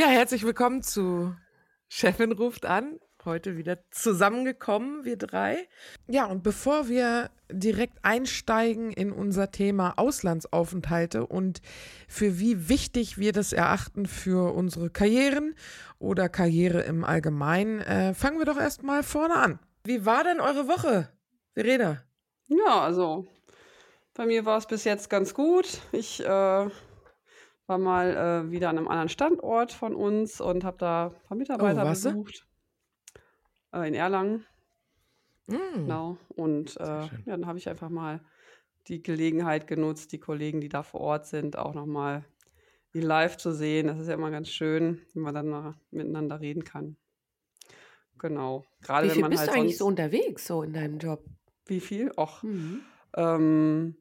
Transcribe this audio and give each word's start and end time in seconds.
Ja, 0.00 0.06
herzlich 0.06 0.44
willkommen 0.44 0.82
zu 0.82 1.36
Chefin 1.86 2.32
ruft 2.32 2.64
an. 2.64 2.98
Heute 3.22 3.58
wieder 3.58 3.80
zusammengekommen, 3.90 5.04
wir 5.04 5.18
drei. 5.18 5.68
Ja, 6.08 6.24
und 6.24 6.42
bevor 6.42 6.88
wir 6.88 7.28
direkt 7.52 7.98
einsteigen 8.02 8.92
in 8.92 9.12
unser 9.12 9.50
Thema 9.50 9.98
Auslandsaufenthalte 9.98 11.26
und 11.26 11.60
für 12.08 12.38
wie 12.38 12.70
wichtig 12.70 13.18
wir 13.18 13.32
das 13.32 13.52
erachten 13.52 14.06
für 14.06 14.54
unsere 14.54 14.88
Karrieren 14.88 15.54
oder 15.98 16.30
Karriere 16.30 16.80
im 16.80 17.04
Allgemeinen, 17.04 17.80
äh, 17.80 18.14
fangen 18.14 18.38
wir 18.38 18.46
doch 18.46 18.58
erstmal 18.58 19.02
vorne 19.02 19.34
an. 19.34 19.58
Wie 19.84 20.06
war 20.06 20.24
denn 20.24 20.40
eure 20.40 20.66
Woche, 20.66 21.10
Verena? 21.52 22.02
Ja, 22.46 22.80
also 22.80 23.26
bei 24.14 24.24
mir 24.24 24.46
war 24.46 24.56
es 24.56 24.66
bis 24.66 24.84
jetzt 24.84 25.10
ganz 25.10 25.34
gut. 25.34 25.82
Ich 25.92 26.24
äh, 26.24 26.70
war 27.70 27.78
mal 27.78 28.16
äh, 28.46 28.50
wieder 28.50 28.68
an 28.68 28.76
einem 28.78 28.88
anderen 28.88 29.08
Standort 29.08 29.72
von 29.72 29.94
uns 29.94 30.40
und 30.40 30.64
habe 30.64 30.76
da 30.76 31.06
ein 31.06 31.22
paar 31.28 31.36
Mitarbeiter 31.36 31.82
Oh, 31.82 31.86
warst 31.86 32.04
du? 32.04 32.10
besucht. 32.10 32.46
Äh, 33.72 33.88
in 33.88 33.94
Erlangen, 33.94 34.44
Mm. 35.46 35.54
genau. 35.74 36.16
Und 36.36 36.76
äh, 36.76 36.84
ja, 36.84 37.10
dann 37.26 37.46
habe 37.46 37.58
ich 37.58 37.68
einfach 37.68 37.88
mal 37.88 38.20
die 38.88 39.02
Gelegenheit 39.02 39.66
genutzt, 39.66 40.12
die 40.12 40.18
Kollegen, 40.20 40.60
die 40.60 40.68
da 40.68 40.82
vor 40.82 41.00
Ort 41.00 41.26
sind, 41.26 41.56
auch 41.58 41.74
nochmal 41.74 42.24
in 42.92 43.02
live 43.02 43.36
zu 43.36 43.52
sehen. 43.52 43.86
Das 43.86 43.98
ist 43.98 44.08
ja 44.08 44.14
immer 44.14 44.30
ganz 44.30 44.48
schön, 44.48 45.00
wenn 45.14 45.22
man 45.22 45.34
dann 45.34 45.48
mal 45.48 45.74
miteinander 45.90 46.40
reden 46.40 46.62
kann. 46.64 46.96
Genau. 48.18 48.64
Gerade 48.82 49.06
Wie 49.06 49.08
wenn 49.10 49.14
viel 49.14 49.22
man 49.22 49.30
bist 49.30 49.40
halt 49.40 49.50
du 49.50 49.54
eigentlich 49.54 49.78
so 49.78 49.86
unterwegs, 49.86 50.46
so 50.46 50.62
in 50.62 50.72
deinem 50.72 50.98
Job? 50.98 51.24
Wie 51.66 51.80
viel? 51.80 52.12
Och, 52.16 52.42
Mhm. 52.42 52.82
Ähm, 53.16 53.96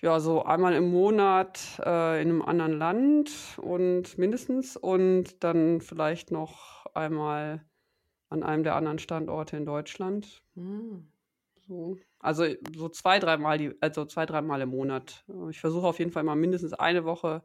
ja, 0.00 0.20
so 0.20 0.44
einmal 0.44 0.74
im 0.74 0.90
Monat 0.90 1.80
äh, 1.84 2.22
in 2.22 2.28
einem 2.28 2.42
anderen 2.42 2.72
Land 2.72 3.30
und 3.58 4.16
mindestens 4.18 4.76
und 4.76 5.42
dann 5.42 5.80
vielleicht 5.80 6.30
noch 6.30 6.86
einmal 6.94 7.64
an 8.28 8.42
einem 8.42 8.62
der 8.62 8.76
anderen 8.76 8.98
Standorte 8.98 9.56
in 9.56 9.66
Deutschland. 9.66 10.42
Mhm. 10.54 11.10
So. 11.66 11.98
Also 12.20 12.46
so 12.74 12.88
zwei, 12.88 13.18
dreimal 13.18 13.58
die, 13.58 13.74
also 13.80 14.04
zwei, 14.04 14.26
dreimal 14.26 14.60
im 14.60 14.70
Monat. 14.70 15.24
Ich 15.50 15.60
versuche 15.60 15.86
auf 15.86 15.98
jeden 15.98 16.10
Fall 16.10 16.24
mal 16.24 16.36
mindestens 16.36 16.72
eine 16.72 17.04
Woche 17.04 17.42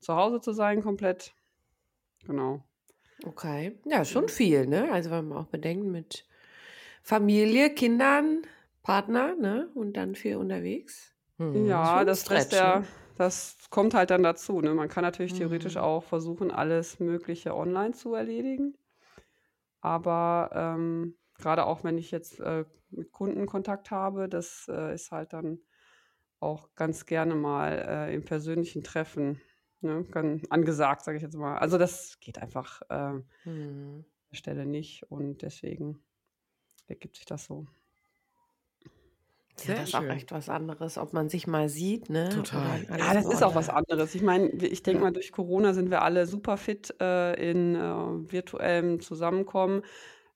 zu 0.00 0.16
Hause 0.16 0.40
zu 0.40 0.52
sein, 0.52 0.82
komplett. 0.82 1.34
Genau. 2.24 2.64
Okay. 3.24 3.78
Ja, 3.84 4.04
schon 4.04 4.28
viel, 4.28 4.66
ne? 4.66 4.90
Also 4.92 5.10
wenn 5.10 5.28
man 5.28 5.38
auch 5.38 5.46
bedenkt 5.46 5.86
mit 5.86 6.26
Familie, 7.02 7.70
Kindern, 7.70 8.42
Partner, 8.82 9.34
ne? 9.36 9.70
Und 9.74 9.96
dann 9.96 10.14
viel 10.14 10.36
unterwegs. 10.36 11.11
Hm. 11.38 11.66
Ja, 11.66 12.04
das, 12.04 12.24
das, 12.24 12.48
der, 12.48 12.78
ne? 12.78 12.86
das 13.16 13.56
kommt 13.70 13.94
halt 13.94 14.10
dann 14.10 14.22
dazu. 14.22 14.60
Ne? 14.60 14.74
Man 14.74 14.88
kann 14.88 15.02
natürlich 15.02 15.34
theoretisch 15.34 15.74
Mhm. 15.74 15.78
auch 15.78 16.02
versuchen, 16.04 16.50
alles 16.50 16.98
Mögliche 17.00 17.54
online 17.54 17.92
zu 17.92 18.14
erledigen. 18.14 18.74
Aber 19.80 20.50
ähm, 20.54 21.16
gerade 21.34 21.66
auch 21.66 21.84
wenn 21.84 21.98
ich 21.98 22.10
jetzt 22.10 22.40
äh, 22.40 22.64
mit 22.90 23.12
Kunden 23.12 23.46
Kontakt 23.46 23.90
habe, 23.90 24.28
das 24.28 24.66
äh, 24.68 24.94
ist 24.94 25.10
halt 25.10 25.32
dann 25.32 25.58
auch 26.40 26.74
ganz 26.74 27.06
gerne 27.06 27.34
mal 27.34 27.72
äh, 28.10 28.14
im 28.14 28.24
persönlichen 28.24 28.82
Treffen 28.84 29.40
ne? 29.80 30.04
Gan- 30.10 30.42
angesagt, 30.50 31.04
sage 31.04 31.16
ich 31.18 31.22
jetzt 31.22 31.36
mal. 31.36 31.58
Also 31.58 31.78
das 31.78 32.18
geht 32.20 32.38
einfach 32.38 32.82
äh, 32.90 32.94
an 32.94 33.24
Mhm. 33.44 34.04
der 34.32 34.36
Stelle 34.36 34.66
nicht 34.66 35.04
und 35.10 35.42
deswegen 35.42 36.02
ergibt 36.88 37.16
sich 37.16 37.26
das 37.26 37.46
so. 37.46 37.66
Ja, 39.64 39.74
das 39.74 39.88
ist 39.90 39.94
auch 39.94 40.04
echt 40.04 40.32
was 40.32 40.48
anderes, 40.48 40.98
ob 40.98 41.12
man 41.12 41.28
sich 41.28 41.46
mal 41.46 41.68
sieht, 41.68 42.10
ne? 42.10 42.30
Total. 42.30 42.84
Ja, 42.98 43.14
das 43.14 43.26
ist 43.26 43.42
auch 43.42 43.54
was 43.54 43.68
anderes. 43.68 44.14
Ich 44.14 44.22
meine, 44.22 44.48
ich 44.48 44.82
denke 44.82 45.02
mal, 45.02 45.12
durch 45.12 45.30
Corona 45.30 45.72
sind 45.74 45.90
wir 45.90 46.02
alle 46.02 46.26
super 46.26 46.56
fit 46.56 46.94
äh, 47.00 47.50
in 47.50 47.74
äh, 47.74 47.80
virtuellem 48.32 49.00
Zusammenkommen. 49.00 49.82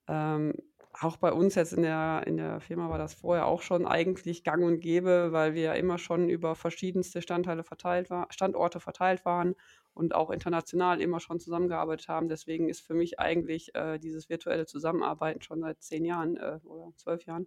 Ähm, 0.06 0.54
auch 1.00 1.16
bei 1.16 1.32
uns 1.32 1.54
jetzt 1.54 1.72
in 1.72 1.82
der, 1.82 2.22
in 2.26 2.36
der 2.36 2.60
Firma 2.60 2.88
war 2.88 2.98
das 2.98 3.14
vorher 3.14 3.46
auch 3.46 3.62
schon 3.62 3.86
eigentlich 3.86 4.44
gang 4.44 4.64
und 4.64 4.80
gäbe, 4.80 5.32
weil 5.32 5.54
wir 5.54 5.62
ja 5.62 5.72
immer 5.74 5.98
schon 5.98 6.28
über 6.28 6.54
verschiedenste 6.54 7.20
Standteile 7.20 7.64
verteilt 7.64 8.08
war, 8.10 8.28
Standorte 8.30 8.80
verteilt 8.80 9.24
waren 9.24 9.54
und 9.92 10.14
auch 10.14 10.30
international 10.30 11.00
immer 11.00 11.20
schon 11.20 11.40
zusammengearbeitet 11.40 12.08
haben. 12.08 12.28
Deswegen 12.28 12.68
ist 12.68 12.80
für 12.80 12.94
mich 12.94 13.18
eigentlich 13.18 13.74
äh, 13.74 13.98
dieses 13.98 14.28
virtuelle 14.28 14.66
Zusammenarbeiten 14.66 15.42
schon 15.42 15.60
seit 15.60 15.82
zehn 15.82 16.04
Jahren 16.04 16.36
äh, 16.36 16.60
oder 16.64 16.92
zwölf 16.96 17.24
Jahren, 17.24 17.46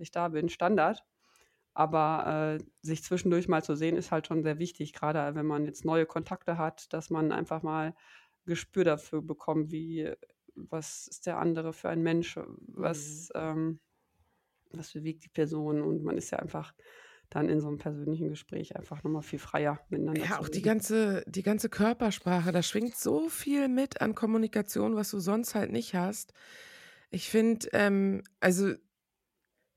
ich 0.00 0.10
da 0.10 0.28
bin, 0.28 0.48
Standard. 0.48 1.04
Aber 1.74 2.58
äh, 2.60 2.64
sich 2.82 3.04
zwischendurch 3.04 3.48
mal 3.48 3.62
zu 3.62 3.76
sehen, 3.76 3.96
ist 3.96 4.10
halt 4.10 4.26
schon 4.26 4.42
sehr 4.42 4.58
wichtig, 4.58 4.92
gerade 4.92 5.34
wenn 5.34 5.46
man 5.46 5.64
jetzt 5.64 5.84
neue 5.84 6.06
Kontakte 6.06 6.58
hat, 6.58 6.92
dass 6.92 7.10
man 7.10 7.30
einfach 7.32 7.62
mal 7.62 7.94
Gespür 8.46 8.84
dafür 8.84 9.22
bekommt, 9.22 9.70
wie, 9.70 10.12
was 10.54 11.06
ist 11.06 11.26
der 11.26 11.38
andere 11.38 11.72
für 11.72 11.88
ein 11.88 12.02
Mensch, 12.02 12.38
was, 12.66 13.28
ähm, 13.34 13.80
was 14.72 14.92
bewegt 14.92 15.24
die 15.24 15.28
Person. 15.28 15.82
Und 15.82 16.02
man 16.02 16.16
ist 16.16 16.30
ja 16.30 16.38
einfach 16.38 16.74
dann 17.30 17.48
in 17.48 17.60
so 17.60 17.68
einem 17.68 17.78
persönlichen 17.78 18.28
Gespräch 18.30 18.74
einfach 18.76 19.04
nochmal 19.04 19.22
viel 19.22 19.38
freier 19.38 19.80
miteinander 19.90 20.22
Ja, 20.24 20.36
zu 20.36 20.40
auch 20.40 20.48
die 20.48 20.62
ganze, 20.62 21.22
die 21.26 21.42
ganze 21.42 21.68
Körpersprache, 21.68 22.52
da 22.52 22.62
schwingt 22.62 22.96
so 22.96 23.28
viel 23.28 23.68
mit 23.68 24.00
an 24.00 24.14
Kommunikation, 24.14 24.96
was 24.96 25.10
du 25.10 25.18
sonst 25.18 25.54
halt 25.54 25.70
nicht 25.70 25.94
hast. 25.94 26.32
Ich 27.10 27.28
finde, 27.28 27.68
ähm, 27.72 28.22
also 28.40 28.74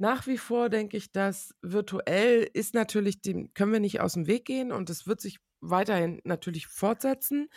nach 0.01 0.25
wie 0.27 0.39
vor 0.39 0.69
denke 0.69 0.97
ich, 0.97 1.11
dass 1.11 1.55
virtuell 1.61 2.49
ist 2.53 2.73
natürlich, 2.73 3.21
dem 3.21 3.53
können 3.53 3.71
wir 3.71 3.79
nicht 3.79 4.01
aus 4.01 4.13
dem 4.13 4.27
Weg 4.27 4.45
gehen 4.45 4.71
und 4.71 4.89
es 4.89 5.05
wird 5.07 5.21
sich 5.21 5.39
weiterhin 5.61 6.21
natürlich 6.23 6.65
fortsetzen. 6.67 7.49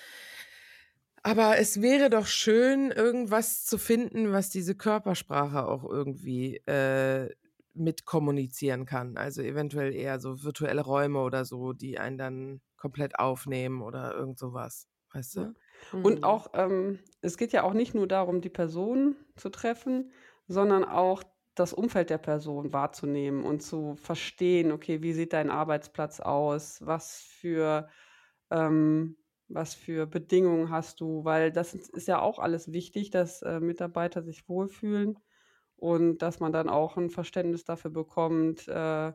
Aber 1.22 1.56
es 1.58 1.80
wäre 1.80 2.10
doch 2.10 2.26
schön, 2.26 2.90
irgendwas 2.90 3.64
zu 3.64 3.78
finden, 3.78 4.32
was 4.32 4.50
diese 4.50 4.74
Körpersprache 4.74 5.66
auch 5.66 5.84
irgendwie 5.84 6.56
äh, 6.66 7.30
mit 7.72 8.04
kommunizieren 8.04 8.84
kann. 8.84 9.16
Also 9.16 9.40
eventuell 9.42 9.94
eher 9.94 10.20
so 10.20 10.42
virtuelle 10.42 10.82
Räume 10.82 11.20
oder 11.22 11.44
so, 11.46 11.72
die 11.72 11.98
einen 11.98 12.18
dann 12.18 12.60
komplett 12.76 13.18
aufnehmen 13.18 13.80
oder 13.80 14.14
irgend 14.14 14.38
sowas. 14.38 14.86
Weißt 15.12 15.36
du? 15.36 15.46
Und 16.02 16.22
Mhm. 16.22 16.24
auch, 16.24 16.48
ähm, 16.54 16.98
es 17.22 17.38
geht 17.38 17.52
ja 17.52 17.62
auch 17.62 17.72
nicht 17.72 17.94
nur 17.94 18.06
darum, 18.06 18.42
die 18.42 18.50
Person 18.50 19.16
zu 19.36 19.48
treffen, 19.48 20.12
sondern 20.46 20.84
auch 20.84 21.22
das 21.54 21.72
Umfeld 21.72 22.10
der 22.10 22.18
Person 22.18 22.72
wahrzunehmen 22.72 23.44
und 23.44 23.62
zu 23.62 23.96
verstehen, 23.96 24.72
okay, 24.72 25.02
wie 25.02 25.12
sieht 25.12 25.32
dein 25.32 25.50
Arbeitsplatz 25.50 26.20
aus? 26.20 26.80
Was 26.84 27.20
für, 27.22 27.88
ähm, 28.50 29.16
was 29.48 29.74
für 29.74 30.06
Bedingungen 30.06 30.70
hast 30.70 31.00
du? 31.00 31.24
Weil 31.24 31.52
das 31.52 31.74
ist 31.74 32.08
ja 32.08 32.20
auch 32.20 32.38
alles 32.38 32.72
wichtig, 32.72 33.10
dass 33.10 33.42
äh, 33.42 33.60
Mitarbeiter 33.60 34.22
sich 34.22 34.48
wohlfühlen 34.48 35.18
und 35.76 36.18
dass 36.18 36.40
man 36.40 36.52
dann 36.52 36.68
auch 36.68 36.96
ein 36.96 37.10
Verständnis 37.10 37.64
dafür 37.64 37.90
bekommt, 37.90 38.68
äh, 38.68 39.12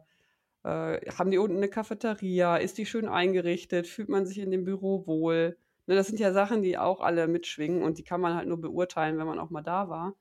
äh, 0.64 1.00
haben 1.18 1.32
die 1.32 1.38
unten 1.38 1.58
eine 1.58 1.70
Cafeteria? 1.70 2.58
Ist 2.58 2.78
die 2.78 2.86
schön 2.86 3.08
eingerichtet? 3.08 3.88
Fühlt 3.88 4.10
man 4.10 4.26
sich 4.26 4.40
in 4.40 4.52
dem 4.52 4.66
Büro 4.66 5.06
wohl? 5.08 5.58
Ne, 5.88 5.96
das 5.96 6.08
sind 6.08 6.20
ja 6.20 6.34
Sachen, 6.34 6.62
die 6.64 6.78
auch 6.78 7.02
alle 7.02 7.28
mitschwingen 7.28 7.84
und 7.84 7.98
die 7.98 8.04
kann 8.04 8.22
man 8.22 8.36
halt 8.36 8.48
nur 8.48 8.60
beurteilen, 8.62 9.18
wenn 9.18 9.28
man 9.28 9.40
auch 9.40 9.50
mal 9.50 9.64
da 9.64 9.90
war. 9.90 10.16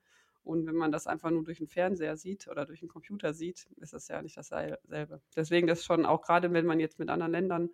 Und 0.48 0.66
wenn 0.66 0.76
man 0.76 0.90
das 0.90 1.06
einfach 1.06 1.30
nur 1.30 1.44
durch 1.44 1.58
den 1.58 1.68
Fernseher 1.68 2.16
sieht 2.16 2.48
oder 2.48 2.64
durch 2.64 2.80
den 2.80 2.88
Computer 2.88 3.34
sieht, 3.34 3.68
ist 3.76 3.92
das 3.92 4.08
ja 4.08 4.22
nicht 4.22 4.38
dasselbe. 4.38 5.20
Deswegen 5.36 5.66
das 5.66 5.84
schon 5.84 6.06
auch 6.06 6.22
gerade, 6.22 6.54
wenn 6.54 6.64
man 6.64 6.80
jetzt 6.80 6.98
mit 6.98 7.10
anderen 7.10 7.32
Ländern 7.32 7.68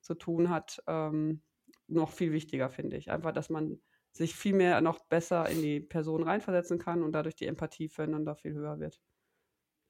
zu 0.00 0.14
tun 0.14 0.50
hat, 0.50 0.82
ähm, 0.88 1.40
noch 1.86 2.10
viel 2.10 2.32
wichtiger, 2.32 2.68
finde 2.68 2.96
ich. 2.96 3.12
Einfach, 3.12 3.30
dass 3.30 3.48
man 3.48 3.80
sich 4.10 4.34
viel 4.34 4.54
mehr 4.54 4.80
noch 4.80 4.98
besser 5.04 5.48
in 5.48 5.62
die 5.62 5.78
Person 5.78 6.24
reinversetzen 6.24 6.80
kann 6.80 7.04
und 7.04 7.12
dadurch 7.12 7.36
die 7.36 7.46
Empathie 7.46 7.88
füreinander 7.88 8.34
viel 8.34 8.54
höher 8.54 8.80
wird. 8.80 9.00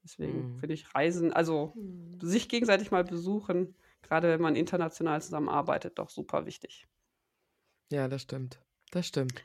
Deswegen 0.03 0.51
mhm. 0.51 0.57
finde 0.59 0.75
ich 0.75 0.93
Reisen, 0.93 1.33
also 1.33 1.73
mhm. 1.75 2.19
sich 2.21 2.49
gegenseitig 2.49 2.91
mal 2.91 3.03
besuchen, 3.03 3.75
gerade 4.03 4.29
wenn 4.29 4.41
man 4.41 4.55
international 4.55 5.23
zusammenarbeitet, 5.23 5.97
doch 5.97 6.11
super 6.11 6.45
wichtig. 6.45 6.87
Ja, 7.91 8.07
das 8.07 8.21
stimmt. 8.21 8.61
Das 8.91 9.07
stimmt. 9.07 9.43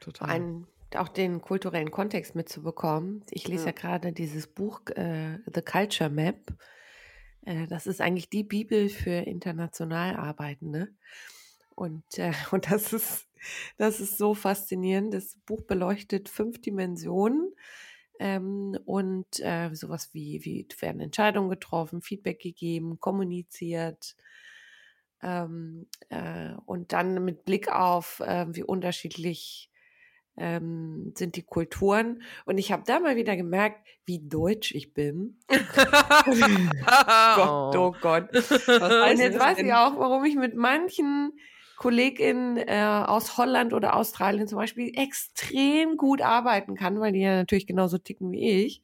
Total. 0.00 0.28
Allem 0.28 0.66
auch 0.94 1.08
den 1.08 1.40
kulturellen 1.40 1.90
Kontext 1.90 2.34
mitzubekommen. 2.34 3.24
Ich 3.30 3.48
lese 3.48 3.64
ja, 3.64 3.70
ja 3.70 3.72
gerade 3.72 4.12
dieses 4.12 4.46
Buch 4.46 4.80
äh, 4.94 5.38
The 5.52 5.62
Culture 5.62 6.10
Map. 6.10 6.52
Äh, 7.44 7.66
das 7.66 7.86
ist 7.86 8.00
eigentlich 8.00 8.30
die 8.30 8.44
Bibel 8.44 8.88
für 8.88 9.26
international 9.26 10.16
Arbeitende. 10.16 10.88
Und, 11.74 12.04
äh, 12.18 12.32
und 12.52 12.70
das 12.70 12.92
ist, 12.92 13.26
das 13.76 14.00
ist 14.00 14.18
so 14.18 14.34
faszinierend. 14.34 15.12
Das 15.12 15.36
Buch 15.46 15.62
beleuchtet 15.62 16.28
fünf 16.28 16.60
Dimensionen 16.60 17.52
ähm, 18.18 18.78
und 18.84 19.40
äh, 19.40 19.74
sowas 19.74 20.10
wie, 20.12 20.44
wie 20.44 20.66
werden 20.80 21.00
Entscheidungen 21.00 21.50
getroffen, 21.50 22.02
Feedback 22.02 22.40
gegeben, 22.40 22.98
kommuniziert. 23.00 24.16
Ähm, 25.22 25.86
äh, 26.10 26.52
und 26.66 26.92
dann 26.92 27.24
mit 27.24 27.44
Blick 27.44 27.72
auf, 27.72 28.20
äh, 28.20 28.46
wie 28.54 28.62
unterschiedlich 28.62 29.70
ähm, 30.36 31.12
sind 31.16 31.36
die 31.36 31.42
Kulturen. 31.42 32.22
Und 32.44 32.58
ich 32.58 32.72
habe 32.72 32.82
da 32.86 33.00
mal 33.00 33.16
wieder 33.16 33.36
gemerkt, 33.36 33.86
wie 34.04 34.20
deutsch 34.20 34.74
ich 34.74 34.92
bin. 34.92 35.38
Gott, 35.48 37.76
oh 37.76 37.94
Gott. 38.00 38.34
Und 38.34 39.18
jetzt 39.18 39.38
weiß 39.38 39.58
ich 39.58 39.72
auch, 39.72 39.98
warum 39.98 40.24
ich 40.24 40.36
mit 40.36 40.54
manchen 40.54 41.32
KollegInnen 41.76 42.56
äh, 42.56 43.04
aus 43.06 43.36
Holland 43.36 43.74
oder 43.74 43.96
Australien 43.96 44.48
zum 44.48 44.58
Beispiel 44.58 44.98
extrem 44.98 45.96
gut 45.96 46.22
arbeiten 46.22 46.74
kann, 46.74 47.00
weil 47.00 47.12
die 47.12 47.20
ja 47.20 47.36
natürlich 47.36 47.66
genauso 47.66 47.98
ticken 47.98 48.32
wie 48.32 48.64
ich. 48.64 48.82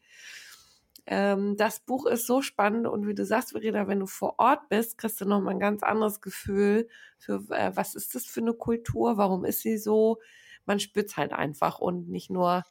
Ähm, 1.06 1.56
das 1.56 1.80
Buch 1.80 2.06
ist 2.06 2.26
so 2.26 2.42
spannend 2.42 2.86
und 2.86 3.08
wie 3.08 3.14
du 3.14 3.24
sagst, 3.24 3.52
Verena, 3.52 3.88
wenn 3.88 4.00
du 4.00 4.06
vor 4.06 4.34
Ort 4.38 4.68
bist, 4.68 4.98
kriegst 4.98 5.20
du 5.20 5.24
nochmal 5.24 5.54
ein 5.54 5.60
ganz 5.60 5.82
anderes 5.82 6.20
Gefühl 6.20 6.88
für, 7.18 7.42
äh, 7.50 7.72
was 7.74 7.94
ist 7.94 8.14
das 8.14 8.26
für 8.26 8.40
eine 8.40 8.54
Kultur, 8.54 9.16
warum 9.16 9.44
ist 9.44 9.60
sie 9.60 9.78
so? 9.78 10.18
Man 10.66 10.80
spürt 10.80 11.08
es 11.08 11.16
halt 11.16 11.32
einfach 11.32 11.78
und 11.78 12.08
nicht 12.08 12.30
nur 12.30 12.64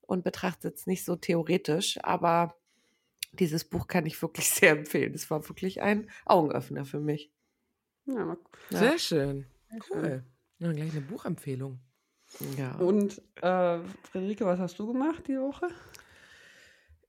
und 0.00 0.24
betrachtet 0.24 0.76
es 0.76 0.86
nicht 0.86 1.04
so 1.04 1.16
theoretisch, 1.16 1.98
aber 2.02 2.54
dieses 3.32 3.64
Buch 3.64 3.86
kann 3.86 4.06
ich 4.06 4.20
wirklich 4.22 4.50
sehr 4.50 4.72
empfehlen. 4.72 5.14
Es 5.14 5.30
war 5.30 5.46
wirklich 5.48 5.82
ein 5.82 6.10
Augenöffner 6.24 6.84
für 6.84 7.00
mich. 7.00 7.32
Ja, 8.06 8.36
Sehr 8.70 8.92
ja. 8.92 8.98
schön. 8.98 9.46
Cool. 9.90 10.24
Ja, 10.58 10.72
gleich 10.72 10.92
eine 10.92 11.00
Buchempfehlung. 11.00 11.80
Ja. 12.56 12.76
Und 12.76 13.20
äh, 13.42 13.78
Friederike, 14.10 14.46
was 14.46 14.58
hast 14.58 14.78
du 14.78 14.86
gemacht 14.86 15.26
die 15.28 15.38
Woche? 15.38 15.68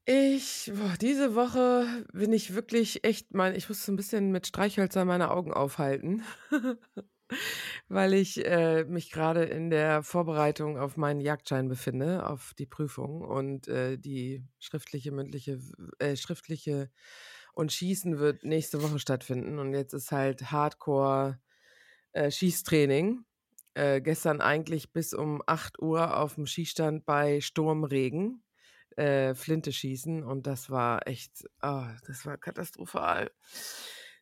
Ich, 0.06 0.72
boah, 0.74 0.94
diese 1.02 1.36
Woche 1.36 2.06
bin 2.14 2.32
ich 2.32 2.56
wirklich 2.56 3.04
echt 3.04 3.34
mein, 3.34 3.56
ich 3.56 3.68
muss 3.68 3.86
so 3.86 3.92
ein 3.92 3.98
bisschen 3.98 4.32
mit 4.32 4.48
Streichhölzern 4.48 5.06
meine 5.08 5.32
Augen 5.32 5.52
aufhalten, 5.52 6.24
weil 7.88 8.14
ich 8.14 8.46
äh, 8.46 8.84
mich 8.86 9.12
gerade 9.12 9.44
in 9.44 9.70
der 9.70 10.04
Vorbereitung 10.04 10.78
auf 10.78 10.98
meinen 10.98 11.22
Jagdschein 11.22 11.68
befinde, 11.68 12.28
auf 12.28 12.54
die 12.58 12.66
Prüfung 12.66 13.22
und 13.22 13.68
äh, 13.68 13.98
die 13.98 14.44
schriftliche, 14.60 15.12
mündliche, 15.12 15.60
äh, 16.00 16.16
schriftliche 16.16 16.90
und 17.54 17.72
Schießen 17.72 18.20
wird 18.20 18.44
nächste 18.44 18.82
Woche 18.84 19.00
stattfinden 19.00 19.60
und 19.60 19.74
jetzt 19.74 19.94
ist 19.94 20.12
halt 20.12 20.52
Hardcore 20.52 21.40
äh, 22.14 22.32
Schießtraining. 22.32 23.26
Äh, 23.74 24.02
gestern 24.02 24.42
eigentlich 24.42 24.92
bis 24.92 25.14
um 25.14 25.44
8 25.46 25.80
Uhr 25.80 26.18
auf 26.18 26.36
dem 26.36 26.48
Schießstand 26.48 27.06
bei 27.06 27.42
Sturmregen 27.42 28.44
äh, 28.96 29.36
Flinte 29.36 29.72
schießen 29.72 30.24
und 30.24 30.48
das 30.48 30.70
war 30.70 31.08
echt, 31.08 31.46
oh, 31.62 31.86
das 32.08 32.26
war 32.26 32.38
katastrophal. 32.38 33.32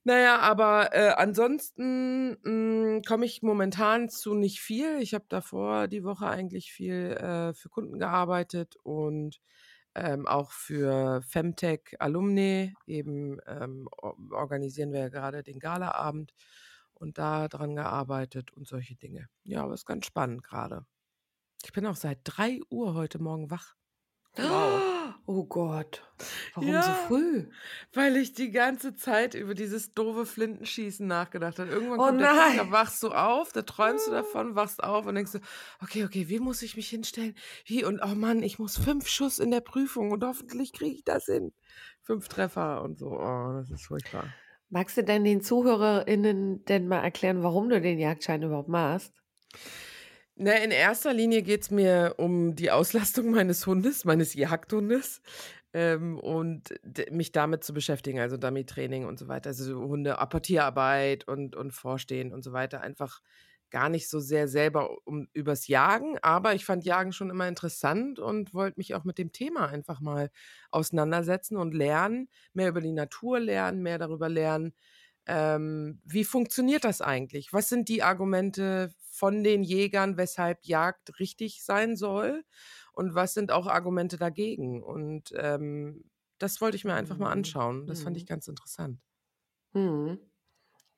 Naja, 0.08 0.40
aber 0.40 0.94
äh, 0.94 1.14
ansonsten 1.18 2.38
hm, 2.44 3.02
komme 3.08 3.26
ich 3.26 3.42
momentan 3.42 4.08
zu 4.08 4.36
nicht 4.36 4.60
viel. 4.60 5.00
Ich 5.02 5.16
habe 5.16 5.26
davor 5.30 5.88
die 5.88 6.04
Woche 6.04 6.28
eigentlich 6.28 6.72
viel 6.72 7.14
äh, 7.14 7.56
für 7.56 7.70
Kunden 7.70 7.98
gearbeitet 7.98 8.76
und 8.84 9.42
ähm, 9.96 10.28
auch 10.28 10.52
für 10.52 11.24
Femtech 11.24 11.96
Alumni. 12.00 12.76
Eben 12.86 13.40
ähm, 13.48 13.88
organisieren 14.32 14.94
wir 14.94 15.00
ja 15.00 15.10
gerade 15.10 15.42
den 15.42 15.60
Galaabend 15.60 16.34
und 16.94 17.18
da 17.18 17.48
dran 17.48 17.76
gearbeitet 17.76 18.52
und 18.54 18.68
solche 18.68 18.96
Dinge. 18.96 19.28
Ja, 19.44 19.64
aber 19.64 19.74
es 19.74 19.82
ist 19.82 19.86
ganz 19.88 20.06
spannend 20.06 20.44
gerade. 20.44 20.86
Ich 21.64 21.74
bin 21.74 21.88
auch 21.88 21.96
seit 21.96 22.20
3 22.26 22.62
Uhr 22.70 22.94
heute 22.94 23.20
Morgen 23.20 23.50
wach. 23.50 23.76
Wow. 24.38 24.82
Oh 25.28 25.44
Gott. 25.44 26.04
Warum 26.54 26.70
ja, 26.70 26.84
so 26.84 26.92
früh? 27.08 27.48
Weil 27.94 28.16
ich 28.16 28.34
die 28.34 28.52
ganze 28.52 28.96
Zeit 28.96 29.34
über 29.34 29.56
dieses 29.56 29.96
doofe 29.96 30.28
Flintenschießen 30.28 31.06
nachgedacht 31.06 31.58
habe. 31.58 31.72
Irgendwann 31.72 32.00
oh 32.00 32.04
kommt 32.06 32.22
der 32.22 32.30
Tag, 32.30 32.58
da 32.58 32.72
wachst 32.72 33.02
du 33.02 33.10
auf, 33.10 33.52
da 33.52 33.64
träumst 33.64 34.06
du 34.06 34.12
davon, 34.12 34.56
wachst 34.56 34.84
auf 34.84 35.08
und 35.08 35.16
denkst 35.16 35.32
du, 35.32 35.40
okay, 35.82 36.04
okay, 36.04 36.30
wie 36.30 36.38
muss 36.38 36.62
ich 36.62 36.76
mich 36.76 36.90
hinstellen? 36.90 37.36
Wie? 37.66 37.84
Und 37.84 38.02
oh 38.04 38.14
Mann, 38.14 38.44
ich 38.44 38.60
muss 38.60 38.78
fünf 38.78 39.08
Schuss 39.08 39.40
in 39.40 39.50
der 39.50 39.62
Prüfung 39.62 40.12
und 40.12 40.24
hoffentlich 40.24 40.74
kriege 40.74 40.96
ich 40.96 41.04
das 41.04 41.26
hin. 41.26 41.54
Fünf 42.04 42.28
Treffer 42.28 42.84
und 42.84 43.00
so. 43.00 43.08
Oh, 43.08 43.54
das 43.54 43.72
ist 43.72 43.88
furchtbar. 43.88 44.32
Magst 44.70 44.96
du 44.96 45.04
denn 45.04 45.24
den 45.24 45.42
ZuhörerInnen 45.42 46.66
denn 46.66 46.88
mal 46.88 47.02
erklären, 47.02 47.42
warum 47.42 47.70
du 47.70 47.82
den 47.82 47.98
Jagdschein 47.98 48.44
überhaupt 48.44 48.70
machst? 48.70 49.12
Na, 50.38 50.54
in 50.56 50.72
erster 50.72 51.14
Linie 51.14 51.42
geht 51.44 51.62
es 51.62 51.72
mir 51.72 52.16
um 52.18 52.56
die 52.56 52.72
Auslastung 52.72 53.32
meines 53.32 53.66
Hundes, 53.68 54.06
meines 54.06 54.34
Jagdhundes. 54.34 55.22
Ähm, 55.74 56.20
und 56.20 56.74
mich 57.12 57.34
damit 57.34 57.64
zu 57.66 57.74
beschäftigen, 57.74 58.20
also 58.20 58.38
Dummy-Training 58.38 59.06
und 59.06 59.20
so 59.20 59.28
weiter, 59.28 59.50
also 59.50 59.78
Hunde, 59.82 60.20
Apportierarbeit 60.20 61.28
und, 61.28 61.56
und 61.56 61.72
Vorstehen 61.74 62.34
und 62.34 62.44
so 62.44 62.54
weiter, 62.54 62.80
einfach 62.82 63.22
gar 63.72 63.90
nicht 63.90 64.10
so 64.10 64.22
sehr 64.22 64.48
selber 64.48 64.90
um, 65.06 65.28
übers 65.34 65.68
Jagen, 65.68 66.18
aber 66.22 66.56
ich 66.56 66.64
fand 66.64 66.86
Jagen 66.86 67.12
schon 67.12 67.30
immer 67.30 67.48
interessant 67.50 68.20
und 68.20 68.54
wollte 68.54 68.80
mich 68.80 68.96
auch 68.96 69.04
mit 69.04 69.18
dem 69.18 69.34
Thema 69.34 69.68
einfach 69.68 70.00
mal 70.00 70.30
auseinandersetzen 70.72 71.58
und 71.58 71.74
lernen, 71.74 72.30
mehr 72.54 72.70
über 72.70 72.80
die 72.80 72.94
Natur 72.94 73.40
lernen, 73.42 73.82
mehr 73.84 73.98
darüber 73.98 74.30
lernen, 74.30 74.74
ähm, 75.28 76.02
wie 76.06 76.24
funktioniert 76.24 76.84
das 76.84 77.02
eigentlich? 77.02 77.54
Was 77.54 77.70
sind 77.70 77.90
die 77.90 78.04
Argumente 78.04 78.94
von 79.10 79.44
den 79.44 79.64
Jägern, 79.64 80.18
weshalb 80.18 80.64
Jagd 80.64 81.20
richtig 81.20 81.64
sein 81.64 81.96
soll? 81.96 82.44
Und 82.94 83.16
was 83.16 83.34
sind 83.34 83.52
auch 83.52 83.68
Argumente 83.68 84.18
dagegen? 84.18 84.84
Und 84.84 85.34
ähm, 85.36 86.04
das 86.38 86.62
wollte 86.62 86.78
ich 86.78 86.86
mir 86.86 86.94
einfach 86.94 87.18
mal 87.18 87.28
mhm. 87.28 87.40
anschauen. 87.40 87.88
Das 87.88 88.02
fand 88.02 88.18
ich 88.18 88.24
mhm. 88.24 88.28
ganz 88.28 88.48
interessant. 88.48 89.00
Mhm. 89.74 90.20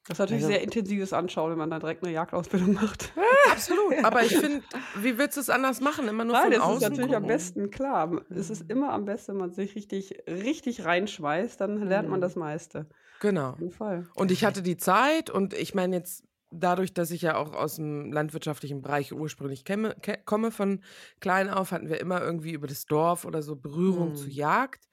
Das 0.08 0.16
ist 0.16 0.20
natürlich 0.20 0.44
also, 0.44 0.54
sehr 0.54 0.64
intensives 0.64 1.12
Anschauen, 1.12 1.52
wenn 1.52 1.58
man 1.58 1.70
da 1.70 1.80
direkt 1.80 2.04
eine 2.04 2.14
Jagdausbildung 2.14 2.74
macht. 2.74 3.12
Absolut. 3.52 4.06
Aber 4.06 4.24
ich 4.24 4.38
finde, 4.38 4.64
wie 5.02 5.18
willst 5.18 5.36
du 5.36 5.42
es 5.42 5.50
anders 5.50 5.82
machen? 5.82 6.08
Immer 6.08 6.24
nur 6.24 6.34
Nein, 6.34 6.44
von 6.44 6.52
das 6.54 6.62
außen 6.62 6.76
ist 6.76 6.82
natürlich 6.84 7.08
gucken. 7.08 7.24
am 7.24 7.28
besten, 7.28 7.70
klar. 7.72 8.22
Es 8.30 8.50
ist 8.50 8.70
immer 8.70 8.94
am 8.94 9.04
besten, 9.04 9.34
wenn 9.34 9.40
man 9.40 9.52
sich 9.52 9.76
richtig, 9.76 10.24
richtig 10.28 10.86
reinschweißt, 10.86 11.60
dann 11.60 11.86
lernt 11.86 12.08
man 12.08 12.22
das 12.22 12.38
meiste. 12.38 12.88
Genau. 13.20 13.52
Auf 13.52 13.60
jeden 13.60 13.72
Fall. 13.72 14.08
Und 14.16 14.32
ich 14.32 14.46
hatte 14.46 14.62
die 14.62 14.78
Zeit 14.78 15.30
und 15.30 15.54
ich 15.54 15.74
meine 15.74 15.96
jetzt 15.96 16.24
dadurch, 16.52 16.94
dass 16.94 17.12
ich 17.12 17.22
ja 17.22 17.36
auch 17.36 17.54
aus 17.54 17.76
dem 17.76 18.12
landwirtschaftlichen 18.12 18.82
Bereich 18.82 19.14
ursprünglich 19.14 19.66
käme, 19.66 19.96
komme 20.26 20.52
von 20.52 20.82
klein 21.20 21.50
auf, 21.50 21.72
hatten 21.72 21.90
wir 21.90 22.00
immer 22.00 22.22
irgendwie 22.22 22.54
über 22.54 22.68
das 22.68 22.86
Dorf 22.86 23.26
oder 23.26 23.42
so 23.42 23.56
Berührung 23.56 24.10
hm. 24.10 24.16
zu 24.16 24.30
Jagd. 24.30 24.88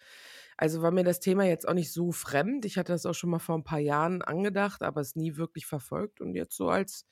Also 0.56 0.82
war 0.82 0.90
mir 0.90 1.04
das 1.04 1.20
Thema 1.20 1.44
jetzt 1.44 1.66
auch 1.66 1.74
nicht 1.74 1.92
so 1.92 2.12
fremd. 2.12 2.64
Ich 2.64 2.78
hatte 2.78 2.92
das 2.92 3.06
auch 3.06 3.14
schon 3.14 3.30
mal 3.30 3.40
vor 3.40 3.56
ein 3.56 3.64
paar 3.64 3.80
Jahren 3.80 4.22
angedacht, 4.22 4.82
aber 4.82 5.00
es 5.00 5.16
nie 5.16 5.36
wirklich 5.36 5.66
verfolgt. 5.66 6.20
Und 6.20 6.34
jetzt 6.34 6.56
so 6.56 6.68
als, 6.68 7.06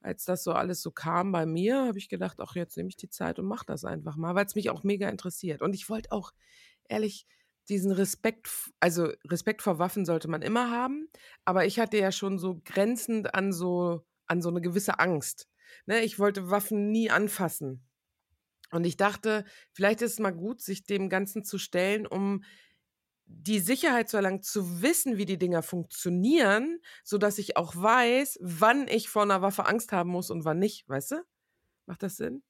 als 0.00 0.24
das 0.24 0.42
so 0.42 0.52
alles 0.52 0.80
so 0.80 0.90
kam 0.90 1.30
bei 1.30 1.44
mir, 1.44 1.86
habe 1.86 1.98
ich 1.98 2.08
gedacht, 2.08 2.38
ach, 2.40 2.54
jetzt 2.54 2.76
nehme 2.76 2.88
ich 2.88 2.96
die 2.96 3.10
Zeit 3.10 3.38
und 3.38 3.46
mache 3.46 3.66
das 3.66 3.84
einfach 3.84 4.16
mal, 4.16 4.34
weil 4.34 4.46
es 4.46 4.54
mich 4.54 4.70
auch 4.70 4.84
mega 4.84 5.08
interessiert. 5.08 5.60
Und 5.60 5.74
ich 5.74 5.90
wollte 5.90 6.12
auch, 6.12 6.32
ehrlich, 6.88 7.26
diesen 7.68 7.92
Respekt, 7.92 8.48
also 8.80 9.12
Respekt 9.26 9.62
vor 9.62 9.78
Waffen 9.78 10.04
sollte 10.04 10.28
man 10.28 10.42
immer 10.42 10.70
haben, 10.70 11.08
aber 11.44 11.66
ich 11.66 11.78
hatte 11.78 11.98
ja 11.98 12.12
schon 12.12 12.38
so 12.38 12.60
grenzend 12.64 13.34
an 13.34 13.52
so, 13.52 14.04
an 14.26 14.42
so 14.42 14.48
eine 14.48 14.60
gewisse 14.60 14.98
Angst. 14.98 15.48
Ne, 15.86 16.00
ich 16.00 16.18
wollte 16.18 16.50
Waffen 16.50 16.90
nie 16.90 17.10
anfassen. 17.10 17.84
Und 18.70 18.84
ich 18.84 18.96
dachte, 18.96 19.44
vielleicht 19.72 20.02
ist 20.02 20.12
es 20.12 20.18
mal 20.18 20.32
gut, 20.32 20.60
sich 20.60 20.84
dem 20.84 21.08
Ganzen 21.08 21.44
zu 21.44 21.58
stellen, 21.58 22.06
um 22.06 22.42
die 23.26 23.60
Sicherheit 23.60 24.08
zu 24.08 24.16
erlangen, 24.16 24.42
zu 24.42 24.82
wissen, 24.82 25.18
wie 25.18 25.26
die 25.26 25.38
Dinger 25.38 25.62
funktionieren, 25.62 26.80
sodass 27.04 27.38
ich 27.38 27.56
auch 27.56 27.76
weiß, 27.76 28.38
wann 28.40 28.88
ich 28.88 29.08
vor 29.08 29.22
einer 29.22 29.42
Waffe 29.42 29.66
Angst 29.66 29.92
haben 29.92 30.10
muss 30.10 30.30
und 30.30 30.44
wann 30.44 30.58
nicht, 30.58 30.88
weißt 30.88 31.12
du? 31.12 31.16
Macht 31.86 32.02
das 32.02 32.16
Sinn? 32.16 32.42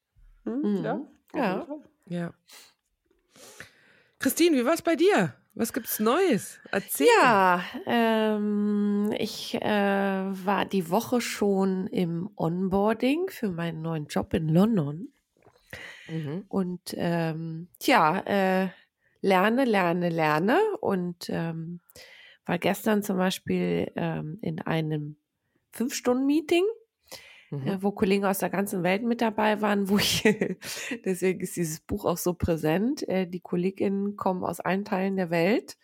Hm, 0.44 0.84
ja. 0.84 1.00
Ja. 1.34 1.66
ja. 2.06 2.34
Christine, 4.18 4.56
wie 4.56 4.64
war 4.64 4.74
es 4.74 4.82
bei 4.82 4.96
dir? 4.96 5.34
Was 5.54 5.72
gibt's 5.72 5.98
Neues? 5.98 6.60
Erzähl. 6.70 7.08
Ja, 7.20 7.64
ähm, 7.86 9.12
ich 9.18 9.54
äh, 9.56 9.60
war 9.60 10.64
die 10.64 10.88
Woche 10.88 11.20
schon 11.20 11.88
im 11.88 12.30
Onboarding 12.36 13.28
für 13.28 13.50
meinen 13.50 13.82
neuen 13.82 14.06
Job 14.06 14.34
in 14.34 14.48
London. 14.48 15.08
Mhm. 16.08 16.44
Und 16.48 16.94
ähm, 16.96 17.68
tja, 17.80 18.20
äh, 18.20 18.68
lerne, 19.20 19.64
lerne, 19.64 20.08
lerne. 20.08 20.60
Und 20.80 21.28
ähm, 21.28 21.80
war 22.46 22.58
gestern 22.58 23.02
zum 23.02 23.18
Beispiel 23.18 23.90
ähm, 23.96 24.38
in 24.40 24.60
einem 24.62 25.16
Fünf-Stunden-Meeting, 25.72 26.64
mhm. 27.50 27.66
äh, 27.66 27.82
wo 27.82 27.92
Kollegen 27.92 28.24
aus 28.24 28.38
der 28.38 28.50
ganzen 28.50 28.82
Welt 28.82 29.02
mit 29.02 29.20
dabei 29.20 29.60
waren, 29.60 29.88
wo 29.88 29.98
ich, 29.98 30.22
deswegen 31.04 31.40
ist 31.40 31.56
dieses 31.56 31.80
Buch 31.80 32.04
auch 32.04 32.18
so 32.18 32.34
präsent. 32.34 33.06
Äh, 33.08 33.26
die 33.26 33.40
Kolleginnen 33.40 34.16
kommen 34.16 34.44
aus 34.44 34.60
allen 34.60 34.84
Teilen 34.84 35.16
der 35.16 35.30
Welt. 35.30 35.76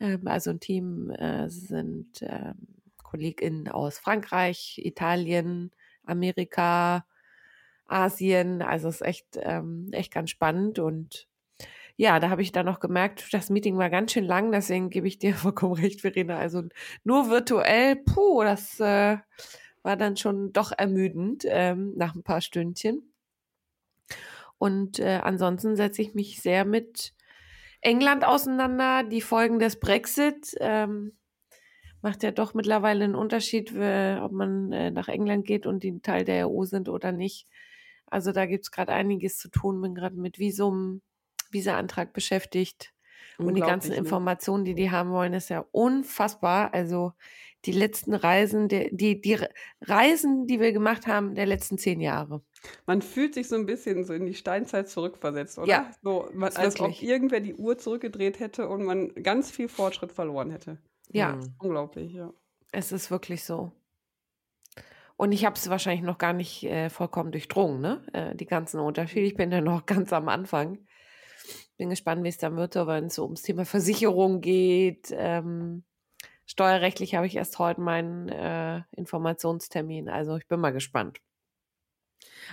Ähm, 0.00 0.26
also 0.26 0.50
ein 0.50 0.60
Team 0.60 1.10
äh, 1.10 1.48
sind 1.48 2.22
ähm, 2.22 2.68
KollegInnen 3.02 3.68
aus 3.68 3.98
Frankreich, 3.98 4.80
Italien, 4.84 5.70
Amerika, 6.04 7.06
Asien. 7.86 8.62
Also 8.62 8.88
es 8.88 8.96
ist 8.96 9.06
echt, 9.06 9.26
ähm, 9.40 9.88
echt 9.92 10.12
ganz 10.12 10.30
spannend 10.30 10.78
und 10.78 11.28
ja, 12.00 12.20
da 12.20 12.30
habe 12.30 12.42
ich 12.42 12.52
dann 12.52 12.64
noch 12.64 12.78
gemerkt, 12.78 13.34
das 13.34 13.50
Meeting 13.50 13.76
war 13.76 13.90
ganz 13.90 14.12
schön 14.12 14.24
lang, 14.24 14.52
deswegen 14.52 14.88
gebe 14.88 15.08
ich 15.08 15.18
dir 15.18 15.34
vollkommen 15.34 15.74
recht, 15.74 16.02
Verena. 16.02 16.38
Also 16.38 16.62
nur 17.02 17.28
virtuell, 17.28 17.96
puh, 17.96 18.44
das 18.44 18.78
äh, 18.78 19.18
war 19.88 19.96
dann 19.96 20.18
schon 20.18 20.52
doch 20.52 20.70
ermüdend 20.76 21.46
ähm, 21.48 21.94
nach 21.96 22.14
ein 22.14 22.22
paar 22.22 22.42
Stündchen. 22.42 23.10
Und 24.58 24.98
äh, 24.98 25.20
ansonsten 25.22 25.76
setze 25.76 26.02
ich 26.02 26.12
mich 26.12 26.42
sehr 26.42 26.66
mit 26.66 27.14
England 27.80 28.22
auseinander. 28.22 29.02
Die 29.02 29.22
Folgen 29.22 29.58
des 29.58 29.80
Brexit 29.80 30.54
ähm, 30.60 31.16
macht 32.02 32.22
ja 32.22 32.32
doch 32.32 32.52
mittlerweile 32.52 33.02
einen 33.02 33.14
Unterschied, 33.14 33.70
ob 33.72 34.32
man 34.32 34.72
äh, 34.72 34.90
nach 34.90 35.08
England 35.08 35.46
geht 35.46 35.64
und 35.64 35.82
die 35.82 36.00
Teil 36.00 36.26
der 36.26 36.50
EU 36.50 36.66
sind 36.66 36.90
oder 36.90 37.10
nicht. 37.10 37.48
Also 38.04 38.32
da 38.32 38.44
gibt 38.44 38.64
es 38.64 38.70
gerade 38.70 38.92
einiges 38.92 39.38
zu 39.38 39.48
tun. 39.48 39.80
Bin 39.80 39.94
gerade 39.94 40.16
mit 40.16 40.38
Visum 40.38 41.00
Visa-Antrag 41.50 42.12
beschäftigt. 42.12 42.92
Und 43.46 43.54
die 43.54 43.60
ganzen 43.60 43.90
ne? 43.90 43.96
Informationen, 43.96 44.64
die 44.64 44.74
die 44.74 44.90
haben 44.90 45.10
wollen, 45.10 45.32
ist 45.32 45.48
ja 45.48 45.64
unfassbar. 45.70 46.74
Also 46.74 47.12
die 47.64 47.72
letzten 47.72 48.14
Reisen, 48.14 48.68
die, 48.68 48.90
die, 48.92 49.20
die 49.20 49.38
Reisen, 49.80 50.46
die 50.46 50.60
wir 50.60 50.72
gemacht 50.72 51.06
haben, 51.06 51.34
der 51.34 51.46
letzten 51.46 51.78
zehn 51.78 52.00
Jahre. 52.00 52.42
Man 52.86 53.02
fühlt 53.02 53.34
sich 53.34 53.48
so 53.48 53.56
ein 53.56 53.66
bisschen 53.66 54.04
so 54.04 54.12
in 54.12 54.26
die 54.26 54.34
Steinzeit 54.34 54.88
zurückversetzt, 54.88 55.58
oder? 55.58 55.68
Ja. 55.68 55.90
So, 56.02 56.28
man, 56.32 56.52
als 56.54 56.78
wirklich. 56.78 57.02
ob 57.02 57.08
irgendwer 57.08 57.40
die 57.40 57.54
Uhr 57.54 57.78
zurückgedreht 57.78 58.40
hätte 58.40 58.68
und 58.68 58.84
man 58.84 59.14
ganz 59.14 59.50
viel 59.50 59.68
Fortschritt 59.68 60.12
verloren 60.12 60.50
hätte. 60.50 60.78
Ja. 61.10 61.36
Mhm. 61.36 61.54
Unglaublich, 61.58 62.12
ja. 62.12 62.32
Es 62.72 62.92
ist 62.92 63.10
wirklich 63.10 63.44
so. 63.44 63.72
Und 65.16 65.32
ich 65.32 65.44
habe 65.44 65.56
es 65.56 65.68
wahrscheinlich 65.68 66.04
noch 66.04 66.18
gar 66.18 66.32
nicht 66.32 66.62
äh, 66.64 66.90
vollkommen 66.90 67.32
durchdrungen, 67.32 67.80
ne? 67.80 68.02
Äh, 68.12 68.36
die 68.36 68.46
ganzen 68.46 68.78
Unterschiede. 68.78 69.26
Ich 69.26 69.34
bin 69.34 69.50
ja 69.50 69.60
noch 69.60 69.84
ganz 69.86 70.12
am 70.12 70.28
Anfang. 70.28 70.78
Bin 71.78 71.90
gespannt, 71.90 72.24
wie 72.24 72.28
es 72.28 72.38
dann 72.38 72.56
wird, 72.56 72.74
wenn 72.74 73.06
es 73.06 73.14
so 73.14 73.24
ums 73.24 73.42
Thema 73.42 73.64
Versicherung 73.64 74.40
geht. 74.40 75.08
Ähm, 75.12 75.84
steuerrechtlich 76.44 77.14
habe 77.14 77.26
ich 77.26 77.36
erst 77.36 77.58
heute 77.58 77.80
meinen 77.80 78.28
äh, 78.28 78.82
Informationstermin. 78.96 80.08
Also 80.08 80.36
ich 80.36 80.46
bin 80.46 80.60
mal 80.60 80.72
gespannt. 80.72 81.20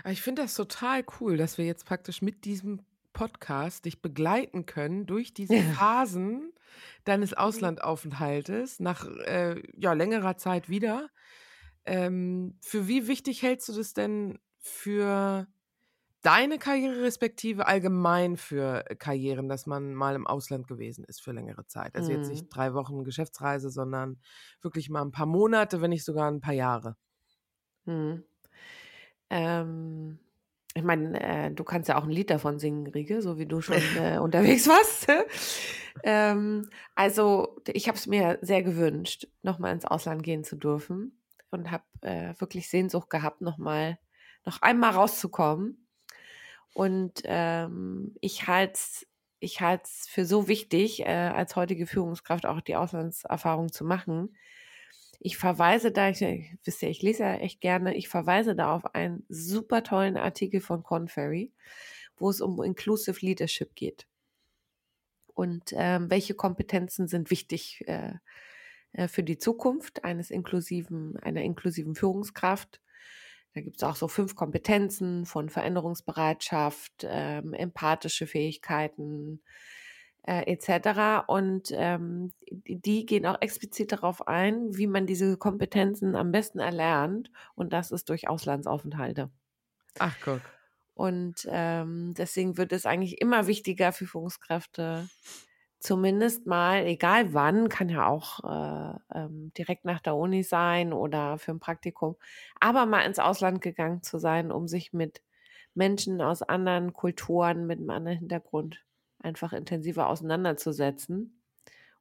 Aber 0.03 0.11
ich 0.11 0.21
finde 0.21 0.43
das 0.43 0.53
total 0.53 1.03
cool, 1.19 1.37
dass 1.37 1.57
wir 1.57 1.65
jetzt 1.65 1.85
praktisch 1.85 2.21
mit 2.21 2.45
diesem 2.45 2.81
Podcast 3.13 3.85
dich 3.85 4.01
begleiten 4.01 4.65
können 4.65 5.05
durch 5.07 5.33
diese 5.33 5.57
Phasen 5.73 6.53
deines 7.03 7.33
Auslandaufenthaltes 7.33 8.79
nach 8.79 9.07
äh, 9.25 9.61
ja, 9.75 9.93
längerer 9.93 10.37
Zeit 10.37 10.69
wieder. 10.69 11.09
Ähm, 11.85 12.57
für 12.61 12.87
wie 12.87 13.07
wichtig 13.07 13.41
hältst 13.41 13.69
du 13.69 13.73
das 13.73 13.93
denn 13.93 14.39
für 14.59 15.47
deine 16.25 16.57
Karriere 16.57 17.03
respektive 17.03 17.67
allgemein 17.67 18.35
für 18.35 18.89
äh, 18.89 18.95
Karrieren, 18.95 19.47
dass 19.47 19.67
man 19.67 19.93
mal 19.93 20.15
im 20.15 20.25
Ausland 20.25 20.67
gewesen 20.67 21.05
ist 21.05 21.21
für 21.21 21.31
längere 21.31 21.67
Zeit? 21.67 21.95
Also 21.95 22.11
mhm. 22.11 22.17
jetzt 22.17 22.29
nicht 22.29 22.47
drei 22.49 22.73
Wochen 22.73 23.03
Geschäftsreise, 23.03 23.69
sondern 23.69 24.19
wirklich 24.61 24.89
mal 24.89 25.03
ein 25.03 25.11
paar 25.11 25.27
Monate, 25.27 25.81
wenn 25.81 25.91
nicht 25.91 26.03
sogar 26.03 26.31
ein 26.31 26.41
paar 26.41 26.53
Jahre. 26.53 26.97
Mhm. 27.85 28.23
Ähm, 29.29 30.19
ich 30.73 30.83
meine, 30.83 31.21
äh, 31.21 31.51
du 31.51 31.63
kannst 31.63 31.89
ja 31.89 31.97
auch 31.97 32.03
ein 32.03 32.11
Lied 32.11 32.31
davon 32.31 32.57
singen, 32.57 32.87
Rieke, 32.87 33.21
so 33.21 33.37
wie 33.37 33.45
du 33.45 33.61
schon 33.61 33.77
äh, 33.97 34.17
unterwegs 34.17 34.67
warst. 34.67 35.07
ähm, 36.03 36.67
also 36.95 37.55
ich 37.67 37.87
habe 37.87 37.97
es 37.97 38.07
mir 38.07 38.39
sehr 38.41 38.63
gewünscht, 38.63 39.27
nochmal 39.43 39.73
ins 39.73 39.85
Ausland 39.85 40.23
gehen 40.23 40.43
zu 40.43 40.55
dürfen 40.55 41.21
und 41.51 41.69
habe 41.69 41.83
äh, 42.01 42.33
wirklich 42.39 42.67
Sehnsucht 42.67 43.11
gehabt, 43.11 43.41
nochmal 43.41 43.99
noch 44.43 44.61
einmal 44.61 44.91
rauszukommen 44.91 45.84
und 46.75 47.21
ähm, 47.23 48.15
ich 48.19 48.47
halte 48.47 48.73
es 48.73 49.07
ich 49.39 49.61
halt's 49.61 50.09
für 50.09 50.25
so 50.25 50.49
wichtig, 50.49 51.01
äh, 51.01 51.05
als 51.05 51.55
heutige 51.55 51.87
Führungskraft 51.87 52.45
auch 52.45 52.59
die 52.59 52.75
Auslandserfahrung 52.75 53.71
zu 53.71 53.85
machen. 53.85 54.35
Ich 55.19 55.37
verweise 55.37 55.91
da, 55.91 56.09
ich, 56.09 56.19
wisst 56.65 56.83
ihr, 56.83 56.89
ich 56.89 57.01
lese 57.01 57.23
ja 57.23 57.35
echt 57.35 57.61
gerne, 57.61 57.95
ich 57.95 58.09
verweise 58.09 58.55
da 58.55 58.75
auf 58.75 58.93
einen 58.93 59.23
super 59.29 59.83
tollen 59.83 60.17
Artikel 60.17 60.59
von 60.59 60.83
Conferry, 60.83 61.53
wo 62.17 62.29
es 62.29 62.41
um 62.41 62.61
Inclusive 62.61 63.25
Leadership 63.25 63.75
geht. 63.75 64.05
Und 65.33 65.73
ähm, 65.77 66.09
welche 66.09 66.33
Kompetenzen 66.33 67.07
sind 67.07 67.29
wichtig 67.29 67.85
äh, 67.87 68.15
äh 68.91 69.07
für 69.07 69.23
die 69.23 69.37
Zukunft 69.37 70.03
eines 70.03 70.29
inklusiven, 70.29 71.17
einer 71.17 71.41
inklusiven 71.41 71.95
Führungskraft? 71.95 72.81
Da 73.55 73.61
gibt 73.61 73.77
es 73.77 73.83
auch 73.83 73.95
so 73.95 74.09
fünf 74.09 74.35
Kompetenzen 74.35 75.25
von 75.25 75.49
Veränderungsbereitschaft, 75.49 77.05
ähm, 77.07 77.53
empathische 77.53 78.27
Fähigkeiten 78.27 79.41
äh, 80.23 80.51
etc. 80.51 81.23
Und 81.27 81.69
ähm, 81.71 82.33
die 82.49 83.05
gehen 83.05 83.25
auch 83.25 83.41
explizit 83.41 83.93
darauf 83.93 84.27
ein, 84.27 84.75
wie 84.75 84.87
man 84.87 85.05
diese 85.05 85.37
Kompetenzen 85.37 86.17
am 86.17 86.33
besten 86.33 86.59
erlernt. 86.59 87.31
Und 87.55 87.71
das 87.71 87.91
ist 87.91 88.09
durch 88.09 88.27
Auslandsaufenthalte. 88.27 89.31
Ach, 89.99 90.15
guck. 90.21 90.41
Und 90.93 91.47
ähm, 91.49 92.13
deswegen 92.17 92.57
wird 92.57 92.73
es 92.73 92.85
eigentlich 92.85 93.21
immer 93.21 93.47
wichtiger 93.47 93.93
für 93.93 94.05
Führungskräfte, 94.05 95.07
zumindest 95.85 96.47
mal, 96.47 96.85
egal 96.85 97.33
wann, 97.33 97.69
kann 97.69 97.89
ja 97.89 98.07
auch 98.07 98.43
äh, 98.43 98.99
ähm, 99.13 99.51
direkt 99.57 99.85
nach 99.85 99.99
der 100.01 100.15
Uni 100.15 100.43
sein 100.43 100.93
oder 100.93 101.37
für 101.37 101.51
ein 101.51 101.59
Praktikum, 101.59 102.15
aber 102.59 102.85
mal 102.85 103.01
ins 103.01 103.19
Ausland 103.19 103.61
gegangen 103.61 104.01
zu 104.01 104.17
sein, 104.17 104.51
um 104.51 104.67
sich 104.67 104.93
mit 104.93 105.21
Menschen 105.75 106.21
aus 106.21 106.41
anderen 106.41 106.93
Kulturen, 106.93 107.67
mit 107.67 107.79
einem 107.79 107.89
anderen 107.91 108.19
Hintergrund 108.19 108.83
einfach 109.19 109.53
intensiver 109.53 110.09
auseinanderzusetzen 110.09 111.39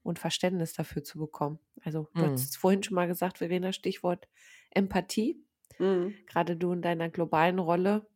und 0.03 0.19
Verständnis 0.19 0.73
dafür 0.73 1.05
zu 1.05 1.19
bekommen. 1.19 1.59
Also 1.83 2.09
du 2.15 2.23
mhm. 2.23 2.33
hast 2.33 2.51
es 2.51 2.57
vorhin 2.57 2.83
schon 2.83 2.95
mal 2.95 3.07
gesagt, 3.09 3.39
Verena, 3.39 3.73
Stichwort 3.73 4.29
Empathie. 4.71 5.43
Mhm. 5.79 6.15
Gerade 6.27 6.57
du 6.57 6.73
in 6.73 6.83
deiner 6.83 7.11
globalen 7.11 7.59
Rolle 7.59 8.07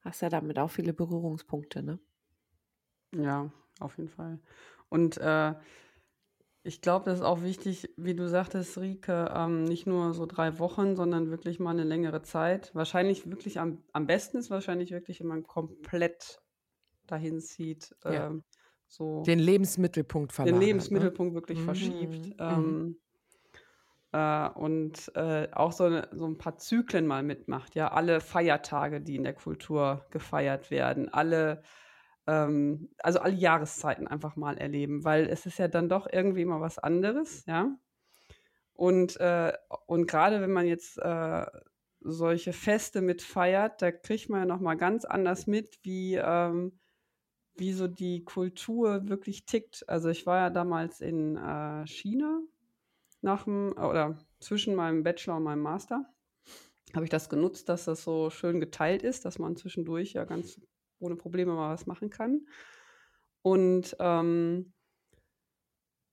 hast 0.00 0.22
ja 0.22 0.28
damit 0.28 0.58
auch 0.58 0.70
viele 0.70 0.92
Berührungspunkte, 0.92 1.82
ne? 1.82 1.98
Ja, 3.12 3.50
auf 3.80 3.98
jeden 3.98 4.10
Fall. 4.10 4.38
Und 4.92 5.16
äh, 5.16 5.54
ich 6.64 6.82
glaube, 6.82 7.06
das 7.06 7.20
ist 7.20 7.24
auch 7.24 7.42
wichtig, 7.42 7.90
wie 7.96 8.14
du 8.14 8.28
sagtest, 8.28 8.76
Rike, 8.76 9.32
ähm, 9.34 9.64
nicht 9.64 9.86
nur 9.86 10.12
so 10.12 10.26
drei 10.26 10.58
Wochen, 10.58 10.96
sondern 10.96 11.30
wirklich 11.30 11.58
mal 11.58 11.70
eine 11.70 11.84
längere 11.84 12.20
Zeit. 12.20 12.74
Wahrscheinlich 12.74 13.28
wirklich 13.28 13.58
am, 13.58 13.78
am 13.94 14.06
besten 14.06 14.36
ist 14.36 14.50
wahrscheinlich 14.50 14.90
wirklich, 14.90 15.20
wenn 15.20 15.28
man 15.28 15.44
komplett 15.44 16.42
dahin 17.06 17.40
zieht. 17.40 17.96
Ja. 18.04 18.26
Ähm, 18.26 18.44
so 18.86 19.22
den 19.22 19.38
Lebensmittelpunkt 19.38 20.34
verlagert. 20.34 20.60
Den 20.60 20.66
Lebensmittelpunkt 20.66 21.32
ne? 21.32 21.40
wirklich 21.40 21.58
mhm. 21.60 21.64
verschiebt. 21.64 22.26
Mhm. 22.26 22.34
Ähm, 22.38 22.96
äh, 24.12 24.50
und 24.50 25.10
äh, 25.16 25.48
auch 25.52 25.72
so, 25.72 26.02
so 26.12 26.26
ein 26.26 26.36
paar 26.36 26.58
Zyklen 26.58 27.06
mal 27.06 27.22
mitmacht. 27.22 27.74
Ja, 27.74 27.92
alle 27.92 28.20
Feiertage, 28.20 29.00
die 29.00 29.16
in 29.16 29.24
der 29.24 29.32
Kultur 29.32 30.04
gefeiert 30.10 30.70
werden, 30.70 31.08
alle 31.08 31.62
ähm, 32.26 32.90
also 32.98 33.20
alle 33.20 33.34
Jahreszeiten 33.34 34.06
einfach 34.06 34.36
mal 34.36 34.58
erleben, 34.58 35.04
weil 35.04 35.26
es 35.28 35.46
ist 35.46 35.58
ja 35.58 35.68
dann 35.68 35.88
doch 35.88 36.06
irgendwie 36.10 36.44
mal 36.44 36.60
was 36.60 36.78
anderes, 36.78 37.44
ja. 37.46 37.76
Und, 38.74 39.18
äh, 39.20 39.52
und 39.86 40.06
gerade 40.06 40.40
wenn 40.40 40.52
man 40.52 40.66
jetzt 40.66 40.98
äh, 40.98 41.46
solche 42.00 42.52
Feste 42.52 43.00
mit 43.00 43.22
feiert, 43.22 43.82
da 43.82 43.92
kriegt 43.92 44.28
man 44.28 44.40
ja 44.40 44.46
nochmal 44.46 44.76
ganz 44.76 45.04
anders 45.04 45.46
mit, 45.46 45.78
wie, 45.82 46.16
ähm, 46.16 46.78
wie 47.54 47.72
so 47.72 47.86
die 47.86 48.24
Kultur 48.24 49.08
wirklich 49.08 49.44
tickt. 49.46 49.88
Also 49.88 50.08
ich 50.08 50.26
war 50.26 50.38
ja 50.38 50.50
damals 50.50 51.00
in 51.00 51.36
äh, 51.36 51.86
China 51.86 52.40
nach 53.20 53.44
dem, 53.44 53.72
oder 53.72 54.18
zwischen 54.40 54.74
meinem 54.74 55.02
Bachelor 55.04 55.36
und 55.36 55.44
meinem 55.44 55.62
Master 55.62 56.06
habe 56.94 57.04
ich 57.04 57.10
das 57.10 57.28
genutzt, 57.28 57.68
dass 57.68 57.84
das 57.84 58.02
so 58.02 58.30
schön 58.30 58.60
geteilt 58.60 59.02
ist, 59.02 59.24
dass 59.24 59.38
man 59.38 59.56
zwischendurch 59.56 60.12
ja 60.12 60.24
ganz 60.24 60.60
ohne 61.02 61.16
Probleme 61.16 61.52
mal 61.54 61.72
was 61.74 61.86
machen 61.86 62.10
kann. 62.10 62.46
Und 63.42 63.96
ähm, 64.00 64.72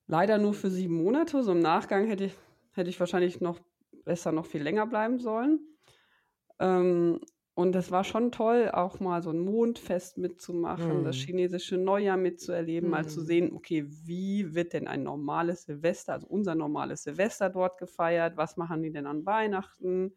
leider 0.07 0.37
nur 0.37 0.53
für 0.53 0.69
sieben 0.69 0.95
Monate. 1.03 1.43
So 1.43 1.51
im 1.51 1.59
Nachgang 1.59 2.07
hätte 2.07 2.25
ich, 2.25 2.33
hätte 2.73 2.89
ich 2.89 2.99
wahrscheinlich 2.99 3.41
noch 3.41 3.59
besser 4.05 4.31
noch 4.31 4.45
viel 4.45 4.61
länger 4.63 4.87
bleiben 4.87 5.19
sollen. 5.19 5.59
Ähm, 6.59 7.21
und 7.55 7.73
das 7.73 7.91
war 7.91 8.03
schon 8.05 8.31
toll, 8.31 8.69
auch 8.71 8.99
mal 9.01 9.21
so 9.23 9.31
ein 9.31 9.39
Mondfest 9.39 10.17
mitzumachen, 10.17 11.03
das 11.03 11.17
Mhm. 11.17 11.17
chinesische 11.17 11.77
Neujahr 11.77 12.17
mitzuerleben, 12.17 12.89
mal 12.89 13.07
zu 13.07 13.21
Mhm. 13.21 13.25
sehen, 13.25 13.53
okay, 13.53 13.85
wie 13.87 14.55
wird 14.55 14.73
denn 14.73 14.87
ein 14.87 15.03
normales 15.03 15.63
Silvester, 15.65 16.13
also 16.13 16.27
unser 16.27 16.55
normales 16.55 17.03
Silvester 17.03 17.49
dort 17.49 17.77
gefeiert? 17.79 18.37
Was 18.37 18.57
machen 18.57 18.83
die 18.83 18.91
denn 18.91 19.07
an 19.07 19.25
Weihnachten? 19.25 20.15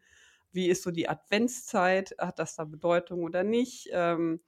Wie 0.51 0.67
ist 0.69 0.83
so 0.83 0.91
die 0.91 1.09
Adventszeit? 1.09 2.15
Hat 2.19 2.39
das 2.39 2.55
da 2.55 2.65
Bedeutung 2.65 3.23
oder 3.23 3.43
nicht? 3.43 3.89
Ähm, 3.91 4.41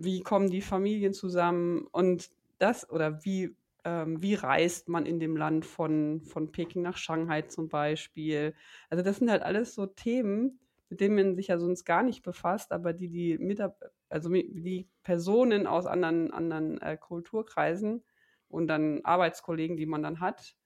wie 0.00 0.22
kommen 0.22 0.50
die 0.50 0.62
Familien 0.62 1.12
zusammen? 1.12 1.86
Und 1.92 2.30
das 2.58 2.88
oder 2.88 3.22
wie, 3.24 3.54
ähm, 3.84 4.22
wie 4.22 4.34
reist 4.34 4.88
man 4.88 5.04
in 5.06 5.20
dem 5.20 5.36
Land 5.36 5.66
von, 5.66 6.22
von 6.24 6.52
Peking 6.52 6.82
nach 6.82 6.96
Shanghai 6.96 7.42
zum 7.42 7.68
Beispiel? 7.68 8.54
Also 8.88 9.04
das 9.04 9.18
sind 9.18 9.30
halt 9.30 9.42
alles 9.42 9.74
so 9.74 9.86
Themen, 9.86 10.58
mit 10.88 11.00
denen 11.00 11.16
man 11.16 11.34
sich 11.36 11.48
ja 11.48 11.58
sonst 11.58 11.84
gar 11.84 12.02
nicht 12.02 12.22
befasst, 12.22 12.72
aber 12.72 12.92
die 12.94 13.08
die 13.08 13.38
Mitab 13.38 13.78
also 14.08 14.30
die 14.30 14.88
Personen 15.02 15.66
aus 15.66 15.86
anderen, 15.86 16.32
anderen 16.32 16.80
äh, 16.80 16.96
Kulturkreisen 16.96 18.02
und 18.48 18.66
dann 18.66 19.04
Arbeitskollegen, 19.04 19.76
die 19.76 19.86
man 19.86 20.02
dann 20.02 20.20
hat, 20.20 20.56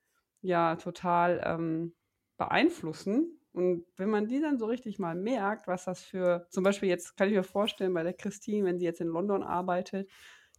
ja 0.41 0.77
total 0.77 1.41
ähm, 1.45 1.93
beeinflussen. 2.37 3.34
Und 3.55 3.85
wenn 3.95 4.09
man 4.09 4.27
die 4.27 4.41
dann 4.41 4.57
so 4.57 4.65
richtig 4.65 4.99
mal 4.99 5.15
merkt, 5.15 5.67
was 5.67 5.85
das 5.85 6.03
für, 6.03 6.45
zum 6.49 6.63
Beispiel 6.63 6.89
jetzt 6.89 7.15
kann 7.15 7.29
ich 7.29 7.35
mir 7.35 7.43
vorstellen, 7.43 7.93
bei 7.93 8.03
der 8.03 8.13
Christine, 8.13 8.65
wenn 8.65 8.79
sie 8.79 8.85
jetzt 8.85 9.01
in 9.01 9.07
London 9.07 9.43
arbeitet, 9.43 10.09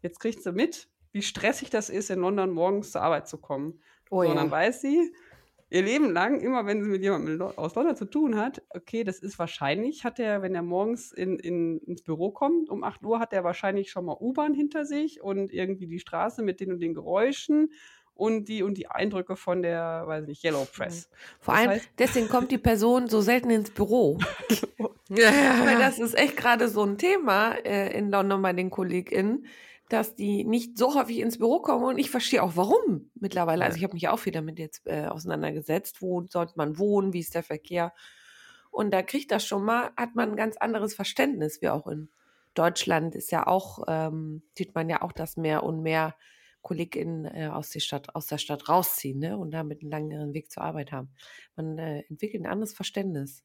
jetzt 0.03 0.19
kriegt 0.19 0.43
sie 0.43 0.53
mit, 0.53 0.89
wie 1.13 1.23
stressig 1.23 1.71
das 1.71 1.91
ist, 1.91 2.11
in 2.11 2.21
London 2.21 2.51
morgens 2.51 2.93
zur 2.93 3.03
Arbeit 3.03 3.29
zu 3.29 3.39
kommen. 3.39 3.81
Oh 4.11 4.23
so, 4.23 4.31
und 4.31 4.37
dann 4.37 4.47
ja. 4.47 4.51
weiß 4.51 4.81
sie, 4.81 5.13
ihr 5.69 5.83
Leben 5.83 6.13
lang, 6.13 6.41
immer 6.41 6.65
wenn 6.65 6.83
sie 6.83 6.89
mit 6.89 7.03
jemandem 7.03 7.41
aus 7.43 7.75
London 7.75 7.97
zu 7.97 8.05
tun 8.05 8.37
hat, 8.37 8.63
okay, 8.71 9.05
das 9.05 9.19
ist 9.19 9.39
wahrscheinlich, 9.39 10.05
hat 10.05 10.19
er, 10.19 10.43
wenn 10.43 10.55
er 10.55 10.63
morgens 10.63 11.13
in, 11.13 11.39
in, 11.39 11.81
ins 11.81 12.03
Büro 12.03 12.31
kommt, 12.31 12.71
um 12.71 12.85
8 12.85 13.03
Uhr 13.05 13.19
hat 13.19 13.33
er 13.33 13.45
wahrscheinlich 13.45 13.91
schon 13.91 14.05
mal 14.05 14.17
U-Bahn 14.19 14.55
hinter 14.55 14.85
sich 14.85 15.21
und 15.23 15.53
irgendwie 15.53 15.87
die 15.87 15.99
Straße 15.99 16.43
mit 16.43 16.61
den 16.61 16.73
und 16.73 16.81
den 16.81 16.95
Geräuschen 16.95 17.73
und 18.17 18.47
die 18.47 18.63
und 18.63 18.75
die 18.79 18.89
Eindrücke 18.89 19.37
von 19.37 19.63
der, 19.63 20.05
weiß 20.07 20.23
ich 20.23 20.29
nicht, 20.29 20.45
Yellow 20.45 20.65
Press. 20.75 21.09
Vor 21.39 21.55
Das 21.55 21.61
allem, 21.63 21.71
heißt- 21.79 21.89
deswegen 21.99 22.29
kommt 22.29 22.51
die 22.51 22.59
Person 22.59 23.09
so 23.09 23.21
selten 23.21 23.51
ins 23.51 23.71
Büro. 23.71 24.19
Ja, 25.09 25.31
ja, 25.31 25.61
Weil 25.65 25.75
ja. 25.75 25.79
das 25.79 26.01
ist 26.01 26.19
echt 26.19 26.37
gerade 26.37 26.69
so 26.69 26.83
ein 26.83 26.99
Thema 26.99 27.53
äh, 27.65 27.97
in 27.97 28.11
London 28.11 28.43
bei 28.43 28.53
den 28.53 28.71
KollegInnen, 28.71 29.47
dass 29.89 30.17
die 30.17 30.43
nicht 30.43 30.77
so 30.77 30.97
häufig 30.97 31.21
ins 31.21 31.39
Büro 31.39 31.61
kommen 31.61 31.85
und 31.85 31.99
ich 31.99 32.11
verstehe 32.11 32.43
auch 32.43 32.57
warum 32.57 33.09
mittlerweile. 33.15 33.65
Also 33.65 33.77
ich 33.79 33.85
habe 33.85 33.95
mich 33.95 34.09
auch 34.09 34.19
viel 34.19 34.33
damit 34.33 34.59
jetzt 34.59 34.85
äh, 34.87 35.07
auseinandergesetzt. 35.07 36.03
Wo 36.03 36.25
sollte 36.29 36.55
man 36.57 36.77
wohnen? 36.81 37.13
Wie 37.13 37.21
ist 37.21 37.37
der 37.37 37.45
Verkehr? 37.45 37.93
Und 38.73 38.91
da 38.93 39.03
kriegt 39.03 39.31
das 39.31 39.47
schon 39.47 39.65
mal, 39.65 39.91
hat 39.97 40.17
man 40.17 40.31
ein 40.31 40.37
ganz 40.37 40.57
anderes 40.57 40.93
Verständnis, 40.93 41.63
wie 41.63 41.69
auch 41.69 41.87
in 41.87 42.09
Deutschland 42.55 43.15
ist 43.15 43.31
ja 43.31 43.47
auch, 43.47 43.85
ähm, 43.87 44.43
sieht 44.59 44.75
man 44.75 44.89
ja 44.89 45.03
auch, 45.03 45.13
dass 45.13 45.37
mehr 45.37 45.63
und 45.63 45.83
mehr 45.85 46.17
KollegInnen 46.67 47.25
äh, 47.27 47.47
aus, 47.53 47.71
der 47.71 47.79
Stadt, 47.81 48.15
aus 48.17 48.27
der 48.27 48.39
Stadt 48.39 48.69
rausziehen 48.69 49.21
ne? 49.21 49.39
und 49.39 49.53
damit 49.53 49.83
einen 49.83 49.91
längeren 49.91 50.35
Weg 50.35 50.51
zur 50.51 50.65
Arbeit 50.65 50.91
haben. 50.91 51.11
Man 51.55 51.79
äh, 51.79 52.01
entwickelt 52.09 52.43
ein 52.43 52.51
anderes 52.51 52.75
Verständnis. 52.75 53.45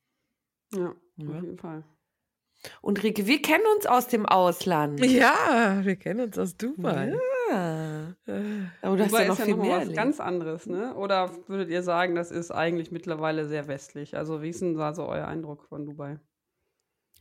Ja, 0.74 0.96
Ja. 1.18 1.30
auf 1.30 1.44
jeden 1.44 1.58
Fall. 1.58 1.84
Und 2.82 3.02
Rike, 3.04 3.26
wir 3.28 3.42
kennen 3.42 3.64
uns 3.76 3.86
aus 3.88 4.08
dem 4.08 4.26
Ausland. 4.26 5.04
Ja, 5.06 5.82
wir 5.84 5.96
kennen 5.96 6.22
uns 6.22 6.38
aus 6.38 6.58
Dubai. 6.58 7.14
Ja. 7.50 8.10
Äh, 8.28 8.42
Aber 8.82 8.98
du 8.98 9.04
hast 9.04 9.12
Dubai 9.12 9.22
ja 9.24 9.28
noch 9.28 9.34
ist 9.34 9.40
ja 9.40 9.46
viel 9.46 9.54
nochmal 9.56 9.68
mehr 9.68 9.76
was 9.78 9.82
erlebt. 9.84 9.98
ganz 9.98 10.20
anderes, 10.20 10.66
ne? 10.68 10.96
Oder 10.96 11.32
würdet 11.48 11.70
ihr 11.70 11.84
sagen, 11.84 12.16
das 12.16 12.32
ist 12.32 12.52
eigentlich 12.52 12.92
mittlerweile 12.92 13.48
sehr 13.48 13.68
westlich? 13.68 14.16
Also 14.16 14.42
wie 14.42 14.50
ist 14.50 14.62
denn 14.62 14.76
da 14.76 14.94
so 14.94 15.06
euer 15.08 15.28
Eindruck 15.28 15.66
von 15.66 15.86
Dubai? 15.86 16.20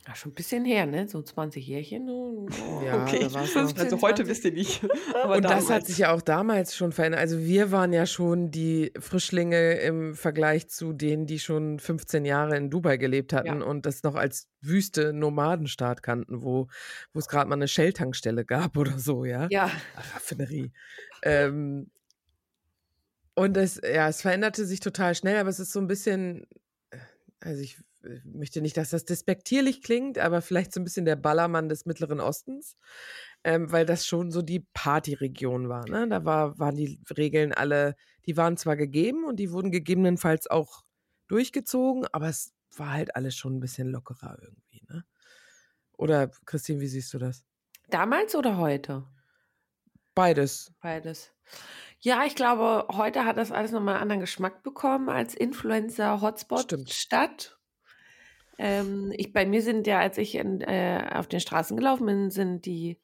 Ja, 0.08 0.14
schon 0.14 0.32
ein 0.32 0.34
bisschen 0.34 0.64
her, 0.64 0.86
ne? 0.86 1.06
So 1.06 1.20
20 1.22 1.66
Jährchen. 1.66 2.06
So. 2.08 2.82
Ja, 2.84 3.02
okay, 3.02 3.18
da 3.20 3.34
war's 3.34 3.54
noch- 3.54 3.62
15, 3.68 3.80
also 3.84 3.96
heute 4.00 4.24
20. 4.24 4.28
wisst 4.28 4.44
ihr 4.46 4.52
nicht. 4.52 4.82
Aber 5.22 5.36
Und 5.36 5.44
das 5.44 5.52
hat 5.52 5.62
damals. 5.68 5.86
sich 5.88 5.98
ja 5.98 6.12
auch 6.14 6.22
damals 6.22 6.74
schon 6.74 6.90
verändert. 6.92 7.20
Also 7.20 7.38
wir 7.38 7.70
waren 7.70 7.92
ja 7.92 8.06
schon 8.06 8.50
die 8.50 8.92
Frischlinge 8.98 9.74
im 9.74 10.14
Vergleich 10.14 10.68
zu 10.68 10.94
denen, 10.94 11.26
die 11.26 11.38
schon 11.38 11.78
15 11.78 12.24
Jahre 12.24 12.56
in 12.56 12.70
Dubai 12.70 12.96
gelebt 12.96 13.34
hatten 13.34 13.60
Ja. 13.60 13.62
und 13.62 13.84
das 13.84 14.02
noch 14.02 14.14
als 14.14 14.48
wüste 14.62 15.12
Nomadenstaat 15.12 16.02
kannten, 16.02 16.42
wo, 16.42 16.68
wo 17.12 17.18
es 17.18 17.28
gerade 17.28 17.48
mal 17.48 17.56
eine 17.56 17.68
Shell-Tankstelle 17.68 18.46
gab 18.46 18.78
oder 18.78 18.98
so, 18.98 19.26
ja. 19.26 19.48
Ja, 19.50 19.70
Raffinerie. 20.14 20.72
Ähm, 21.22 21.90
und 23.34 23.56
es, 23.56 23.80
ja, 23.84 24.08
es 24.08 24.22
veränderte 24.22 24.64
sich 24.64 24.80
total 24.80 25.14
schnell, 25.14 25.36
aber 25.36 25.50
es 25.50 25.60
ist 25.60 25.72
so 25.72 25.78
ein 25.78 25.86
bisschen, 25.86 26.46
äh, 26.90 26.96
also 27.40 27.62
ich 27.62 27.78
äh, 28.04 28.20
möchte 28.24 28.60
nicht, 28.60 28.76
dass 28.76 28.90
das 28.90 29.04
despektierlich 29.04 29.82
klingt, 29.82 30.18
aber 30.18 30.42
vielleicht 30.42 30.72
so 30.72 30.80
ein 30.80 30.84
bisschen 30.84 31.04
der 31.04 31.16
Ballermann 31.16 31.68
des 31.68 31.86
Mittleren 31.86 32.20
Ostens, 32.20 32.76
ähm, 33.44 33.70
weil 33.72 33.86
das 33.86 34.06
schon 34.06 34.30
so 34.30 34.42
die 34.42 34.66
Partyregion 34.74 35.68
war. 35.68 35.88
Ne? 35.88 36.08
Da 36.08 36.24
war, 36.24 36.58
waren 36.58 36.76
die 36.76 37.00
Regeln 37.16 37.52
alle, 37.52 37.96
die 38.26 38.36
waren 38.36 38.56
zwar 38.56 38.76
gegeben 38.76 39.24
und 39.24 39.36
die 39.36 39.52
wurden 39.52 39.70
gegebenenfalls 39.70 40.48
auch 40.48 40.82
durchgezogen, 41.28 42.06
aber 42.12 42.28
es 42.28 42.52
war 42.76 42.92
halt 42.92 43.16
alles 43.16 43.36
schon 43.36 43.56
ein 43.56 43.60
bisschen 43.60 43.88
lockerer 43.88 44.38
irgendwie. 44.40 44.82
Ne? 44.88 45.04
Oder 45.96 46.30
Christine, 46.46 46.80
wie 46.80 46.88
siehst 46.88 47.12
du 47.14 47.18
das? 47.18 47.44
damals 47.90 48.34
oder 48.34 48.56
heute? 48.56 49.04
Beides. 50.14 50.72
Beides. 50.80 51.34
Ja, 52.00 52.24
ich 52.24 52.34
glaube, 52.34 52.86
heute 52.92 53.26
hat 53.26 53.36
das 53.36 53.52
alles 53.52 53.72
nochmal 53.72 53.94
einen 53.94 54.02
anderen 54.02 54.20
Geschmack 54.20 54.62
bekommen 54.62 55.10
als. 55.10 55.34
Influencer-Hotspot-Stadt. 55.34 57.59
Ähm, 58.62 59.12
ich, 59.16 59.32
bei 59.32 59.46
mir 59.46 59.62
sind 59.62 59.86
ja, 59.86 60.00
als 60.00 60.18
ich 60.18 60.34
in, 60.34 60.60
äh, 60.60 61.08
auf 61.14 61.28
den 61.28 61.40
Straßen 61.40 61.78
gelaufen 61.78 62.04
bin, 62.04 62.30
sind 62.30 62.66
die, 62.66 63.00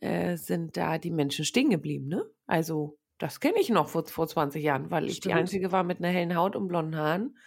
äh, 0.00 0.36
sind 0.36 0.76
da 0.76 0.98
die 0.98 1.12
Menschen 1.12 1.44
stehen 1.44 1.70
geblieben, 1.70 2.08
ne? 2.08 2.24
Also, 2.48 2.98
das 3.18 3.38
kenne 3.38 3.60
ich 3.60 3.70
noch 3.70 3.88
vor, 3.88 4.04
vor 4.06 4.26
20 4.26 4.64
Jahren, 4.64 4.90
weil 4.90 5.08
ich 5.08 5.20
die 5.20 5.28
Stimmt. 5.28 5.34
Einzige 5.34 5.70
war 5.70 5.84
mit 5.84 5.98
einer 5.98 6.08
hellen 6.08 6.34
Haut 6.36 6.56
und 6.56 6.66
blonden 6.66 6.96
Haaren. 6.96 7.38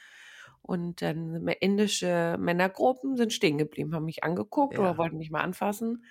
Und 0.62 1.02
dann 1.02 1.46
indische 1.60 2.38
Männergruppen 2.40 3.18
sind 3.18 3.34
stehen 3.34 3.58
geblieben, 3.58 3.94
haben 3.94 4.06
mich 4.06 4.24
angeguckt 4.24 4.76
Ja. 4.76 4.80
oder 4.80 4.98
wollten 4.98 5.18
mich 5.18 5.30
mal 5.30 5.42
anfassen. 5.42 6.06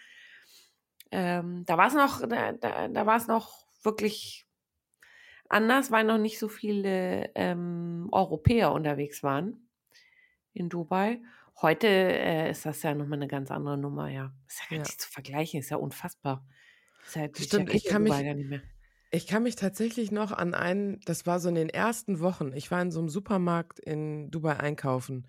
Ähm, 1.10 1.64
da 1.66 1.78
war 1.78 1.86
es 1.88 1.94
noch, 1.94 2.20
da, 2.28 2.52
da, 2.52 2.88
da 2.88 3.06
war 3.06 3.16
es 3.16 3.26
noch 3.26 3.66
wirklich 3.82 4.46
anders, 5.48 5.90
weil 5.90 6.04
noch 6.04 6.18
nicht 6.18 6.38
so 6.38 6.48
viele 6.48 7.30
ähm, 7.34 8.08
Europäer 8.12 8.72
unterwegs 8.72 9.22
waren 9.22 9.63
in 10.54 10.68
Dubai. 10.68 11.20
Heute 11.60 11.86
äh, 11.86 12.50
ist 12.50 12.66
das 12.66 12.82
ja 12.82 12.94
nochmal 12.94 13.18
eine 13.18 13.28
ganz 13.28 13.50
andere 13.50 13.78
Nummer, 13.78 14.08
ja. 14.08 14.32
Ist 14.48 14.60
ja 14.62 14.66
gar 14.70 14.76
Ja. 14.78 14.82
nicht 14.84 15.00
zu 15.00 15.10
vergleichen, 15.10 15.60
ist 15.60 15.70
ja 15.70 15.76
unfassbar. 15.76 16.46
Ist 17.06 17.16
ja, 17.16 17.28
Stimmt, 17.36 17.68
ja, 17.68 17.74
ich 17.74 17.84
kann 17.84 18.04
Dubai 18.04 18.18
mich- 18.18 18.26
gar 18.26 18.34
nicht 18.34 18.48
mehr. 18.50 18.62
Ich 19.10 19.28
kann 19.28 19.44
mich 19.44 19.54
tatsächlich 19.54 20.10
noch 20.10 20.32
an 20.32 20.54
einen, 20.54 20.98
das 21.04 21.24
war 21.24 21.38
so 21.38 21.48
in 21.48 21.54
den 21.54 21.68
ersten 21.68 22.18
Wochen, 22.18 22.52
ich 22.52 22.72
war 22.72 22.82
in 22.82 22.90
so 22.90 22.98
einem 22.98 23.08
Supermarkt 23.08 23.78
in 23.78 24.28
Dubai 24.32 24.56
einkaufen. 24.58 25.28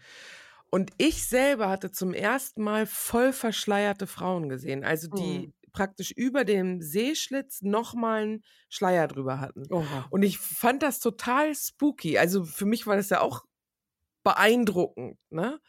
Und 0.72 0.90
ich 0.98 1.28
selber 1.28 1.70
hatte 1.70 1.92
zum 1.92 2.14
ersten 2.16 2.64
Mal 2.64 2.88
voll 2.88 3.32
verschleierte 3.32 4.08
Frauen 4.08 4.50
gesehen. 4.50 4.84
Also 4.84 5.08
die 5.10 5.40
Mhm. 5.48 5.54
praktisch 5.72 6.10
über 6.12 6.46
dem 6.46 6.82
Seeschlitz 6.82 7.62
nochmal 7.62 8.24
einen 8.24 8.44
Schleier 8.70 9.08
drüber 9.08 9.40
hatten. 9.40 9.64
Oha. 9.72 10.08
Und 10.10 10.24
ich 10.24 10.40
fand 10.40 10.82
das 10.82 11.00
total 11.00 11.54
spooky. 11.54 12.18
Also 12.18 12.44
für 12.44 12.66
mich 12.66 12.88
war 12.88 12.96
das 12.96 13.10
ja 13.12 13.22
auch 13.22 13.44
beeindruckend, 14.26 15.18
ne? 15.30 15.62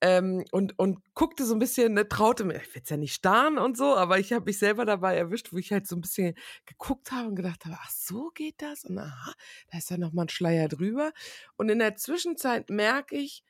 Ähm, 0.00 0.44
und, 0.50 0.76
und 0.80 0.98
guckte 1.14 1.44
so 1.44 1.54
ein 1.54 1.60
bisschen, 1.60 1.94
ne, 1.94 2.08
traute 2.08 2.42
mir, 2.42 2.56
ich 2.56 2.74
will 2.74 2.82
ja 2.84 2.96
nicht 2.96 3.14
starren 3.14 3.56
und 3.56 3.76
so, 3.76 3.94
aber 3.96 4.18
ich 4.18 4.32
habe 4.32 4.46
mich 4.46 4.58
selber 4.58 4.84
dabei 4.84 5.16
erwischt, 5.16 5.52
wo 5.52 5.58
ich 5.58 5.70
halt 5.70 5.86
so 5.86 5.94
ein 5.94 6.00
bisschen 6.00 6.34
geguckt 6.66 7.12
habe 7.12 7.28
und 7.28 7.36
gedacht 7.36 7.64
habe, 7.64 7.76
ach 7.80 7.90
so 7.90 8.30
geht 8.34 8.60
das? 8.60 8.84
Und 8.84 8.98
aha, 8.98 9.32
da 9.70 9.78
ist 9.78 9.90
ja 9.90 9.98
nochmal 9.98 10.24
ein 10.24 10.28
Schleier 10.28 10.66
drüber. 10.66 11.12
Und 11.56 11.68
in 11.68 11.78
der 11.78 11.94
Zwischenzeit 11.94 12.68
merke 12.68 13.14
ich, 13.14 13.44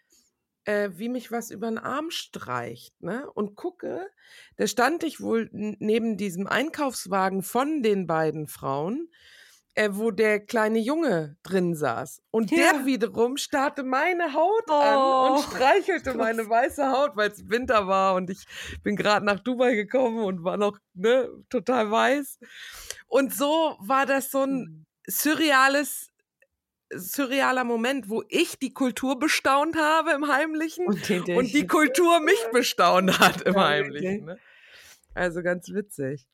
äh, 0.65 0.91
wie 0.93 1.09
mich 1.09 1.33
was 1.33 1.51
über 1.51 1.69
den 1.69 1.79
Arm 1.79 2.11
streicht, 2.11 3.01
ne? 3.03 3.31
Und 3.33 3.57
gucke, 3.57 4.07
da 4.57 4.67
stand 4.67 5.05
ich 5.05 5.21
wohl 5.21 5.49
neben 5.53 6.19
diesem 6.19 6.47
Einkaufswagen 6.47 7.43
von 7.43 7.83
den 7.83 8.07
beiden 8.07 8.47
Frauen, 8.47 9.09
äh, 9.75 9.91
wo 9.93 10.11
der 10.11 10.41
kleine 10.41 10.79
Junge 10.79 11.37
drin 11.43 11.75
saß. 11.75 12.23
Und 12.31 12.51
Ja. 12.51 12.59
der 12.59 12.85
wiederum 12.87 13.37
starrte 13.37 13.83
meine 13.85 14.35
Haut 14.35 14.65
Oh, 14.69 14.75
an 14.81 15.13
und 15.33 15.39
streichelte 15.39 16.13
krass. 16.13 16.17
meine 16.17 16.49
weiße 16.49 16.91
Haut, 16.91 17.17
weil 17.17 17.31
es 17.31 17.49
Winter 17.49 17.87
war 17.87 18.15
und 18.15 18.31
ich 18.31 18.45
bin 18.83 18.97
gerade 18.97 19.25
nach 19.27 19.41
Dubai 19.41 19.75
gekommen 19.75 20.25
und 20.25 20.45
war 20.45 20.57
noch 20.57 20.79
ne, 20.95 21.29
total 21.49 21.91
weiß. 21.91 22.39
Und 23.09 23.35
so 23.35 23.77
war 23.81 24.07
das 24.07 24.31
so 24.31 24.45
ein 24.45 24.69
Mhm. 24.69 24.87
surreales 25.07 26.09
surrealer 26.95 27.65
Moment, 27.65 28.09
wo 28.11 28.23
ich 28.29 28.59
die 28.59 28.75
Kultur 28.75 29.19
bestaunt 29.19 29.77
habe 29.77 30.13
im 30.13 30.29
Heimlichen 30.29 30.87
Und, 30.87 31.09
und 31.11 31.53
die 31.55 31.67
Kultur 31.67 32.21
mich 32.21 32.39
bestaunt 32.53 33.19
hat 33.19 33.43
im 33.43 33.55
Ja, 33.55 33.65
Heimlichen. 33.67 34.25
Ne? 34.27 34.39
Also 35.15 35.43
ganz 35.43 35.69
witzig. 35.71 36.27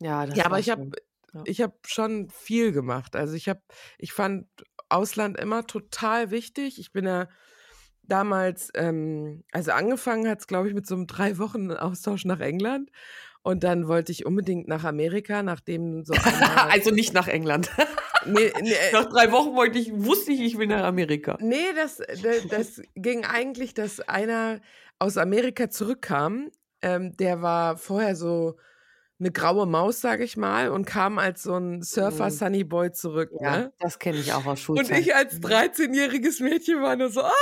ja, 0.00 0.26
das 0.26 0.36
ja, 0.36 0.46
aber 0.46 0.58
ich 0.58 0.70
habe. 0.70 0.90
Ja. 1.32 1.42
ich 1.44 1.60
habe 1.60 1.74
schon 1.86 2.28
viel 2.30 2.72
gemacht. 2.72 3.16
Also 3.16 3.34
ich 3.34 3.48
habe, 3.48 3.60
ich 3.98 4.12
fand 4.12 4.46
Ausland 4.88 5.38
immer 5.38 5.66
total 5.66 6.30
wichtig. 6.30 6.78
Ich 6.78 6.92
bin 6.92 7.06
ja 7.06 7.28
damals, 8.02 8.70
ähm, 8.74 9.44
also 9.52 9.70
angefangen 9.72 10.28
hat 10.28 10.40
es, 10.40 10.46
glaube 10.46 10.68
ich, 10.68 10.74
mit 10.74 10.86
so 10.86 10.94
einem 10.94 11.06
drei 11.06 11.38
Wochen 11.38 11.70
Austausch 11.70 12.24
nach 12.24 12.40
England. 12.40 12.90
Und 13.42 13.64
dann 13.64 13.88
wollte 13.88 14.12
ich 14.12 14.26
unbedingt 14.26 14.68
nach 14.68 14.84
Amerika, 14.84 15.42
nachdem 15.42 16.04
so. 16.04 16.12
also 16.68 16.90
nicht 16.90 17.14
nach 17.14 17.26
England. 17.28 17.70
nee, 18.26 18.52
nee, 18.60 18.74
nach 18.92 19.06
drei 19.06 19.32
Wochen 19.32 19.56
wollte 19.56 19.78
ich, 19.78 19.92
wusste 19.94 20.32
ich, 20.32 20.40
ich 20.40 20.58
will 20.58 20.66
nach 20.66 20.84
Amerika. 20.84 21.38
Nee, 21.40 21.72
das, 21.74 21.98
das, 22.22 22.46
das 22.48 22.82
ging 22.94 23.24
eigentlich, 23.24 23.72
dass 23.72 24.00
einer 24.00 24.60
aus 24.98 25.16
Amerika 25.16 25.70
zurückkam. 25.70 26.50
Ähm, 26.82 27.16
der 27.16 27.40
war 27.40 27.78
vorher 27.78 28.14
so 28.14 28.58
eine 29.20 29.30
graue 29.30 29.66
Maus, 29.66 30.00
sage 30.00 30.24
ich 30.24 30.36
mal, 30.36 30.70
und 30.70 30.86
kam 30.86 31.18
als 31.18 31.42
so 31.42 31.54
ein 31.54 31.82
Surfer 31.82 32.26
mhm. 32.26 32.30
Sunny 32.30 32.64
Boy 32.64 32.90
zurück. 32.92 33.30
Ja, 33.40 33.56
ne? 33.56 33.72
das 33.78 33.98
kenne 33.98 34.18
ich 34.18 34.32
auch 34.32 34.46
aus 34.46 34.60
Schulzeit. 34.60 34.90
Und 34.90 34.98
ich 34.98 35.14
als 35.14 35.40
13-jähriges 35.40 36.42
mhm. 36.42 36.48
Mädchen 36.48 36.82
war 36.82 36.96
nur 36.96 37.10
so, 37.10 37.20
ah, 37.22 37.32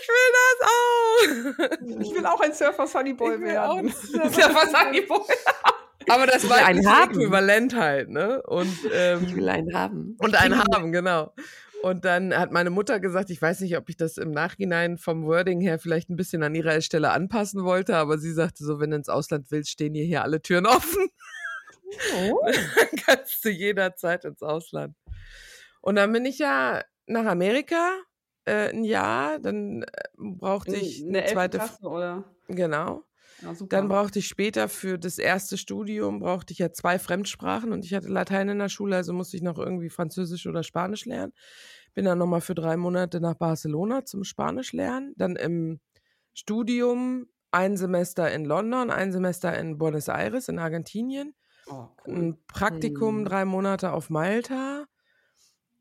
ich 0.00 0.08
will 0.08 0.32
das 0.32 0.68
auch. 0.68 2.00
Ich 2.00 2.14
will 2.14 2.26
auch 2.26 2.40
ein 2.40 2.52
Surfer 2.52 2.86
Sunny 2.86 3.12
Boy 3.12 3.40
werden. 3.40 3.92
Surfer 4.12 4.66
Sunny 4.66 5.02
Boy. 5.02 5.20
Aber 6.08 6.26
das 6.26 6.48
war 6.48 6.64
ein 6.64 6.78
Äquivalent 6.78 7.76
halt, 7.76 8.08
ne? 8.08 8.42
Und, 8.42 8.76
ähm, 8.92 9.24
ich 9.26 9.36
will 9.36 9.48
einen 9.48 9.74
haben. 9.76 10.16
Und 10.18 10.34
einen 10.34 10.58
haben, 10.58 10.92
genau. 10.92 11.32
Und 11.82 12.04
dann 12.04 12.36
hat 12.36 12.52
meine 12.52 12.70
Mutter 12.70 13.00
gesagt, 13.00 13.30
ich 13.30 13.42
weiß 13.42 13.60
nicht, 13.60 13.76
ob 13.76 13.88
ich 13.88 13.96
das 13.96 14.16
im 14.16 14.30
Nachhinein 14.30 14.98
vom 14.98 15.24
Wording 15.24 15.60
her 15.60 15.80
vielleicht 15.80 16.10
ein 16.10 16.16
bisschen 16.16 16.42
an 16.42 16.54
ihrer 16.54 16.80
Stelle 16.80 17.10
anpassen 17.10 17.64
wollte, 17.64 17.96
aber 17.96 18.18
sie 18.18 18.32
sagte 18.32 18.64
so, 18.64 18.78
wenn 18.78 18.90
du 18.90 18.96
ins 18.96 19.08
Ausland 19.08 19.50
willst, 19.50 19.70
stehen 19.70 19.92
dir 19.92 20.04
hier 20.04 20.22
alle 20.22 20.40
Türen 20.40 20.66
offen. 20.66 21.08
Oh. 22.16 22.40
dann 22.76 23.00
kannst 23.04 23.44
du 23.44 23.50
jederzeit 23.50 24.24
ins 24.24 24.42
Ausland. 24.42 24.96
Und 25.80 25.96
dann 25.96 26.12
bin 26.12 26.24
ich 26.24 26.38
ja 26.38 26.82
nach 27.06 27.26
Amerika 27.26 27.98
äh, 28.44 28.70
ein 28.70 28.84
Jahr, 28.84 29.38
dann 29.38 29.82
äh, 29.82 29.86
brauchte 30.16 30.74
ich 30.76 31.02
eine, 31.02 31.18
eine 31.18 31.32
zweite 31.32 31.58
Klasse, 31.58 31.86
oder? 31.86 32.24
Genau. 32.48 33.04
Ja, 33.42 33.54
dann 33.68 33.88
brauchte 33.88 34.20
ich 34.20 34.28
später 34.28 34.68
für 34.68 34.98
das 34.98 35.18
erste 35.18 35.56
Studium 35.56 36.20
brauchte 36.20 36.52
ich 36.52 36.58
ja 36.58 36.72
zwei 36.72 36.98
Fremdsprachen 36.98 37.72
und 37.72 37.84
ich 37.84 37.94
hatte 37.94 38.08
Latein 38.08 38.48
in 38.48 38.58
der 38.58 38.68
Schule, 38.68 38.96
also 38.96 39.12
musste 39.12 39.36
ich 39.36 39.42
noch 39.42 39.58
irgendwie 39.58 39.90
Französisch 39.90 40.46
oder 40.46 40.62
Spanisch 40.62 41.06
lernen. 41.06 41.32
Bin 41.94 42.04
dann 42.04 42.18
nochmal 42.18 42.40
für 42.40 42.54
drei 42.54 42.76
Monate 42.76 43.20
nach 43.20 43.34
Barcelona 43.34 44.04
zum 44.04 44.24
Spanisch 44.24 44.72
lernen. 44.72 45.12
Dann 45.16 45.36
im 45.36 45.80
Studium 46.34 47.26
ein 47.50 47.76
Semester 47.76 48.30
in 48.32 48.44
London, 48.44 48.90
ein 48.90 49.12
Semester 49.12 49.58
in 49.58 49.76
Buenos 49.76 50.08
Aires 50.08 50.48
in 50.48 50.58
Argentinien. 50.58 51.34
Oh, 51.66 51.88
cool. 52.06 52.14
Ein 52.14 52.38
Praktikum 52.46 53.18
hm. 53.18 53.24
drei 53.24 53.44
Monate 53.44 53.92
auf 53.92 54.08
Malta 54.08 54.86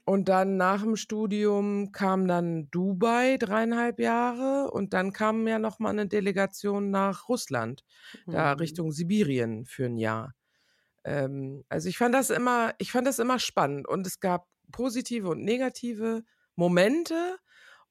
und 0.03 0.29
dann 0.29 0.57
nach 0.57 0.81
dem 0.81 0.95
Studium 0.95 1.91
kam 1.91 2.27
dann 2.27 2.69
Dubai 2.71 3.37
dreieinhalb 3.37 3.99
Jahre 3.99 4.71
und 4.71 4.93
dann 4.93 5.13
kam 5.13 5.47
ja 5.47 5.59
noch 5.59 5.79
mal 5.79 5.89
eine 5.89 6.07
Delegation 6.07 6.89
nach 6.89 7.29
Russland, 7.29 7.83
mhm. 8.25 8.31
da 8.31 8.53
Richtung 8.53 8.91
Sibirien 8.91 9.65
für 9.65 9.85
ein 9.85 9.97
Jahr. 9.97 10.33
Ähm, 11.03 11.63
also 11.69 11.87
ich 11.87 11.97
fand 11.97 12.15
das 12.15 12.29
immer, 12.29 12.73
ich 12.79 12.91
fand 12.91 13.07
das 13.07 13.19
immer 13.19 13.39
spannend 13.39 13.87
und 13.87 14.05
es 14.07 14.19
gab 14.19 14.47
positive 14.71 15.29
und 15.29 15.43
negative 15.43 16.23
Momente 16.55 17.37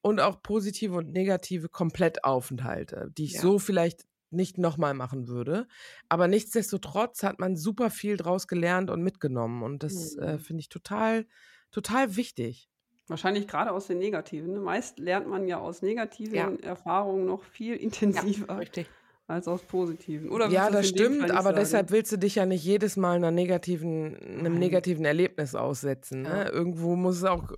und 0.02 0.20
auch 0.20 0.42
positive 0.42 0.94
und 0.96 1.12
negative 1.12 1.68
Komplettaufenthalte, 1.68 3.10
die 3.16 3.24
ich 3.24 3.34
ja. 3.34 3.40
so 3.40 3.58
vielleicht 3.58 4.04
nicht 4.30 4.58
nochmal 4.58 4.94
machen 4.94 5.28
würde. 5.28 5.66
Aber 6.08 6.28
nichtsdestotrotz 6.28 7.22
hat 7.22 7.38
man 7.38 7.56
super 7.56 7.90
viel 7.90 8.16
draus 8.16 8.46
gelernt 8.46 8.90
und 8.90 9.02
mitgenommen 9.02 9.62
und 9.62 9.82
das 9.82 10.14
äh, 10.16 10.20
mhm. 10.20 10.28
äh, 10.28 10.38
finde 10.38 10.60
ich 10.60 10.68
total 10.68 11.26
total 11.70 12.16
wichtig. 12.16 12.68
Wahrscheinlich 13.08 13.48
gerade 13.48 13.72
aus 13.72 13.88
den 13.88 13.98
Negativen. 13.98 14.52
Ne? 14.52 14.60
Meist 14.60 14.98
lernt 14.98 15.26
man 15.28 15.48
ja 15.48 15.58
aus 15.58 15.82
negativen 15.82 16.34
ja. 16.34 16.52
Erfahrungen 16.62 17.26
noch 17.26 17.42
viel 17.42 17.74
intensiver 17.74 18.62
ja, 18.62 18.84
als 19.26 19.48
aus 19.48 19.62
positiven. 19.62 20.30
Oder 20.30 20.48
ja, 20.48 20.70
das 20.70 20.88
stimmt, 20.88 21.30
aber 21.30 21.42
sagen? 21.42 21.56
deshalb 21.56 21.90
willst 21.90 22.12
du 22.12 22.18
dich 22.18 22.36
ja 22.36 22.46
nicht 22.46 22.64
jedes 22.64 22.96
Mal 22.96 23.16
einer 23.16 23.32
negativen, 23.32 24.16
einem 24.16 24.58
negativen 24.58 25.04
Erlebnis 25.04 25.56
aussetzen. 25.56 26.22
Ne? 26.22 26.50
Irgendwo 26.52 26.94
muss 26.94 27.16
es 27.16 27.24
auch. 27.24 27.50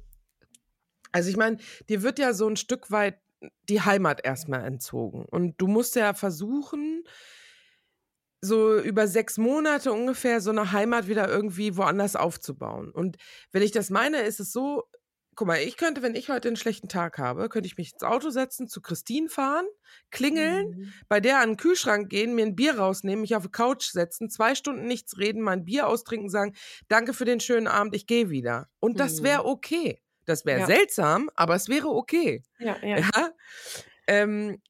Also 1.13 1.29
ich 1.29 1.37
meine, 1.37 1.59
dir 1.91 2.03
wird 2.03 2.19
ja 2.19 2.33
so 2.33 2.49
ein 2.49 2.57
Stück 2.57 2.91
weit 2.91 3.19
die 3.69 3.83
Heimat 3.83 4.25
erstmal 4.25 4.65
entzogen. 4.65 5.27
Und 5.27 5.61
du 5.61 5.67
musst 5.67 5.97
ja 5.97 6.15
versuchen, 6.15 7.05
so 8.43 8.77
über 8.77 9.07
sechs 9.07 9.39
Monate 9.39 9.93
ungefähr 9.93 10.41
so 10.41 10.51
eine 10.51 10.73
Heimat 10.73 11.07
wieder 11.07 11.29
irgendwie 11.29 11.77
woanders 11.77 12.17
aufzubauen. 12.17 12.91
Und 12.91 13.17
wenn 13.53 13.63
ich 13.63 13.71
das 13.71 13.89
meine, 13.89 14.23
ist 14.23 14.41
es 14.41 14.53
so, 14.53 14.83
guck 15.35 15.47
mal, 15.47 15.61
ich 15.61 15.77
könnte, 15.77 16.03
wenn 16.03 16.15
ich 16.15 16.29
heute 16.29 16.49
einen 16.49 16.57
schlechten 16.57 16.89
Tag 16.89 17.19
habe, 17.19 17.49
könnte 17.49 17.69
ich 17.69 17.77
mich 17.77 17.93
ins 17.93 18.03
Auto 18.03 18.31
setzen, 18.31 18.69
zu 18.69 18.81
Christine 18.81 19.29
fahren, 19.29 19.65
klingeln, 20.11 20.71
mhm. 20.71 20.93
bei 21.09 21.21
der 21.21 21.39
an 21.39 21.51
den 21.51 21.57
Kühlschrank 21.57 22.11
gehen, 22.11 22.35
mir 22.35 22.45
ein 22.45 22.57
Bier 22.57 22.79
rausnehmen, 22.79 23.23
mich 23.23 23.37
auf 23.37 23.45
die 23.45 23.51
Couch 23.51 23.85
setzen, 23.85 24.29
zwei 24.29 24.55
Stunden 24.55 24.87
nichts 24.87 25.19
reden, 25.19 25.41
mein 25.41 25.65
Bier 25.65 25.87
austrinken, 25.87 26.29
sagen, 26.29 26.55
danke 26.89 27.15
für 27.15 27.25
den 27.25 27.41
schönen 27.41 27.69
Abend, 27.69 27.95
ich 27.95 28.07
gehe 28.07 28.29
wieder. 28.29 28.69
Und 28.81 29.01
das 29.01 29.23
wäre 29.23 29.45
mhm. 29.45 29.49
okay. 29.49 30.03
Das 30.25 30.45
wäre 30.45 30.61
ja. 30.61 30.67
seltsam, 30.67 31.31
aber 31.35 31.55
es 31.55 31.69
wäre 31.69 31.89
okay. 31.89 32.43
Ja, 32.59 32.77
ja. 32.83 32.99
ja? 32.99 33.31
Ähm, 34.07 34.61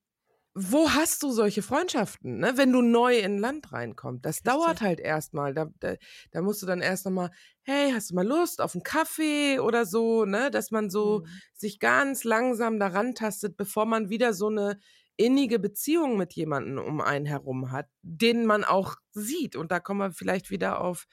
wo 0.55 0.91
hast 0.91 1.23
du 1.23 1.31
solche 1.31 1.62
Freundschaften, 1.62 2.38
ne? 2.38 2.53
wenn 2.57 2.73
du 2.73 2.83
neu 2.83 3.19
in 3.19 3.37
ein 3.37 3.38
Land 3.38 3.73
reinkommst? 3.73 4.25
Das 4.25 4.37
Richtig. 4.37 4.53
dauert 4.53 4.81
halt 4.83 5.01
erstmal. 5.01 5.55
Da, 5.55 5.71
da, 5.81 5.95
da 6.31 6.43
musst 6.43 6.61
du 6.62 6.67
dann 6.67 6.83
erst 6.83 7.07
nochmal, 7.07 7.31
hey, 7.62 7.91
hast 7.93 8.11
du 8.11 8.15
mal 8.15 8.27
Lust 8.27 8.61
auf 8.61 8.75
einen 8.75 8.83
Kaffee 8.83 9.61
oder 9.61 9.87
so, 9.87 10.27
ne? 10.27 10.51
Dass 10.51 10.71
man 10.71 10.91
so 10.91 11.21
mhm. 11.21 11.29
sich 11.55 11.79
ganz 11.79 12.25
langsam 12.25 12.79
daran 12.79 13.15
tastet, 13.15 13.57
bevor 13.57 13.87
man 13.87 14.11
wieder 14.11 14.35
so 14.35 14.49
eine 14.49 14.79
innige 15.17 15.59
Beziehung 15.59 16.19
mit 16.19 16.35
jemandem 16.35 16.79
um 16.79 17.01
einen 17.01 17.27
herum 17.27 17.71
hat, 17.71 17.88
den 18.03 18.45
man 18.45 18.65
auch 18.65 18.97
sieht. 19.12 19.57
Und 19.57 19.73
da 19.73 19.81
kommen 19.81 20.01
wir 20.01 20.12
vielleicht 20.12 20.51
wieder 20.51 20.83
auf 20.83 21.07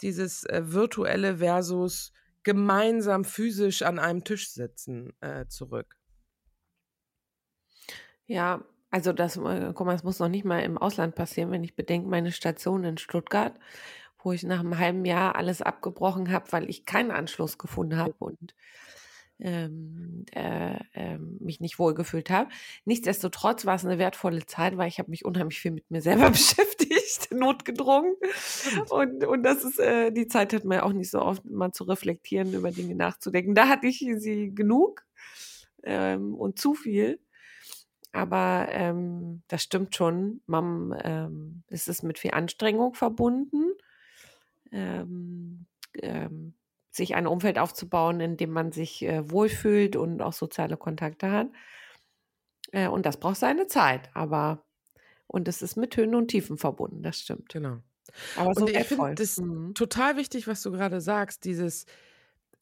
dieses 0.00 0.44
äh, 0.44 0.62
virtuelle 0.64 1.38
versus 1.38 2.12
gemeinsam 2.42 3.24
physisch 3.24 3.82
an 3.82 3.98
einem 3.98 4.24
Tisch 4.24 4.50
sitzen 4.50 5.12
äh, 5.20 5.46
zurück. 5.46 5.96
Ja, 8.26 8.62
also 8.90 9.12
das, 9.12 9.36
äh, 9.36 9.72
guck 9.74 9.86
mal, 9.86 9.92
das 9.92 10.04
muss 10.04 10.18
noch 10.18 10.28
nicht 10.28 10.44
mal 10.44 10.60
im 10.60 10.78
Ausland 10.78 11.14
passieren, 11.14 11.50
wenn 11.50 11.64
ich 11.64 11.76
bedenke, 11.76 12.08
meine 12.08 12.32
Station 12.32 12.84
in 12.84 12.96
Stuttgart, 12.98 13.54
wo 14.22 14.32
ich 14.32 14.42
nach 14.44 14.60
einem 14.60 14.78
halben 14.78 15.04
Jahr 15.04 15.36
alles 15.36 15.60
abgebrochen 15.62 16.32
habe, 16.32 16.50
weil 16.52 16.70
ich 16.70 16.86
keinen 16.86 17.10
Anschluss 17.10 17.58
gefunden 17.58 17.96
habe 17.98 18.14
und 18.18 18.54
ähm, 19.40 20.24
äh, 20.32 20.76
äh, 20.94 21.18
mich 21.18 21.60
nicht 21.60 21.78
wohlgefühlt 21.78 22.30
habe. 22.30 22.50
Nichtsdestotrotz 22.84 23.66
war 23.66 23.74
es 23.74 23.84
eine 23.84 23.98
wertvolle 23.98 24.46
Zeit, 24.46 24.76
weil 24.76 24.88
ich 24.88 24.98
habe 25.00 25.10
mich 25.10 25.24
unheimlich 25.24 25.58
viel 25.60 25.72
mit 25.72 25.90
mir 25.90 26.00
selber 26.02 26.30
beschäftigt, 26.32 27.32
notgedrungen. 27.32 28.14
Und, 28.90 29.24
und 29.24 29.42
das 29.42 29.64
ist, 29.64 29.78
äh, 29.80 30.12
die 30.12 30.28
Zeit 30.28 30.52
hat 30.52 30.64
man 30.64 30.78
ja 30.78 30.82
auch 30.84 30.92
nicht 30.92 31.10
so 31.10 31.20
oft, 31.20 31.44
mal 31.44 31.72
zu 31.72 31.84
reflektieren, 31.84 32.54
über 32.54 32.70
Dinge 32.70 32.94
nachzudenken. 32.94 33.54
Da 33.54 33.68
hatte 33.68 33.86
ich 33.88 33.98
sie 34.18 34.54
genug 34.54 35.04
ähm, 35.82 36.34
und 36.34 36.58
zu 36.58 36.74
viel. 36.74 37.20
Aber 38.14 38.68
ähm, 38.70 39.42
das 39.48 39.64
stimmt 39.64 39.96
schon. 39.96 40.40
Man, 40.46 40.96
ähm, 41.02 41.64
es 41.66 41.88
ist 41.88 42.04
mit 42.04 42.20
viel 42.20 42.30
Anstrengung 42.30 42.94
verbunden, 42.94 43.72
ähm, 44.70 45.66
ähm, 45.94 46.54
sich 46.92 47.16
ein 47.16 47.26
Umfeld 47.26 47.58
aufzubauen, 47.58 48.20
in 48.20 48.36
dem 48.36 48.50
man 48.50 48.70
sich 48.70 49.02
äh, 49.02 49.28
wohlfühlt 49.28 49.96
und 49.96 50.22
auch 50.22 50.32
soziale 50.32 50.76
Kontakte 50.76 51.32
hat. 51.32 51.48
Äh, 52.70 52.86
und 52.86 53.04
das 53.04 53.18
braucht 53.18 53.38
seine 53.38 53.66
Zeit. 53.66 54.10
Aber 54.14 54.64
und 55.26 55.48
es 55.48 55.60
ist 55.60 55.74
mit 55.74 55.96
Höhen 55.96 56.14
und 56.14 56.28
Tiefen 56.28 56.56
verbunden. 56.56 57.02
Das 57.02 57.18
stimmt. 57.18 57.48
Genau. 57.48 57.78
Aber 58.36 58.54
so 58.54 58.66
und 58.66 58.70
ich 58.70 58.86
finde 58.86 59.16
das 59.16 59.38
mhm. 59.38 59.74
total 59.74 60.16
wichtig, 60.16 60.46
was 60.46 60.62
du 60.62 60.70
gerade 60.70 61.00
sagst. 61.00 61.44
Dieses 61.44 61.86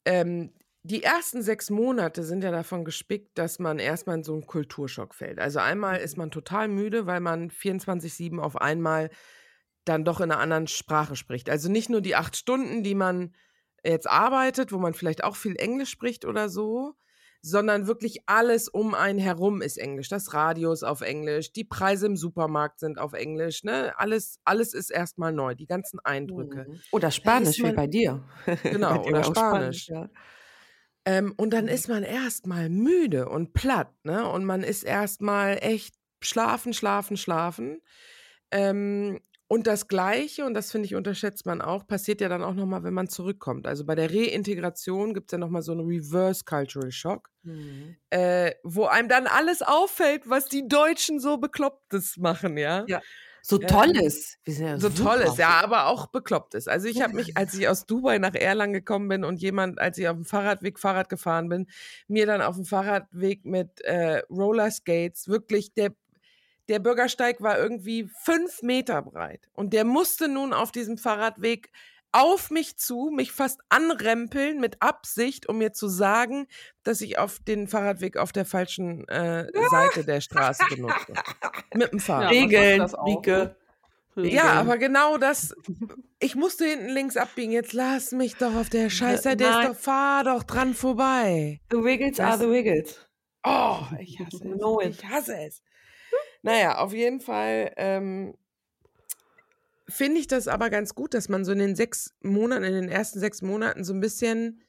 ähm, 0.03 0.51
die 0.83 1.01
ersten 1.01 1.41
sechs 1.41 1.69
Monate 1.69 2.23
sind 2.23 2.43
ja 2.43 2.51
davon 2.51 2.83
gespickt, 2.83 3.37
dass 3.37 3.57
man 3.57 3.79
erstmal 3.79 4.17
in 4.17 4.23
so 4.23 4.33
einen 4.33 4.45
Kulturschock 4.45 5.15
fällt. 5.15 5.39
Also 5.39 5.59
einmal 5.59 5.99
ist 5.99 6.17
man 6.17 6.29
total 6.29 6.67
müde, 6.67 7.05
weil 7.05 7.21
man 7.21 7.49
24-7 7.49 8.39
auf 8.39 8.57
einmal 8.57 9.09
dann 9.85 10.03
doch 10.03 10.19
in 10.19 10.31
einer 10.31 10.41
anderen 10.41 10.67
Sprache 10.67 11.15
spricht. 11.15 11.49
Also 11.49 11.69
nicht 11.69 11.89
nur 11.89 12.01
die 12.01 12.15
acht 12.15 12.35
Stunden, 12.35 12.83
die 12.83 12.95
man 12.95 13.33
jetzt 13.85 14.09
arbeitet, 14.09 14.73
wo 14.73 14.77
man 14.77 14.93
vielleicht 14.93 15.23
auch 15.23 15.37
viel 15.37 15.55
Englisch 15.55 15.89
spricht 15.89 16.25
oder 16.25 16.49
so, 16.49 16.95
sondern 17.41 17.87
wirklich 17.87 18.21
alles 18.25 18.69
um 18.69 18.93
einen 18.93 19.19
herum 19.19 19.61
ist 19.61 19.77
Englisch. 19.77 20.07
Das 20.07 20.33
Radio 20.33 20.71
ist 20.71 20.83
auf 20.83 21.01
Englisch, 21.01 21.51
die 21.53 21.65
Preise 21.65 22.05
im 22.05 22.15
Supermarkt 22.15 22.79
sind 22.79 22.99
auf 22.99 23.11
Englisch, 23.13 23.63
ne? 23.63 23.93
Alles, 23.97 24.39
alles 24.45 24.73
ist 24.73 24.89
erstmal 24.89 25.33
neu, 25.33 25.53
die 25.53 25.65
ganzen 25.65 25.99
Eindrücke. 26.01 26.65
Mhm. 26.69 26.79
Oder 26.91 27.11
Spanisch 27.11 27.59
wie 27.59 27.73
bei 27.73 27.87
dir. 27.87 28.23
Genau, 28.63 28.97
bei 28.97 29.03
dir 29.03 29.09
oder 29.09 29.23
Spanisch. 29.23 29.83
Spanisch 29.83 29.89
ja. 29.89 30.09
Ähm, 31.05 31.33
und 31.37 31.51
dann 31.51 31.65
mhm. 31.65 31.71
ist 31.71 31.89
man 31.89 32.03
erstmal 32.03 32.69
müde 32.69 33.27
und 33.29 33.53
platt, 33.53 33.93
ne? 34.03 34.27
Und 34.29 34.45
man 34.45 34.63
ist 34.63 34.83
erstmal 34.83 35.57
echt 35.61 35.95
schlafen, 36.21 36.73
schlafen, 36.73 37.17
schlafen. 37.17 37.81
Ähm, 38.51 39.19
und 39.47 39.67
das 39.67 39.87
Gleiche, 39.87 40.45
und 40.45 40.55
das 40.55 40.71
finde 40.71 40.87
ich 40.87 40.95
unterschätzt 40.95 41.45
man 41.45 41.61
auch, 41.61 41.85
passiert 41.85 42.21
ja 42.21 42.29
dann 42.29 42.43
auch 42.43 42.55
nochmal, 42.55 42.83
wenn 42.83 42.93
man 42.93 43.09
zurückkommt. 43.09 43.67
Also 43.67 43.85
bei 43.85 43.93
der 43.93 44.09
Reintegration 44.11 45.13
gibt 45.13 45.29
es 45.29 45.33
ja 45.33 45.37
nochmal 45.37 45.61
so 45.61 45.73
einen 45.73 45.85
Reverse 45.85 46.43
Cultural 46.45 46.91
Shock, 46.91 47.29
mhm. 47.43 47.95
äh, 48.09 48.53
wo 48.63 48.85
einem 48.85 49.09
dann 49.09 49.27
alles 49.27 49.61
auffällt, 49.61 50.27
was 50.27 50.47
die 50.47 50.67
Deutschen 50.67 51.19
so 51.19 51.37
Beklopptes 51.37 52.17
machen, 52.17 52.57
ja. 52.57 52.85
Ja. 52.87 53.01
So 53.45 53.57
tolles. 53.57 54.37
Ja 54.45 54.79
so 54.79 54.87
tolles, 54.87 55.35
ja, 55.35 55.49
aber 55.61 55.87
auch 55.87 56.07
beklopptes. 56.07 56.69
Also 56.69 56.87
ich 56.87 57.01
habe 57.01 57.13
mich, 57.13 57.35
als 57.35 57.53
ich 57.53 57.67
aus 57.67 57.85
Dubai 57.85 58.17
nach 58.17 58.35
Erlangen 58.35 58.71
gekommen 58.71 59.09
bin 59.09 59.25
und 59.25 59.41
jemand, 59.41 59.79
als 59.79 59.97
ich 59.97 60.07
auf 60.07 60.15
dem 60.15 60.23
Fahrradweg 60.23 60.79
Fahrrad 60.79 61.09
gefahren 61.09 61.49
bin, 61.49 61.67
mir 62.07 62.25
dann 62.25 62.41
auf 62.41 62.55
dem 62.55 62.63
Fahrradweg 62.63 63.43
mit 63.43 63.81
äh, 63.81 64.21
Roller 64.29 64.71
Skates 64.71 65.27
wirklich 65.27 65.73
der 65.73 65.93
der 66.69 66.79
Bürgersteig 66.79 67.41
war 67.41 67.59
irgendwie 67.59 68.09
fünf 68.21 68.61
Meter 68.61 69.01
breit 69.01 69.49
und 69.51 69.73
der 69.73 69.83
musste 69.83 70.29
nun 70.29 70.53
auf 70.53 70.71
diesem 70.71 70.97
Fahrradweg 70.97 71.69
auf 72.13 72.51
mich 72.51 72.77
zu, 72.77 73.11
mich 73.13 73.31
fast 73.31 73.59
anrempeln 73.69 74.59
mit 74.59 74.81
Absicht, 74.81 75.49
um 75.49 75.57
mir 75.57 75.73
zu 75.73 75.87
sagen, 75.87 76.47
dass 76.83 77.01
ich 77.01 77.17
auf 77.17 77.39
den 77.39 77.67
Fahrradweg 77.67 78.17
auf 78.17 78.31
der 78.31 78.45
falschen 78.45 79.07
äh, 79.09 79.47
Seite 79.69 80.05
der 80.05 80.21
Straße 80.21 80.63
benutze. 80.69 81.13
mit 81.73 81.91
dem 81.91 81.99
Fahrrad. 81.99 82.31
Ja, 82.31 82.41
Regeln, 82.41 82.81
Rieke. 82.81 83.55
Ja, 84.15 84.53
aber 84.53 84.77
genau 84.77 85.17
das. 85.17 85.55
Ich 86.19 86.35
musste 86.35 86.65
hinten 86.65 86.89
links 86.89 87.17
abbiegen. 87.17 87.51
Jetzt 87.51 87.73
lass 87.73 88.11
mich 88.11 88.35
doch 88.35 88.53
auf 88.55 88.69
der 88.69 88.91
Scheiße. 88.91 89.35
Der 89.35 89.61
ist 89.61 89.69
doch, 89.69 89.75
fahr 89.75 90.23
doch 90.23 90.43
dran 90.43 90.75
vorbei. 90.75 91.61
The 91.71 91.83
Wiggles 91.83 92.17
das, 92.17 92.27
are 92.27 92.37
the 92.37 92.49
Wiggles. 92.49 93.07
Oh, 93.43 93.79
ich 93.99 94.19
hasse 94.19 94.43
es. 94.83 94.97
Ich 94.97 95.05
hasse 95.05 95.35
es. 95.37 95.63
Naja, 96.43 96.77
auf 96.77 96.93
jeden 96.93 97.21
Fall 97.21 97.73
ähm, 97.77 98.35
finde 99.93 100.19
ich 100.19 100.27
das 100.27 100.47
aber 100.47 100.69
ganz 100.69 100.95
gut, 100.95 101.13
dass 101.13 101.29
man 101.29 101.45
so 101.45 101.51
in 101.51 101.59
den 101.59 101.75
sechs 101.75 102.13
Monaten, 102.21 102.63
in 102.63 102.73
den 102.73 102.89
ersten 102.89 103.19
sechs 103.19 103.41
Monaten 103.41 103.83
so 103.83 103.93
ein 103.93 103.99
bisschen 103.99 104.61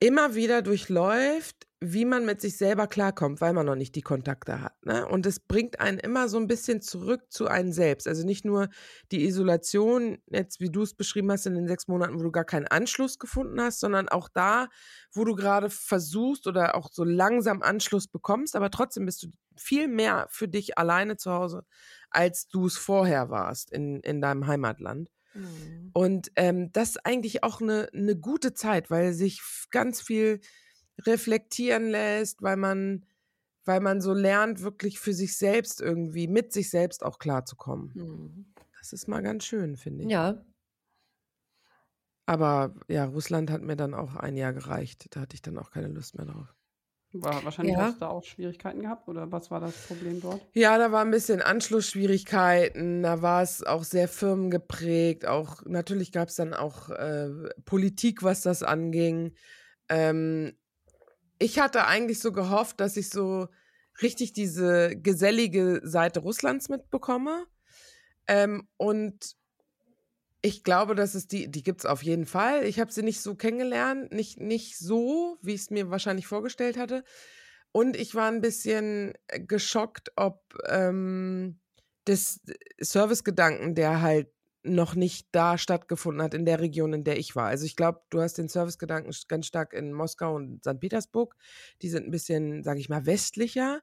immer 0.00 0.34
wieder 0.34 0.62
durchläuft, 0.62 1.67
wie 1.80 2.04
man 2.04 2.26
mit 2.26 2.40
sich 2.40 2.56
selber 2.56 2.88
klarkommt, 2.88 3.40
weil 3.40 3.52
man 3.52 3.66
noch 3.66 3.76
nicht 3.76 3.94
die 3.94 4.02
Kontakte 4.02 4.60
hat. 4.60 4.74
Ne? 4.84 5.06
Und 5.06 5.26
es 5.26 5.38
bringt 5.38 5.78
einen 5.78 5.98
immer 5.98 6.28
so 6.28 6.36
ein 6.36 6.48
bisschen 6.48 6.82
zurück 6.82 7.22
zu 7.30 7.46
einem 7.46 7.70
selbst. 7.72 8.08
Also 8.08 8.26
nicht 8.26 8.44
nur 8.44 8.68
die 9.12 9.24
Isolation, 9.24 10.18
jetzt 10.26 10.58
wie 10.60 10.70
du 10.70 10.82
es 10.82 10.94
beschrieben 10.94 11.30
hast, 11.30 11.46
in 11.46 11.54
den 11.54 11.68
sechs 11.68 11.86
Monaten, 11.86 12.18
wo 12.18 12.24
du 12.24 12.32
gar 12.32 12.44
keinen 12.44 12.66
Anschluss 12.66 13.20
gefunden 13.20 13.60
hast, 13.60 13.78
sondern 13.78 14.08
auch 14.08 14.28
da, 14.28 14.68
wo 15.12 15.24
du 15.24 15.36
gerade 15.36 15.70
versuchst 15.70 16.48
oder 16.48 16.74
auch 16.74 16.90
so 16.90 17.04
langsam 17.04 17.62
Anschluss 17.62 18.08
bekommst, 18.08 18.56
aber 18.56 18.70
trotzdem 18.70 19.06
bist 19.06 19.22
du 19.22 19.28
viel 19.56 19.86
mehr 19.86 20.26
für 20.30 20.48
dich 20.48 20.78
alleine 20.78 21.16
zu 21.16 21.30
Hause, 21.32 21.64
als 22.10 22.48
du 22.48 22.66
es 22.66 22.76
vorher 22.76 23.30
warst 23.30 23.70
in, 23.70 24.00
in 24.00 24.20
deinem 24.20 24.48
Heimatland. 24.48 25.10
Mhm. 25.34 25.90
Und 25.92 26.32
ähm, 26.34 26.72
das 26.72 26.90
ist 26.90 27.06
eigentlich 27.06 27.44
auch 27.44 27.60
eine, 27.60 27.88
eine 27.94 28.16
gute 28.16 28.54
Zeit, 28.54 28.90
weil 28.90 29.12
sich 29.12 29.42
ganz 29.70 30.00
viel 30.00 30.40
reflektieren 31.06 31.88
lässt, 31.88 32.42
weil 32.42 32.56
man, 32.56 33.04
weil 33.64 33.80
man 33.80 34.00
so 34.00 34.12
lernt, 34.12 34.62
wirklich 34.62 34.98
für 34.98 35.12
sich 35.12 35.36
selbst 35.36 35.80
irgendwie, 35.80 36.28
mit 36.28 36.52
sich 36.52 36.70
selbst 36.70 37.04
auch 37.04 37.18
klarzukommen. 37.18 37.92
Mhm. 37.94 38.46
Das 38.78 38.92
ist 38.92 39.08
mal 39.08 39.22
ganz 39.22 39.44
schön, 39.44 39.76
finde 39.76 40.04
ich. 40.04 40.10
Ja. 40.10 40.44
Aber 42.26 42.74
ja, 42.88 43.06
Russland 43.06 43.50
hat 43.50 43.62
mir 43.62 43.76
dann 43.76 43.94
auch 43.94 44.14
ein 44.16 44.36
Jahr 44.36 44.52
gereicht. 44.52 45.06
Da 45.10 45.20
hatte 45.20 45.34
ich 45.34 45.42
dann 45.42 45.58
auch 45.58 45.70
keine 45.70 45.88
Lust 45.88 46.16
mehr 46.16 46.26
drauf. 46.26 46.54
War, 47.12 47.42
wahrscheinlich 47.42 47.74
ja. 47.74 47.84
hast 47.84 47.96
du 47.96 48.00
da 48.00 48.08
auch 48.08 48.22
Schwierigkeiten 48.22 48.82
gehabt 48.82 49.08
oder 49.08 49.32
was 49.32 49.50
war 49.50 49.60
das 49.60 49.74
Problem 49.86 50.20
dort? 50.20 50.42
Ja, 50.52 50.76
da 50.76 50.92
war 50.92 51.02
ein 51.02 51.10
bisschen 51.10 51.40
Anschlussschwierigkeiten, 51.40 53.02
da 53.02 53.22
war 53.22 53.42
es 53.42 53.62
auch 53.62 53.82
sehr 53.82 54.08
firmengeprägt, 54.08 55.26
auch 55.26 55.62
natürlich 55.64 56.12
gab 56.12 56.28
es 56.28 56.34
dann 56.34 56.52
auch 56.52 56.90
äh, 56.90 57.30
Politik, 57.64 58.22
was 58.22 58.42
das 58.42 58.62
anging. 58.62 59.32
Ähm, 59.88 60.52
ich 61.38 61.58
hatte 61.58 61.86
eigentlich 61.86 62.20
so 62.20 62.32
gehofft, 62.32 62.80
dass 62.80 62.96
ich 62.96 63.10
so 63.10 63.48
richtig 64.02 64.32
diese 64.32 64.96
gesellige 64.96 65.80
Seite 65.84 66.20
Russlands 66.20 66.68
mitbekomme. 66.68 67.46
Ähm, 68.26 68.68
und 68.76 69.36
ich 70.40 70.62
glaube, 70.62 70.94
dass 70.94 71.14
es 71.14 71.26
die, 71.26 71.50
die 71.50 71.62
gibt 71.62 71.80
es 71.80 71.86
auf 71.86 72.02
jeden 72.02 72.26
Fall. 72.26 72.64
Ich 72.64 72.78
habe 72.78 72.92
sie 72.92 73.02
nicht 73.02 73.20
so 73.20 73.34
kennengelernt, 73.34 74.12
nicht, 74.12 74.38
nicht 74.38 74.78
so, 74.78 75.38
wie 75.42 75.54
ich 75.54 75.62
es 75.62 75.70
mir 75.70 75.90
wahrscheinlich 75.90 76.26
vorgestellt 76.26 76.76
hatte. 76.76 77.04
Und 77.72 77.96
ich 77.96 78.14
war 78.14 78.30
ein 78.30 78.40
bisschen 78.40 79.14
äh, 79.26 79.40
geschockt, 79.40 80.12
ob 80.16 80.42
ähm, 80.66 81.60
des 82.06 82.40
Servicegedanken, 82.80 83.74
der 83.74 84.00
halt 84.00 84.28
noch 84.68 84.94
nicht 84.94 85.28
da 85.32 85.58
stattgefunden 85.58 86.22
hat 86.22 86.34
in 86.34 86.44
der 86.44 86.60
Region, 86.60 86.92
in 86.92 87.04
der 87.04 87.18
ich 87.18 87.36
war. 87.36 87.46
Also 87.46 87.64
ich 87.64 87.76
glaube, 87.76 88.00
du 88.10 88.20
hast 88.20 88.38
den 88.38 88.48
Servicegedanken 88.48 89.14
ganz 89.28 89.46
stark 89.46 89.72
in 89.72 89.92
Moskau 89.92 90.34
und 90.34 90.64
St. 90.64 90.80
Petersburg. 90.80 91.34
Die 91.82 91.88
sind 91.88 92.06
ein 92.06 92.10
bisschen, 92.10 92.62
sage 92.62 92.80
ich 92.80 92.88
mal, 92.88 93.06
westlicher. 93.06 93.80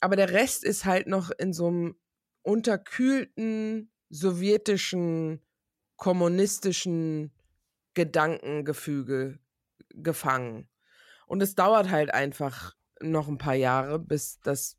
Aber 0.00 0.16
der 0.16 0.30
Rest 0.30 0.64
ist 0.64 0.84
halt 0.84 1.06
noch 1.06 1.30
in 1.30 1.52
so 1.52 1.68
einem 1.68 1.96
unterkühlten 2.42 3.90
sowjetischen, 4.08 5.40
kommunistischen 5.96 7.32
Gedankengefüge 7.94 9.38
gefangen. 9.90 10.68
Und 11.26 11.42
es 11.42 11.54
dauert 11.54 11.90
halt 11.90 12.12
einfach 12.12 12.74
noch 13.00 13.28
ein 13.28 13.38
paar 13.38 13.54
Jahre, 13.54 13.98
bis 13.98 14.40
das 14.40 14.76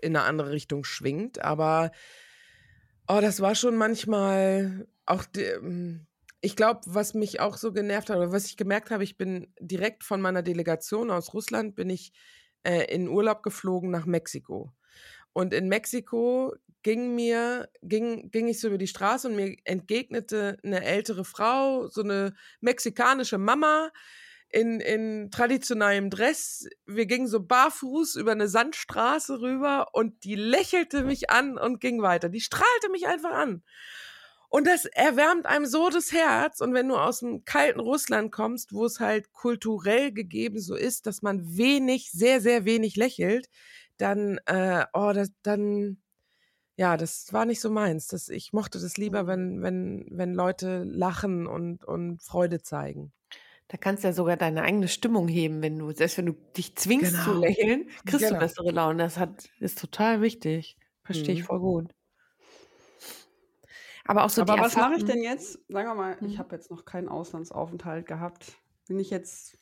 in 0.00 0.16
eine 0.16 0.22
andere 0.22 0.50
Richtung 0.52 0.84
schwingt. 0.84 1.40
Aber 1.42 1.90
Oh, 3.08 3.18
das 3.20 3.40
war 3.40 3.54
schon 3.54 3.76
manchmal 3.76 4.86
auch, 5.06 5.24
hm, 5.34 6.06
ich 6.40 6.56
glaube, 6.56 6.80
was 6.86 7.14
mich 7.14 7.40
auch 7.40 7.56
so 7.56 7.72
genervt 7.72 8.10
hat, 8.10 8.16
oder 8.16 8.32
was 8.32 8.46
ich 8.46 8.56
gemerkt 8.56 8.90
habe, 8.90 9.04
ich 9.04 9.16
bin 9.16 9.52
direkt 9.60 10.04
von 10.04 10.20
meiner 10.20 10.42
Delegation 10.42 11.10
aus 11.10 11.34
Russland, 11.34 11.74
bin 11.74 11.90
ich 11.90 12.12
äh, 12.64 12.84
in 12.94 13.08
Urlaub 13.08 13.42
geflogen 13.42 13.90
nach 13.90 14.06
Mexiko. 14.06 14.72
Und 15.32 15.54
in 15.54 15.68
Mexiko 15.68 16.54
ging 16.82 17.14
mir, 17.14 17.68
ging, 17.82 18.30
ging 18.30 18.48
ich 18.48 18.60
so 18.60 18.68
über 18.68 18.78
die 18.78 18.86
Straße 18.86 19.28
und 19.28 19.36
mir 19.36 19.56
entgegnete 19.64 20.58
eine 20.62 20.84
ältere 20.84 21.24
Frau, 21.24 21.88
so 21.88 22.02
eine 22.02 22.34
mexikanische 22.60 23.38
Mama, 23.38 23.90
in, 24.52 24.80
in 24.80 25.30
traditionellem 25.30 26.10
Dress. 26.10 26.68
Wir 26.86 27.06
gingen 27.06 27.26
so 27.26 27.42
barfuß 27.42 28.16
über 28.16 28.32
eine 28.32 28.48
Sandstraße 28.48 29.40
rüber 29.40 29.88
und 29.92 30.24
die 30.24 30.34
lächelte 30.34 31.04
mich 31.04 31.30
an 31.30 31.58
und 31.58 31.80
ging 31.80 32.02
weiter. 32.02 32.28
Die 32.28 32.40
strahlte 32.40 32.90
mich 32.90 33.08
einfach 33.08 33.32
an. 33.32 33.62
Und 34.50 34.66
das 34.66 34.84
erwärmt 34.84 35.46
einem 35.46 35.64
so 35.64 35.88
das 35.88 36.12
Herz. 36.12 36.60
Und 36.60 36.74
wenn 36.74 36.86
du 36.86 36.96
aus 36.96 37.20
dem 37.20 37.46
kalten 37.46 37.80
Russland 37.80 38.30
kommst, 38.30 38.74
wo 38.74 38.84
es 38.84 39.00
halt 39.00 39.32
kulturell 39.32 40.12
gegeben 40.12 40.60
so 40.60 40.74
ist, 40.74 41.06
dass 41.06 41.22
man 41.22 41.56
wenig, 41.56 42.10
sehr, 42.10 42.42
sehr 42.42 42.66
wenig 42.66 42.96
lächelt, 42.96 43.48
dann, 43.96 44.38
äh, 44.44 44.84
oh, 44.92 45.12
das, 45.14 45.30
dann, 45.42 46.02
ja, 46.76 46.98
das 46.98 47.32
war 47.32 47.46
nicht 47.46 47.62
so 47.62 47.70
meins. 47.70 48.08
Das, 48.08 48.28
ich 48.28 48.52
mochte 48.52 48.78
das 48.78 48.98
lieber, 48.98 49.26
wenn, 49.26 49.62
wenn, 49.62 50.06
wenn 50.10 50.34
Leute 50.34 50.84
lachen 50.84 51.46
und, 51.46 51.84
und 51.84 52.22
Freude 52.22 52.60
zeigen. 52.60 53.14
Da 53.72 53.78
kannst 53.78 54.04
du 54.04 54.08
ja 54.08 54.12
sogar 54.12 54.36
deine 54.36 54.64
eigene 54.64 54.86
Stimmung 54.86 55.28
heben, 55.28 55.62
wenn 55.62 55.78
du, 55.78 55.92
selbst 55.92 56.18
wenn 56.18 56.26
du 56.26 56.34
dich 56.54 56.76
zwingst 56.76 57.12
genau. 57.12 57.24
zu 57.24 57.32
lächeln, 57.32 57.88
kriegst 58.04 58.26
genau. 58.26 58.34
du 58.34 58.38
bessere 58.40 58.70
Laune. 58.70 59.02
Das 59.02 59.16
hat, 59.16 59.48
ist 59.60 59.78
total 59.80 60.20
wichtig. 60.20 60.76
Verstehe 61.04 61.34
mhm. 61.34 61.40
ich 61.40 61.44
voll 61.46 61.58
gut. 61.58 61.94
Aber 64.04 64.24
auch 64.24 64.28
so 64.28 64.42
Aber 64.42 64.58
was 64.58 64.76
mache 64.76 64.96
ich 64.96 65.06
denn 65.06 65.22
jetzt? 65.22 65.58
Sagen 65.70 65.88
wir 65.88 65.94
mal, 65.94 66.18
mhm. 66.20 66.28
ich 66.28 66.38
habe 66.38 66.54
jetzt 66.54 66.70
noch 66.70 66.84
keinen 66.84 67.08
Auslandsaufenthalt 67.08 68.04
gehabt. 68.06 68.58
Bin 68.88 69.00
ich 69.00 69.08
jetzt, 69.08 69.56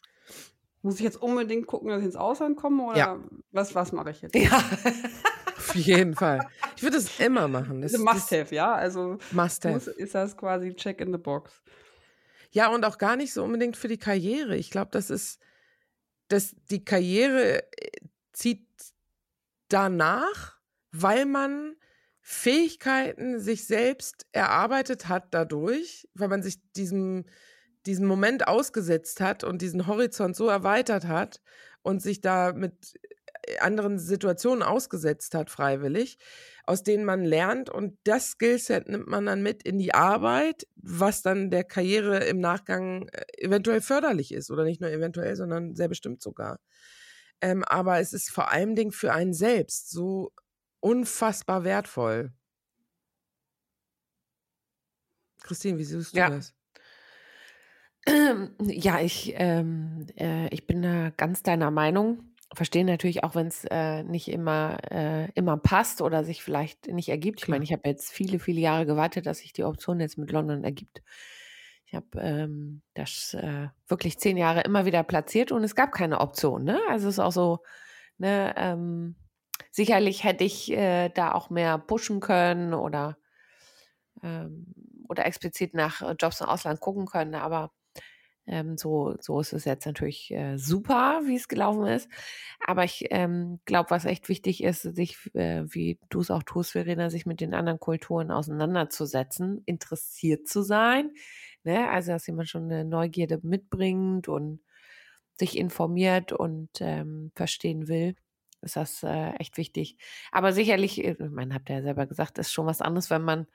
muss 0.83 0.97
ich 0.97 1.03
jetzt 1.03 1.23
unbedingt 1.23 1.69
gucken, 1.69 1.91
dass 1.91 2.01
ich 2.01 2.07
ins 2.07 2.17
Ausland 2.17 2.57
komme? 2.57 2.83
Oder 2.83 2.99
ja. 2.99 3.21
was, 3.53 3.77
was 3.77 3.93
mache 3.93 4.11
ich 4.11 4.23
jetzt? 4.23 4.35
Ja. 4.35 4.51
Auf 5.57 5.77
jeden 5.77 6.17
Fall. 6.17 6.49
Ich 6.75 6.83
würde 6.83 6.97
es 6.97 7.21
immer 7.21 7.47
machen. 7.47 7.81
Das 7.81 7.93
ist 7.93 8.01
Must-Have, 8.01 8.53
ja. 8.53 8.75
Also 8.75 9.19
Must-Have. 9.31 9.89
ist 9.89 10.17
das 10.17 10.37
quasi 10.37 10.75
Check 10.75 11.01
in 11.01 11.13
the 11.13 11.19
Box. 11.19 11.63
Ja, 12.51 12.69
und 12.69 12.85
auch 12.85 12.99
gar 12.99 13.17
nicht 13.17 13.33
so 13.33 13.45
unbedingt 13.45 13.77
für 13.77 13.89
die 13.89 13.99
Karriere. 13.99 14.57
Ich 14.57 14.71
glaube, 14.71 14.91
das 14.93 15.11
ist, 15.11 15.41
dass 16.29 16.55
die 16.71 16.85
Karriere 16.85 17.63
äh, 17.63 17.91
zieht 18.33 18.67
danach, 19.69 20.59
weil 20.91 21.27
man 21.27 21.77
Fähigkeiten 22.21 23.41
sich 23.41 23.67
selbst 23.67 24.27
erarbeitet 24.33 25.09
hat 25.09 25.33
dadurch, 25.33 26.09
weil 26.15 26.29
man 26.29 26.43
sich 26.43 26.61
diesem, 26.73 27.25
diesem 27.87 28.07
Moment 28.07 28.47
ausgesetzt 28.47 29.21
hat 29.21 29.45
und 29.45 29.63
diesen 29.63 29.87
Horizont 29.87 30.37
so 30.37 30.49
erweitert 30.49 31.07
hat 31.07 31.41
und 31.83 32.03
sich 32.03 32.21
da 32.21 32.53
mit 32.53 32.99
anderen 33.59 33.99
Situationen 33.99 34.63
ausgesetzt 34.63 35.35
hat, 35.35 35.51
freiwillig, 35.51 36.19
aus 36.65 36.83
denen 36.83 37.05
man 37.05 37.25
lernt. 37.25 37.71
Und 37.71 37.99
das 38.05 38.33
Skillset 38.33 38.89
nimmt 38.89 39.09
man 39.09 39.27
dann 39.27 39.43
mit 39.43 39.63
in 39.63 39.79
die 39.79 39.95
Arbeit, 39.95 40.67
was 40.77 41.23
dann 41.23 41.51
der 41.51 41.65
Karriere 41.65 42.25
im 42.25 42.41
Nachgang 42.41 43.09
äh, 43.09 43.25
eventuell 43.39 43.81
förderlich 43.81 44.33
ist. 44.33 44.51
Oder 44.51 44.65
nicht 44.65 44.81
nur 44.81 44.91
eventuell, 44.91 45.37
sondern 45.37 45.75
sehr 45.75 45.89
bestimmt 45.89 46.23
sogar. 46.23 46.61
Ähm, 47.41 47.65
aber 47.65 48.01
es 48.01 48.13
ist 48.13 48.31
vor 48.31 48.51
allem 48.51 48.75
Dingen 48.75 48.93
für 48.93 49.13
einen 49.13 49.35
selbst 49.35 49.91
so 49.91 50.33
unfassbar 50.81 51.65
wertvoll. 51.65 52.33
Christine, 55.43 55.79
wie 55.79 55.85
siehst 55.85 56.15
du 56.15 56.19
ja. 56.19 56.31
das? 56.31 56.55
Ja, 58.63 59.01
ich, 59.01 59.35
ähm, 59.37 60.07
äh, 60.17 60.49
ich 60.49 60.67
bin 60.67 60.83
da 60.83 61.11
ganz 61.11 61.43
deiner 61.43 61.71
Meinung. 61.71 62.30
Verstehe 62.53 62.85
natürlich 62.85 63.23
auch, 63.23 63.37
wenn 63.37 63.47
es 63.47 63.65
äh, 63.71 64.03
nicht 64.03 64.29
immer, 64.29 64.79
äh, 64.91 65.31
immer 65.33 65.57
passt 65.57 66.03
oder 66.03 66.25
sich 66.25 66.43
vielleicht 66.43 66.89
nicht 66.89 67.09
ergibt. 67.09 67.41
Ich 67.43 67.49
meine, 67.49 67.63
ich 67.63 67.73
habe 67.73 67.89
jetzt 67.89 68.11
viele, 68.11 68.41
viele 68.41 68.61
Jahre 68.61 68.87
gewartet, 68.87 69.27
dass 69.27 69.39
sich 69.39 69.53
die 69.53 69.63
Option 69.63 70.01
jetzt 70.01 70.19
mit 70.19 70.33
London 70.33 70.65
ergibt. 70.65 71.03
Ich 71.87 71.95
habe 71.95 72.21
ähm, 72.21 72.83
das 72.95 73.35
äh, 73.35 73.69
wirklich 73.89 74.19
zehn 74.19 74.37
Jahre 74.37 74.63
immer 74.63 74.85
wieder 74.85 75.03
platziert 75.03 75.53
und 75.53 75.65
es 75.65 75.75
gab 75.75 75.93
keine 75.93 76.21
Option. 76.21 76.65
Ne? 76.65 76.81
Also 76.89 77.09
es 77.09 77.15
ist 77.15 77.19
auch 77.21 77.33
so, 77.33 77.61
ne, 78.19 78.55
ähm, 78.57 79.17
sicherlich 79.71 80.25
hätte 80.25 80.45
ich 80.45 80.71
äh, 80.71 81.09
da 81.09 81.33
auch 81.33 81.51
mehr 81.51 81.79
pushen 81.79 82.21
können 82.21 82.75
oder, 82.75 83.17
ähm, 84.23 84.73
oder 85.09 85.27
explizit 85.27 85.75
nach 85.75 86.03
äh, 86.03 86.15
Jobs 86.19 86.41
im 86.41 86.47
Ausland 86.47 86.81
gucken 86.81 87.07
können, 87.07 87.35
aber 87.35 87.73
ähm, 88.51 88.77
so, 88.77 89.17
so 89.21 89.41
ist 89.41 89.53
es 89.53 89.65
jetzt 89.65 89.87
natürlich 89.87 90.31
äh, 90.33 90.59
super, 90.59 91.21
wie 91.25 91.37
es 91.37 91.49
gelaufen 91.49 91.87
ist. 91.87 92.11
Aber 92.67 92.85
ich 92.85 93.07
ähm, 93.11 93.61
glaube, 93.65 93.91
was 93.91 94.05
echt 94.05 94.29
wichtig 94.29 94.63
ist, 94.63 94.83
sich, 94.83 95.17
äh, 95.35 95.65
wie 95.69 95.99
du 96.11 96.21
es 96.21 96.31
auch 96.31 96.43
tust, 96.43 96.73
Verena, 96.73 97.11
sich 97.11 97.27
mit 97.27 97.41
den 97.41 97.55
anderen 97.55 97.81
Kulturen 97.81 98.31
auseinanderzusetzen, 98.31 99.63
interessiert 99.67 100.49
zu 100.49 100.63
sein. 100.63 101.13
Ne? 101.65 101.89
Also, 101.89 102.13
dass 102.13 102.27
jemand 102.27 102.49
schon 102.49 102.65
eine 102.65 102.85
Neugierde 102.85 103.41
mitbringt 103.43 104.29
und 104.29 104.61
sich 105.39 105.57
informiert 105.57 106.33
und 106.33 106.71
ähm, 106.81 107.33
verstehen 107.35 107.89
will 107.89 108.15
ist 108.63 108.77
das 108.77 109.03
äh, 109.03 109.31
echt 109.39 109.57
wichtig. 109.57 109.97
Aber 110.33 110.53
sicherlich, 110.53 111.03
äh, 111.05 111.17
man 111.19 111.55
habt 111.55 111.71
ja 111.71 111.83
selber 111.83 112.07
gesagt, 112.07 112.39
ist 112.39 112.53
schon 112.53 112.67
was 112.67 112.83
anderes, 112.83 113.11
wenn 113.11 113.23
man 113.23 113.47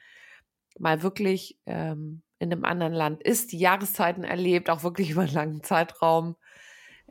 mal 0.80 1.04
wirklich 1.04 1.60
ähm, 1.66 2.24
in 2.40 2.52
einem 2.52 2.66
anderen 2.66 2.94
Land 2.94 3.24
ist, 3.24 3.52
die 3.52 3.60
Jahreszeiten 3.60 4.24
erlebt, 4.24 4.70
auch 4.70 4.84
wirklich 4.84 5.10
über 5.12 5.22
einen 5.24 5.34
langen 5.34 5.64
Zeitraum 5.64 6.36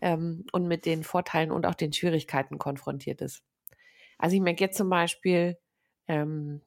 ähm, 0.00 0.44
und 0.52 0.66
mit 0.66 0.86
den 0.86 1.02
Vorteilen 1.02 1.50
und 1.50 1.66
auch 1.66 1.74
den 1.74 1.92
Schwierigkeiten 1.92 2.58
konfrontiert 2.58 3.20
ist. 3.20 3.42
Also 4.18 4.36
ich 4.36 4.42
merke 4.42 4.64
jetzt 4.64 4.76
zum 4.76 4.90
Beispiel 4.90 5.56
ähm, 6.08 6.60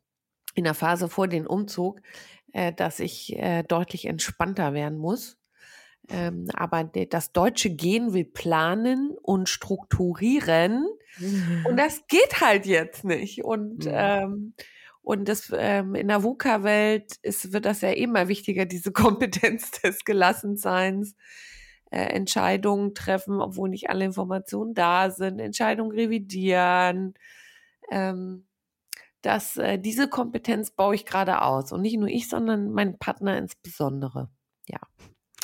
in 0.55 0.63
der 0.63 0.73
Phase 0.73 1.07
vor 1.07 1.27
dem 1.27 1.47
Umzug, 1.47 2.01
äh, 2.53 2.73
dass 2.73 2.99
ich 2.99 3.37
äh, 3.37 3.63
deutlich 3.63 4.05
entspannter 4.05 4.73
werden 4.73 4.97
muss. 4.97 5.37
Ähm, 6.09 6.47
aber 6.53 6.85
das 6.85 7.33
deutsche 7.33 7.69
Gen 7.69 8.13
will 8.13 8.23
planen 8.25 9.17
und 9.21 9.49
strukturieren 9.49 10.85
und 11.67 11.77
das 11.77 12.07
geht 12.07 12.39
halt 12.41 12.65
jetzt 12.65 13.03
nicht. 13.03 13.43
Und 13.43 13.85
ja. 13.85 14.23
ähm, 14.23 14.53
und 15.07 15.29
das 15.29 15.53
ähm, 15.57 15.95
in 15.95 16.09
der 16.09 16.21
VUCA-Welt 16.21 17.21
wird 17.23 17.63
das 17.63 17.79
ja 17.79 17.91
immer 17.91 18.27
wichtiger, 18.27 18.65
diese 18.65 18.91
Kompetenz 18.91 19.71
des 19.71 20.03
Gelassenseins, 20.03 21.15
äh, 21.91 22.07
Entscheidungen 22.07 22.93
treffen, 22.93 23.39
obwohl 23.39 23.69
nicht 23.69 23.89
alle 23.89 24.03
Informationen 24.03 24.73
da 24.73 25.09
sind, 25.09 25.39
Entscheidungen 25.39 25.93
revidieren. 25.93 27.13
Ähm, 27.89 28.47
dass 29.21 29.55
äh, 29.55 29.79
diese 29.79 30.09
Kompetenz 30.09 30.71
baue 30.71 30.95
ich 30.95 31.05
gerade 31.05 31.41
aus. 31.41 31.71
Und 31.71 31.83
nicht 31.83 31.97
nur 31.97 32.09
ich, 32.09 32.27
sondern 32.27 32.69
mein 32.71 32.99
Partner 32.99 33.37
insbesondere. 33.37 34.29
Ja. 34.67 34.79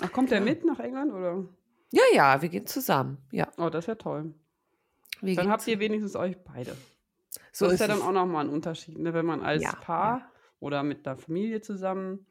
Ach, 0.01 0.11
kommt 0.11 0.31
der 0.31 0.41
mit 0.41 0.65
nach 0.65 0.79
England 0.79 1.13
oder? 1.13 1.45
Ja, 1.91 2.03
ja, 2.13 2.41
wir 2.41 2.49
gehen 2.49 2.67
zusammen. 2.67 3.17
Ja. 3.31 3.47
Oh, 3.57 3.69
das 3.69 3.85
ist 3.85 3.87
ja 3.87 3.95
toll. 3.95 4.33
Wir 5.21 5.37
dann 5.37 5.49
habt 5.49 5.65
ihr 5.67 5.79
wenigstens 5.79 6.17
euch 6.17 6.35
beide. 6.43 6.75
So 7.55 7.65
das 7.65 7.75
ist, 7.75 7.79
ja 7.81 7.87
dann 7.87 8.01
auch 8.01 8.11
nochmal 8.11 8.45
ein 8.45 8.49
Unterschied, 8.49 8.97
ne? 8.97 9.13
wenn 9.13 9.27
man 9.27 9.41
als 9.41 9.61
ja, 9.61 9.73
Paar 9.75 10.17
ja. 10.19 10.31
oder 10.59 10.83
mit 10.83 11.05
der 11.05 11.17
Familie 11.17 11.61
zusammen 11.61 12.25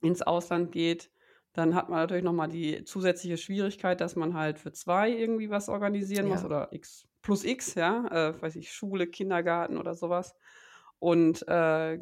ins 0.00 0.22
Ausland 0.22 0.70
geht, 0.70 1.10
dann 1.52 1.74
hat 1.74 1.88
man 1.88 1.98
natürlich 1.98 2.22
nochmal 2.22 2.48
die 2.48 2.84
zusätzliche 2.84 3.36
Schwierigkeit, 3.36 4.00
dass 4.00 4.14
man 4.14 4.34
halt 4.34 4.60
für 4.60 4.72
zwei 4.72 5.10
irgendwie 5.10 5.50
was 5.50 5.68
organisieren 5.68 6.28
ja. 6.28 6.34
muss 6.34 6.44
oder 6.44 6.72
x 6.72 7.08
plus 7.22 7.44
x, 7.44 7.74
ja, 7.74 8.06
äh, 8.06 8.40
weiß 8.40 8.56
ich, 8.56 8.72
Schule, 8.72 9.06
Kindergarten 9.08 9.76
oder 9.76 9.94
sowas. 9.94 10.34
Und 11.00 11.46
äh, 11.48 11.98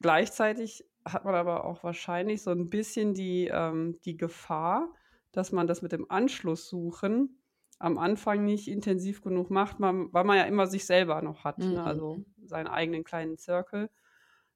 gleichzeitig 0.00 0.84
hat 1.04 1.24
man 1.24 1.34
aber 1.34 1.64
auch 1.64 1.82
wahrscheinlich 1.82 2.42
so 2.42 2.50
ein 2.50 2.68
bisschen 2.68 3.14
die, 3.14 3.48
ähm, 3.52 3.98
die 4.04 4.16
Gefahr, 4.16 4.92
dass 5.32 5.50
man 5.50 5.66
das 5.66 5.82
mit 5.82 5.92
dem 5.92 6.10
Anschluss 6.10 6.68
suchen 6.68 7.39
am 7.80 7.98
Anfang 7.98 8.44
nicht 8.44 8.68
intensiv 8.68 9.22
genug 9.22 9.50
macht, 9.50 9.80
man, 9.80 10.12
weil 10.12 10.24
man 10.24 10.36
ja 10.36 10.44
immer 10.44 10.66
sich 10.66 10.84
selber 10.84 11.22
noch 11.22 11.44
hat, 11.44 11.58
mhm. 11.58 11.72
ne? 11.72 11.84
also 11.84 12.24
seinen 12.44 12.68
eigenen 12.68 13.04
kleinen 13.04 13.38
Circle. 13.38 13.90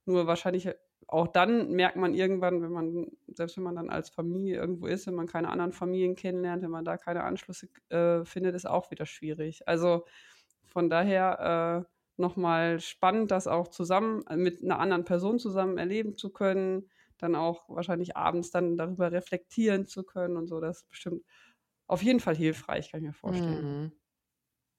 Nur 0.04 0.26
wahrscheinlich 0.26 0.68
auch 1.06 1.28
dann 1.28 1.70
merkt 1.72 1.96
man 1.96 2.14
irgendwann, 2.14 2.62
wenn 2.62 2.72
man, 2.72 3.06
selbst 3.28 3.56
wenn 3.56 3.64
man 3.64 3.76
dann 3.76 3.90
als 3.90 4.10
Familie 4.10 4.56
irgendwo 4.56 4.86
ist, 4.86 5.06
wenn 5.06 5.14
man 5.14 5.26
keine 5.26 5.48
anderen 5.48 5.72
Familien 5.72 6.16
kennenlernt, 6.16 6.62
wenn 6.62 6.70
man 6.70 6.84
da 6.84 6.96
keine 6.96 7.24
Anschlüsse 7.24 7.68
äh, 7.88 8.24
findet, 8.24 8.54
ist 8.54 8.66
auch 8.66 8.90
wieder 8.90 9.06
schwierig. 9.06 9.66
Also 9.66 10.04
von 10.66 10.90
daher 10.90 11.86
äh, 11.86 11.90
nochmal 12.16 12.80
spannend, 12.80 13.30
das 13.30 13.46
auch 13.46 13.68
zusammen 13.68 14.26
äh, 14.28 14.36
mit 14.36 14.62
einer 14.62 14.78
anderen 14.78 15.04
Person 15.04 15.38
zusammen 15.38 15.78
erleben 15.78 16.16
zu 16.16 16.30
können, 16.30 16.90
dann 17.18 17.34
auch 17.34 17.68
wahrscheinlich 17.68 18.16
abends 18.16 18.50
dann 18.50 18.76
darüber 18.76 19.12
reflektieren 19.12 19.86
zu 19.86 20.04
können 20.04 20.36
und 20.36 20.46
so. 20.46 20.60
Das 20.60 20.78
ist 20.78 20.88
bestimmt 20.90 21.22
auf 21.86 22.02
jeden 22.02 22.20
Fall 22.20 22.36
hilfreich, 22.36 22.90
kann 22.90 23.00
ich 23.00 23.06
mir 23.06 23.12
vorstellen. 23.12 23.82
Mhm. 23.84 23.92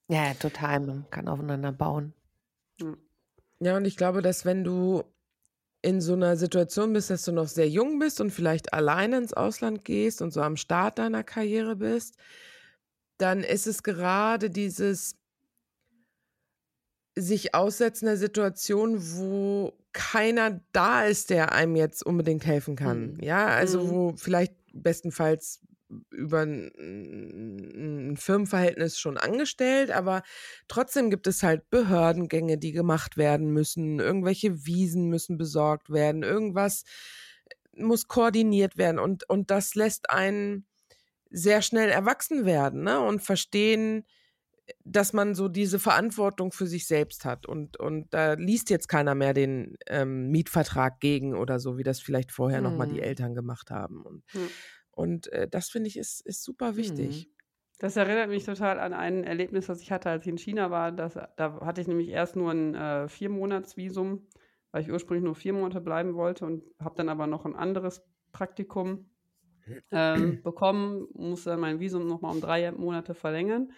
Ja, 0.08 0.34
total. 0.36 0.82
Man 0.82 1.10
kann 1.10 1.28
aufeinander 1.28 1.72
bauen. 1.72 2.14
Ja, 3.60 3.78
und 3.78 3.86
ich 3.86 3.98
glaube, 3.98 4.22
dass 4.22 4.46
wenn 4.46 4.64
du 4.64 5.04
in 5.82 6.02
so 6.02 6.14
einer 6.14 6.36
Situation 6.36 6.94
bist, 6.94 7.10
dass 7.10 7.26
du 7.26 7.32
noch 7.32 7.48
sehr 7.48 7.70
jung 7.70 8.00
bist 8.00 8.20
und 8.20 8.32
vielleicht 8.32 8.74
alleine 8.74 9.18
ins 9.18 9.34
Ausland 9.34 9.86
gehst 9.86 10.22
und 10.22 10.32
so 10.32 10.42
am 10.42 10.58
Start 10.58 10.98
deiner 11.00 11.24
Karriere 11.24 11.76
bist, 11.76 12.18
dann 13.18 13.44
ist 13.44 13.68
es 13.68 13.84
gerade 13.84 14.50
dieses 14.50 15.16
sich 17.18 17.56
aussetzen 17.56 18.08
der 18.08 18.18
Situation, 18.18 18.98
wo 19.16 19.74
keiner 19.94 20.60
da 20.74 21.06
ist, 21.06 21.30
der 21.30 21.54
einem 21.54 21.78
jetzt 21.78 22.06
unbedingt 22.06 22.46
helfen 22.46 22.76
kann. 22.76 23.14
Mhm. 23.14 23.24
Ja, 23.24 23.48
also 23.48 23.84
mhm. 23.84 23.90
wo 23.90 24.14
vielleicht 24.18 24.54
bestenfalls 24.74 25.62
über 26.10 26.42
ein, 26.42 28.16
Firmenverhältnis 28.18 29.00
schon 29.00 29.18
angestellt, 29.18 29.92
aber 29.92 30.24
trotzdem 30.68 31.10
gibt 31.10 31.28
es 31.28 31.44
halt 31.44 31.70
Behördengänge, 31.70 32.58
die 32.58 32.72
gemacht 32.72 33.18
werden 33.18 33.52
müssen, 33.52 34.00
irgendwelche 34.00 34.66
Wiesen 34.66 35.10
müssen 35.10 35.38
besorgt 35.38 35.92
werden, 35.92 36.24
irgendwas 36.24 36.84
muss 37.76 38.08
koordiniert 38.08 38.78
werden 38.78 39.00
und, 39.00 39.30
und 39.30 39.52
das 39.52 39.76
lässt 39.76 40.10
einen 40.10 40.66
sehr 41.30 41.62
schnell 41.62 41.90
erwachsen 41.90 42.46
werden 42.46 42.84
ne? 42.84 43.00
und 43.02 43.22
verstehen, 43.22 44.06
dass 44.84 45.14
man 45.14 45.36
so 45.36 45.48
diese 45.48 45.80
Verantwortung 45.80 46.52
für 46.52 46.68
sich 46.68 46.88
selbst 46.88 47.26
hat 47.26 47.46
und, 47.46 47.78
und 47.78 48.14
da 48.14 48.34
liest 48.34 48.70
jetzt 48.70 48.88
keiner 48.88 49.14
mehr 49.14 49.34
den 49.34 49.78
ähm, 49.88 50.30
Mietvertrag 50.32 51.00
gegen 51.00 51.36
oder 51.36 51.60
so, 51.60 51.78
wie 51.78 51.84
das 51.84 52.00
vielleicht 52.00 52.32
vorher 52.32 52.60
hm. 52.60 52.64
nochmal 52.64 52.88
die 52.88 53.02
Eltern 53.02 53.36
gemacht 53.36 53.70
haben. 53.70 54.02
Und, 54.02 54.24
hm. 54.32 54.48
Und 54.96 55.32
äh, 55.32 55.48
das 55.48 55.70
finde 55.70 55.90
ich 55.90 55.98
ist, 55.98 56.26
ist 56.26 56.44
super 56.44 56.76
wichtig. 56.76 57.28
Mhm. 57.28 57.36
Das 57.80 57.98
erinnert 57.98 58.30
mich 58.30 58.46
total 58.46 58.80
an 58.80 58.94
ein 58.94 59.26
Erlebnis, 59.26 59.68
was 59.68 59.82
ich 59.82 59.92
hatte, 59.92 60.10
als 60.10 60.24
ich 60.24 60.30
in 60.30 60.38
China 60.38 60.72
war. 60.72 60.94
Das, 60.94 61.14
da 61.14 61.60
hatte 61.62 61.82
ich 61.82 61.88
nämlich 61.88 62.08
erst 62.08 62.38
nur 62.38 62.52
ein 62.52 62.74
äh, 62.74 63.10
Vier-Monats-Visum, 63.10 64.26
weil 64.72 64.82
ich 64.82 64.92
ursprünglich 64.92 65.26
nur 65.26 65.36
vier 65.36 65.54
Monate 65.54 65.82
bleiben 65.82 66.16
wollte 66.16 66.46
und 66.46 66.64
habe 66.80 66.96
dann 66.96 67.10
aber 67.10 67.28
noch 67.28 67.46
ein 67.46 67.56
anderes 67.56 68.02
Praktikum 68.32 69.10
ähm, 69.92 70.42
bekommen, 70.44 71.08
musste 71.14 71.50
dann 71.50 71.60
mein 71.60 71.82
Visum 71.82 72.08
nochmal 72.08 72.34
um 72.34 72.40
drei 72.40 72.72
Monate 72.72 73.14
verlängern 73.14 73.74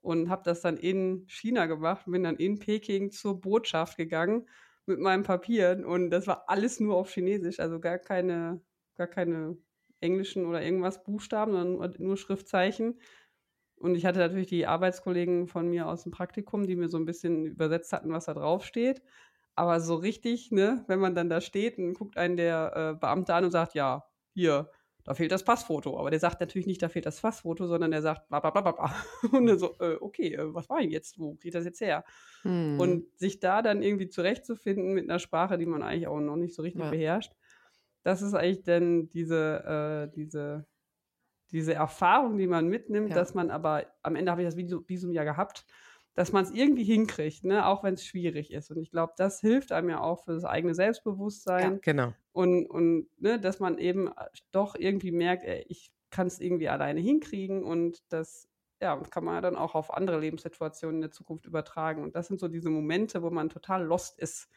und 0.00 0.28
habe 0.28 0.42
das 0.44 0.60
dann 0.60 0.76
in 0.76 1.24
China 1.28 1.66
gemacht, 1.66 2.06
bin 2.06 2.24
dann 2.24 2.36
in 2.36 2.58
Peking 2.58 3.12
zur 3.12 3.40
Botschaft 3.40 3.96
gegangen 3.96 4.48
mit 4.86 4.98
meinen 4.98 5.22
Papieren 5.22 5.84
und 5.84 6.10
das 6.10 6.26
war 6.26 6.48
alles 6.48 6.80
nur 6.80 6.96
auf 6.96 7.12
Chinesisch, 7.12 7.60
also 7.60 7.78
gar 7.78 7.98
keine, 7.98 8.60
gar 8.96 9.06
keine 9.06 9.56
englischen 10.02 10.46
oder 10.46 10.62
irgendwas 10.62 11.02
Buchstaben, 11.02 11.52
sondern 11.52 11.94
nur 11.98 12.16
Schriftzeichen. 12.16 13.00
Und 13.76 13.96
ich 13.96 14.06
hatte 14.06 14.20
natürlich 14.20 14.46
die 14.46 14.66
Arbeitskollegen 14.66 15.48
von 15.48 15.68
mir 15.68 15.88
aus 15.88 16.04
dem 16.04 16.12
Praktikum, 16.12 16.66
die 16.66 16.76
mir 16.76 16.88
so 16.88 16.98
ein 16.98 17.04
bisschen 17.04 17.46
übersetzt 17.46 17.92
hatten, 17.92 18.12
was 18.12 18.26
da 18.26 18.34
drauf 18.34 18.64
steht. 18.64 19.02
Aber 19.54 19.80
so 19.80 19.96
richtig, 19.96 20.50
ne, 20.50 20.84
wenn 20.86 21.00
man 21.00 21.14
dann 21.14 21.28
da 21.28 21.40
steht 21.40 21.78
und 21.78 21.94
guckt 21.94 22.16
einen 22.16 22.36
der 22.36 22.72
äh, 22.94 22.98
Beamte 22.98 23.34
an 23.34 23.44
und 23.44 23.50
sagt, 23.50 23.74
ja, 23.74 24.04
hier, 24.34 24.70
da 25.04 25.14
fehlt 25.14 25.32
das 25.32 25.44
Passfoto. 25.44 25.98
Aber 25.98 26.10
der 26.10 26.20
sagt 26.20 26.40
natürlich 26.40 26.66
nicht, 26.66 26.80
da 26.80 26.88
fehlt 26.88 27.06
das 27.06 27.20
Passfoto, 27.20 27.66
sondern 27.66 27.90
der 27.90 28.02
sagt, 28.02 28.28
bla 28.28 28.40
bla 28.40 28.50
bla 28.50 28.70
bla. 28.70 28.94
Und 29.32 29.46
dann 29.46 29.58
so, 29.58 29.74
äh, 29.80 29.96
okay, 30.00 30.34
äh, 30.34 30.54
was 30.54 30.68
war 30.68 30.80
denn 30.80 30.90
jetzt? 30.90 31.18
Wo 31.18 31.34
geht 31.34 31.54
das 31.54 31.64
jetzt 31.64 31.80
her? 31.80 32.04
Hm. 32.42 32.78
Und 32.78 33.18
sich 33.18 33.40
da 33.40 33.62
dann 33.62 33.82
irgendwie 33.82 34.08
zurechtzufinden 34.08 34.94
mit 34.94 35.10
einer 35.10 35.18
Sprache, 35.18 35.58
die 35.58 35.66
man 35.66 35.82
eigentlich 35.82 36.06
auch 36.06 36.20
noch 36.20 36.36
nicht 36.36 36.54
so 36.54 36.62
richtig 36.62 36.84
ja. 36.84 36.90
beherrscht, 36.90 37.32
das 38.02 38.22
ist 38.22 38.34
eigentlich 38.34 38.62
dann 38.62 39.08
diese, 39.10 40.08
äh, 40.10 40.14
diese, 40.14 40.66
diese 41.50 41.74
Erfahrung, 41.74 42.38
die 42.38 42.46
man 42.46 42.68
mitnimmt, 42.68 43.10
ja. 43.10 43.14
dass 43.14 43.34
man 43.34 43.50
aber, 43.50 43.86
am 44.02 44.16
Ende 44.16 44.30
habe 44.30 44.42
ich 44.42 44.48
das 44.48 44.56
Visum 44.56 45.12
ja 45.12 45.24
gehabt, 45.24 45.66
dass 46.14 46.32
man 46.32 46.44
es 46.44 46.50
irgendwie 46.50 46.84
hinkriegt, 46.84 47.44
ne? 47.44 47.66
auch 47.66 47.82
wenn 47.84 47.94
es 47.94 48.04
schwierig 48.04 48.52
ist. 48.52 48.70
Und 48.70 48.78
ich 48.78 48.90
glaube, 48.90 49.14
das 49.16 49.40
hilft 49.40 49.72
einem 49.72 49.90
ja 49.90 50.00
auch 50.00 50.24
für 50.24 50.34
das 50.34 50.44
eigene 50.44 50.74
Selbstbewusstsein. 50.74 51.74
Ja, 51.74 51.78
genau. 51.80 52.12
Und, 52.32 52.66
und 52.66 53.08
ne, 53.20 53.40
dass 53.40 53.60
man 53.60 53.78
eben 53.78 54.08
äh, 54.08 54.12
doch 54.50 54.74
irgendwie 54.74 55.12
merkt, 55.12 55.44
ey, 55.44 55.64
ich 55.68 55.90
kann 56.10 56.26
es 56.26 56.40
irgendwie 56.40 56.68
alleine 56.68 57.00
hinkriegen 57.00 57.64
und 57.64 58.02
das 58.10 58.48
ja, 58.80 58.96
kann 58.96 59.24
man 59.24 59.42
dann 59.42 59.56
auch 59.56 59.74
auf 59.74 59.94
andere 59.94 60.18
Lebenssituationen 60.18 60.96
in 60.96 61.02
der 61.02 61.10
Zukunft 61.12 61.46
übertragen. 61.46 62.02
Und 62.02 62.16
das 62.16 62.26
sind 62.26 62.40
so 62.40 62.48
diese 62.48 62.68
Momente, 62.68 63.22
wo 63.22 63.30
man 63.30 63.48
total 63.48 63.84
lost 63.84 64.18
ist. 64.18 64.50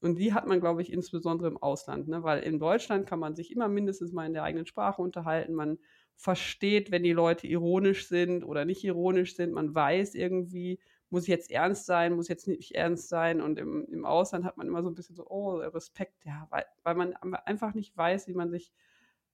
Und 0.00 0.18
die 0.18 0.32
hat 0.32 0.46
man, 0.46 0.60
glaube 0.60 0.82
ich, 0.82 0.92
insbesondere 0.92 1.48
im 1.48 1.58
Ausland, 1.58 2.08
ne? 2.08 2.22
weil 2.22 2.42
in 2.42 2.58
Deutschland 2.58 3.06
kann 3.06 3.18
man 3.18 3.34
sich 3.34 3.52
immer 3.52 3.68
mindestens 3.68 4.12
mal 4.12 4.26
in 4.26 4.32
der 4.32 4.44
eigenen 4.44 4.66
Sprache 4.66 5.02
unterhalten. 5.02 5.52
Man 5.52 5.78
versteht, 6.16 6.90
wenn 6.90 7.02
die 7.02 7.12
Leute 7.12 7.46
ironisch 7.46 8.08
sind 8.08 8.44
oder 8.44 8.64
nicht 8.64 8.82
ironisch 8.84 9.36
sind. 9.36 9.52
Man 9.52 9.74
weiß 9.74 10.14
irgendwie, 10.14 10.78
muss 11.10 11.24
ich 11.24 11.28
jetzt 11.28 11.50
ernst 11.50 11.86
sein, 11.86 12.14
muss 12.14 12.28
jetzt 12.28 12.46
nicht 12.48 12.74
ernst 12.74 13.08
sein. 13.08 13.40
Und 13.40 13.58
im, 13.58 13.86
im 13.90 14.04
Ausland 14.04 14.44
hat 14.44 14.56
man 14.56 14.66
immer 14.66 14.82
so 14.82 14.88
ein 14.88 14.94
bisschen 14.94 15.16
so, 15.16 15.26
oh, 15.28 15.56
Respekt, 15.56 16.24
ja, 16.24 16.46
weil, 16.50 16.64
weil 16.82 16.94
man 16.94 17.14
einfach 17.14 17.74
nicht 17.74 17.96
weiß, 17.96 18.28
wie 18.28 18.34
man 18.34 18.50
sich, 18.50 18.72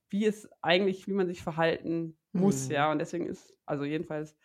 wie 0.08 0.24
es 0.24 0.48
eigentlich, 0.62 1.06
wie 1.06 1.12
man 1.12 1.28
sich 1.28 1.42
verhalten 1.42 2.16
muss, 2.32 2.68
mhm. 2.68 2.74
ja. 2.74 2.90
Und 2.90 2.98
deswegen 2.98 3.26
ist, 3.26 3.54
also 3.66 3.84
jedenfalls 3.84 4.36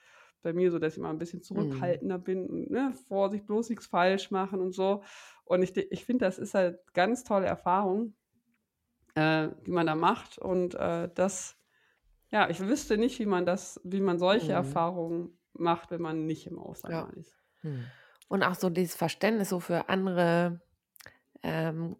bei 0.41 0.53
mir 0.53 0.71
so, 0.71 0.79
dass 0.79 0.93
ich 0.93 0.99
immer 0.99 1.09
ein 1.09 1.19
bisschen 1.19 1.39
mhm. 1.39 1.43
zurückhaltender 1.43 2.17
mhm. 2.17 2.23
bin 2.23 2.47
und 2.47 2.71
ne, 2.71 2.93
Vorsicht, 3.07 3.45
bloß 3.45 3.69
nichts 3.69 3.87
falsch 3.87 4.31
machen 4.31 4.59
und 4.59 4.73
so. 4.73 5.03
Und 5.51 5.63
ich, 5.63 5.75
ich 5.75 6.05
finde, 6.05 6.23
das 6.23 6.39
ist 6.39 6.53
halt 6.53 6.79
ganz 6.93 7.25
tolle 7.25 7.45
Erfahrung, 7.45 8.13
äh, 9.15 9.49
die 9.65 9.71
man 9.71 9.85
da 9.85 9.95
macht. 9.95 10.37
Und 10.37 10.75
äh, 10.75 11.09
das, 11.13 11.57
ja, 12.29 12.49
ich 12.49 12.61
wüsste 12.61 12.97
nicht, 12.97 13.19
wie 13.19 13.25
man 13.25 13.45
das, 13.45 13.81
wie 13.83 13.99
man 13.99 14.17
solche 14.17 14.45
mhm. 14.45 14.51
Erfahrungen 14.51 15.37
macht, 15.51 15.91
wenn 15.91 16.01
man 16.01 16.25
nicht 16.25 16.47
im 16.47 16.57
Ausland 16.57 17.13
ja. 17.13 17.19
ist. 17.19 17.35
Hm. 17.63 17.83
Und 18.29 18.43
auch 18.43 18.55
so 18.55 18.69
dieses 18.69 18.95
Verständnis 18.95 19.49
so 19.49 19.59
für 19.59 19.89
andere 19.89 20.61
ähm, 21.43 21.97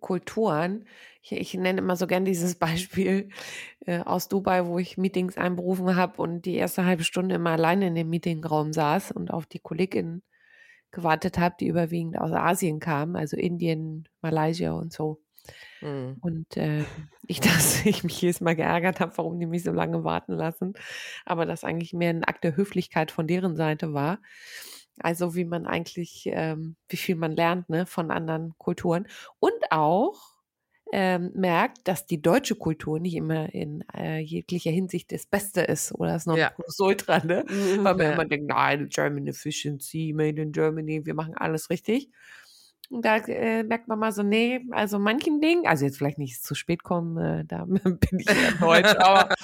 Kulturen. 0.00 0.84
Ich, 1.22 1.30
ich, 1.30 1.54
nenne 1.54 1.78
immer 1.78 1.94
so 1.94 2.08
gern 2.08 2.24
dieses 2.24 2.54
Beispiel 2.58 3.28
äh, 3.86 4.00
aus 4.00 4.26
Dubai, 4.26 4.66
wo 4.66 4.80
ich 4.80 4.98
Meetings 4.98 5.36
einberufen 5.36 5.94
habe 5.94 6.20
und 6.20 6.46
die 6.46 6.56
erste 6.56 6.84
halbe 6.84 7.04
Stunde 7.04 7.36
immer 7.36 7.50
alleine 7.50 7.86
in 7.86 7.94
dem 7.94 8.10
Meetingraum 8.10 8.72
saß 8.72 9.12
und 9.12 9.30
auf 9.30 9.46
die 9.46 9.60
Kolleginnen 9.60 10.24
gewartet 10.90 11.38
habe, 11.38 11.56
die 11.60 11.66
überwiegend 11.66 12.18
aus 12.18 12.32
Asien 12.32 12.80
kamen, 12.80 13.16
also 13.16 13.36
Indien, 13.36 14.08
Malaysia 14.22 14.72
und 14.72 14.92
so. 14.92 15.20
Mhm. 15.80 16.16
Und 16.20 16.56
äh, 16.56 16.84
ich, 17.26 17.40
dass 17.40 17.84
ich 17.84 18.04
mich 18.04 18.20
jedes 18.20 18.40
Mal 18.40 18.56
geärgert 18.56 19.00
habe, 19.00 19.16
warum 19.16 19.38
die 19.38 19.46
mich 19.46 19.64
so 19.64 19.72
lange 19.72 20.04
warten 20.04 20.32
lassen. 20.32 20.74
Aber 21.24 21.46
das 21.46 21.64
eigentlich 21.64 21.92
mehr 21.92 22.10
ein 22.10 22.24
Akt 22.24 22.44
der 22.44 22.56
Höflichkeit 22.56 23.10
von 23.10 23.26
deren 23.26 23.56
Seite 23.56 23.92
war. 23.92 24.18
Also 25.00 25.34
wie 25.34 25.44
man 25.44 25.66
eigentlich, 25.66 26.28
ähm, 26.32 26.76
wie 26.88 26.96
viel 26.96 27.14
man 27.16 27.32
lernt 27.32 27.68
ne, 27.68 27.86
von 27.86 28.10
anderen 28.10 28.54
Kulturen. 28.58 29.06
Und 29.38 29.70
auch 29.70 30.37
ähm, 30.92 31.32
merkt, 31.34 31.86
dass 31.86 32.06
die 32.06 32.22
deutsche 32.22 32.54
Kultur 32.54 32.98
nicht 32.98 33.14
immer 33.14 33.52
in 33.54 33.84
äh, 33.94 34.18
jeglicher 34.18 34.70
Hinsicht 34.70 35.12
das 35.12 35.26
Beste 35.26 35.60
ist 35.60 35.92
oder 35.92 36.12
das 36.12 36.26
Nonplusultra, 36.26 37.18
ja. 37.18 37.24
ne? 37.24 37.44
Mhm, 37.48 37.84
Weil 37.84 37.94
man 37.94 38.00
ja. 38.00 38.12
immer 38.12 38.24
denkt, 38.24 38.48
nein, 38.48 38.88
German 38.88 39.26
Efficiency, 39.26 40.12
Made 40.16 40.40
in 40.40 40.52
Germany, 40.52 41.04
wir 41.04 41.14
machen 41.14 41.34
alles 41.36 41.70
richtig. 41.70 42.10
Und 42.90 43.04
da 43.04 43.18
äh, 43.18 43.64
merkt 43.64 43.86
man 43.88 43.98
mal 43.98 44.12
so, 44.12 44.22
nee, 44.22 44.64
also 44.70 44.98
manchen 44.98 45.42
Dingen, 45.42 45.66
also 45.66 45.84
jetzt 45.84 45.98
vielleicht 45.98 46.16
nicht 46.16 46.42
zu 46.42 46.54
spät 46.54 46.82
kommen, 46.82 47.18
äh, 47.18 47.44
da 47.44 47.64
bin 47.66 47.98
ich 48.12 48.26
ja 48.26 48.52
deutsch, 48.58 48.96
aber 48.98 49.34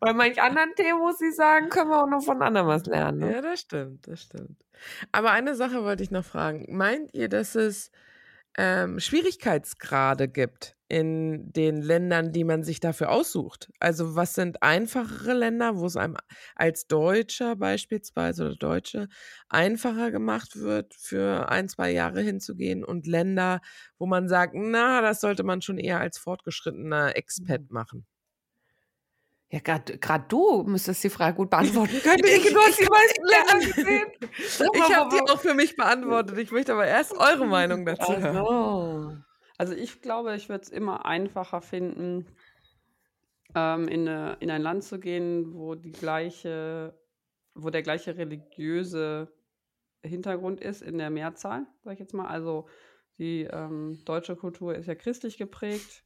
bei 0.00 0.12
manchen 0.12 0.40
anderen 0.40 0.74
Themen 0.74 0.98
muss 0.98 1.20
ich 1.20 1.34
sagen, 1.36 1.68
können 1.68 1.90
wir 1.90 2.02
auch 2.02 2.08
noch 2.08 2.24
von 2.24 2.42
anderen 2.42 2.66
was 2.66 2.86
lernen. 2.86 3.18
Ne? 3.18 3.34
Ja, 3.34 3.40
das 3.40 3.60
stimmt, 3.60 4.08
das 4.08 4.22
stimmt. 4.22 4.64
Aber 5.12 5.30
eine 5.30 5.54
Sache 5.54 5.84
wollte 5.84 6.02
ich 6.02 6.10
noch 6.10 6.24
fragen. 6.24 6.66
Meint 6.76 7.14
ihr, 7.14 7.28
dass 7.28 7.54
es 7.54 7.92
ähm, 8.56 9.00
Schwierigkeitsgrade 9.00 10.28
gibt 10.28 10.76
in 10.88 11.52
den 11.54 11.80
Ländern, 11.80 12.32
die 12.32 12.44
man 12.44 12.64
sich 12.64 12.78
dafür 12.78 13.10
aussucht. 13.10 13.72
Also 13.80 14.14
was 14.14 14.34
sind 14.34 14.62
einfachere 14.62 15.32
Länder, 15.32 15.78
wo 15.78 15.86
es 15.86 15.96
einem 15.96 16.18
als 16.54 16.86
Deutscher 16.86 17.56
beispielsweise 17.56 18.44
oder 18.44 18.56
Deutsche 18.56 19.08
einfacher 19.48 20.10
gemacht 20.10 20.56
wird, 20.56 20.94
für 20.94 21.48
ein, 21.48 21.70
zwei 21.70 21.92
Jahre 21.92 22.20
hinzugehen 22.20 22.84
und 22.84 23.06
Länder, 23.06 23.62
wo 23.98 24.04
man 24.04 24.28
sagt, 24.28 24.52
na, 24.54 25.00
das 25.00 25.22
sollte 25.22 25.44
man 25.44 25.62
schon 25.62 25.78
eher 25.78 26.00
als 26.00 26.18
fortgeschrittener 26.18 27.16
Expat 27.16 27.62
mhm. 27.62 27.68
machen. 27.70 28.06
Ja, 29.52 29.58
gerade 29.60 30.24
du 30.28 30.62
müsstest 30.62 31.04
die 31.04 31.10
Frage 31.10 31.36
gut 31.36 31.50
beantworten 31.50 32.00
können. 32.02 32.22
Ich, 32.24 32.50
du 32.50 32.58
hast 32.58 32.80
die 32.80 32.86
meisten 32.86 33.22
Länder 33.26 33.66
gesehen. 33.66 34.10
ich 34.72 34.96
habe 34.96 35.14
die 35.14 35.30
auch 35.30 35.38
für 35.38 35.52
mich 35.52 35.76
beantwortet. 35.76 36.38
Ich 36.38 36.50
möchte 36.50 36.72
aber 36.72 36.86
erst 36.86 37.12
eure 37.12 37.46
Meinung 37.46 37.84
dazu 37.84 38.16
hören. 38.16 38.38
Also, 38.38 39.16
also 39.58 39.74
ich 39.74 40.00
glaube, 40.00 40.34
ich 40.36 40.48
würde 40.48 40.62
es 40.62 40.70
immer 40.70 41.04
einfacher 41.04 41.60
finden, 41.60 42.34
ähm, 43.54 43.88
in, 43.88 44.08
eine, 44.08 44.38
in 44.40 44.50
ein 44.50 44.62
Land 44.62 44.84
zu 44.84 44.98
gehen, 44.98 45.52
wo 45.52 45.74
die 45.74 45.92
gleiche, 45.92 46.98
wo 47.54 47.68
der 47.68 47.82
gleiche 47.82 48.16
religiöse 48.16 49.30
Hintergrund 50.02 50.62
ist 50.62 50.80
in 50.80 50.96
der 50.96 51.10
Mehrzahl, 51.10 51.66
sage 51.82 51.92
ich 51.92 52.00
jetzt 52.00 52.14
mal. 52.14 52.26
Also 52.26 52.68
die 53.18 53.42
ähm, 53.42 54.02
deutsche 54.06 54.34
Kultur 54.34 54.74
ist 54.76 54.86
ja 54.86 54.94
christlich 54.94 55.36
geprägt. 55.36 56.04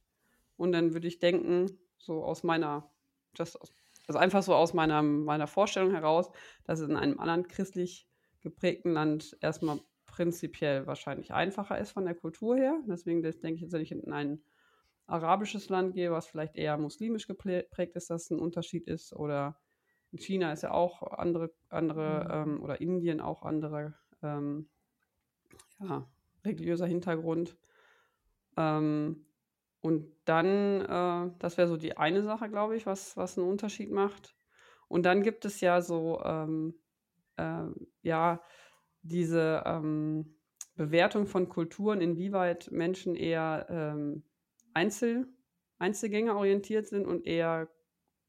Und 0.57 0.73
dann 0.73 0.93
würde 0.93 1.07
ich 1.07 1.19
denken, 1.19 1.79
so 1.97 2.25
aus 2.25 2.43
meiner 2.43 2.91
das, 3.39 3.57
also 4.07 4.19
einfach 4.19 4.43
so 4.43 4.53
aus 4.53 4.73
meiner, 4.73 5.01
meiner 5.01 5.47
Vorstellung 5.47 5.91
heraus, 5.91 6.29
dass 6.63 6.79
es 6.79 6.89
in 6.89 6.95
einem 6.95 7.19
anderen 7.19 7.47
christlich 7.47 8.07
geprägten 8.41 8.91
Land 8.91 9.37
erstmal 9.41 9.79
prinzipiell 10.05 10.87
wahrscheinlich 10.87 11.33
einfacher 11.33 11.77
ist 11.77 11.91
von 11.91 12.05
der 12.05 12.15
Kultur 12.15 12.55
her. 12.55 12.79
Deswegen 12.87 13.21
denke 13.21 13.53
ich 13.53 13.61
jetzt, 13.61 13.73
wenn 13.73 13.81
ich 13.81 13.91
in 13.91 14.11
ein 14.11 14.41
arabisches 15.05 15.69
Land 15.69 15.93
gehe, 15.93 16.11
was 16.11 16.27
vielleicht 16.27 16.55
eher 16.55 16.77
muslimisch 16.77 17.27
geprägt 17.27 17.95
ist, 17.95 18.09
dass 18.09 18.29
ein 18.29 18.39
Unterschied 18.39 18.87
ist. 18.87 19.13
Oder 19.13 19.59
in 20.11 20.19
China 20.19 20.51
ist 20.51 20.63
ja 20.63 20.71
auch 20.71 21.01
andere, 21.03 21.51
andere 21.69 22.45
mhm. 22.45 22.53
ähm, 22.53 22.63
oder 22.63 22.81
Indien 22.81 23.21
auch 23.21 23.43
andere 23.43 23.93
ähm, 24.23 24.69
ja, 25.79 26.07
religiöser 26.43 26.87
Hintergrund. 26.87 27.55
Ähm, 28.57 29.26
und 29.87 30.11
dann, 30.25 30.81
äh, 30.81 31.31
das 31.39 31.57
wäre 31.57 31.69
so 31.69 31.77
die 31.77 31.95
eine 31.95 32.21
Sache, 32.21 32.49
glaube 32.49 32.75
ich, 32.75 32.85
was, 32.85 33.15
was 33.15 33.37
einen 33.37 33.47
Unterschied 33.47 33.89
macht. 33.89 34.35
Und 34.89 35.05
dann 35.05 35.23
gibt 35.23 35.45
es 35.45 35.61
ja 35.61 35.79
so, 35.79 36.21
ähm, 36.25 36.75
äh, 37.37 37.67
ja, 38.01 38.41
diese 39.01 39.63
ähm, 39.65 40.35
Bewertung 40.75 41.25
von 41.25 41.47
Kulturen, 41.47 42.01
inwieweit 42.01 42.69
Menschen 42.69 43.15
eher 43.15 43.65
ähm, 43.69 44.23
Einzel, 44.73 45.29
Einzelgänger 45.79 46.35
orientiert 46.35 46.87
sind 46.87 47.07
und 47.07 47.25
eher 47.25 47.69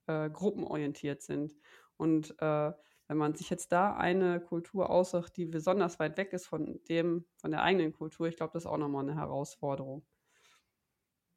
äh, 0.06 0.30
gruppenorientiert 0.30 1.22
sind. 1.22 1.56
Und 1.96 2.36
äh, 2.40 2.72
wenn 3.08 3.16
man 3.16 3.34
sich 3.34 3.50
jetzt 3.50 3.72
da 3.72 3.96
eine 3.96 4.38
Kultur 4.38 4.90
aussucht, 4.90 5.36
die 5.36 5.46
besonders 5.46 5.98
weit 5.98 6.18
weg 6.18 6.32
ist 6.32 6.46
von 6.46 6.78
dem, 6.88 7.24
von 7.36 7.50
der 7.50 7.62
eigenen 7.64 7.92
Kultur, 7.92 8.28
ich 8.28 8.36
glaube, 8.36 8.52
das 8.52 8.62
ist 8.62 8.70
auch 8.70 8.78
nochmal 8.78 9.02
eine 9.02 9.16
Herausforderung. 9.16 10.06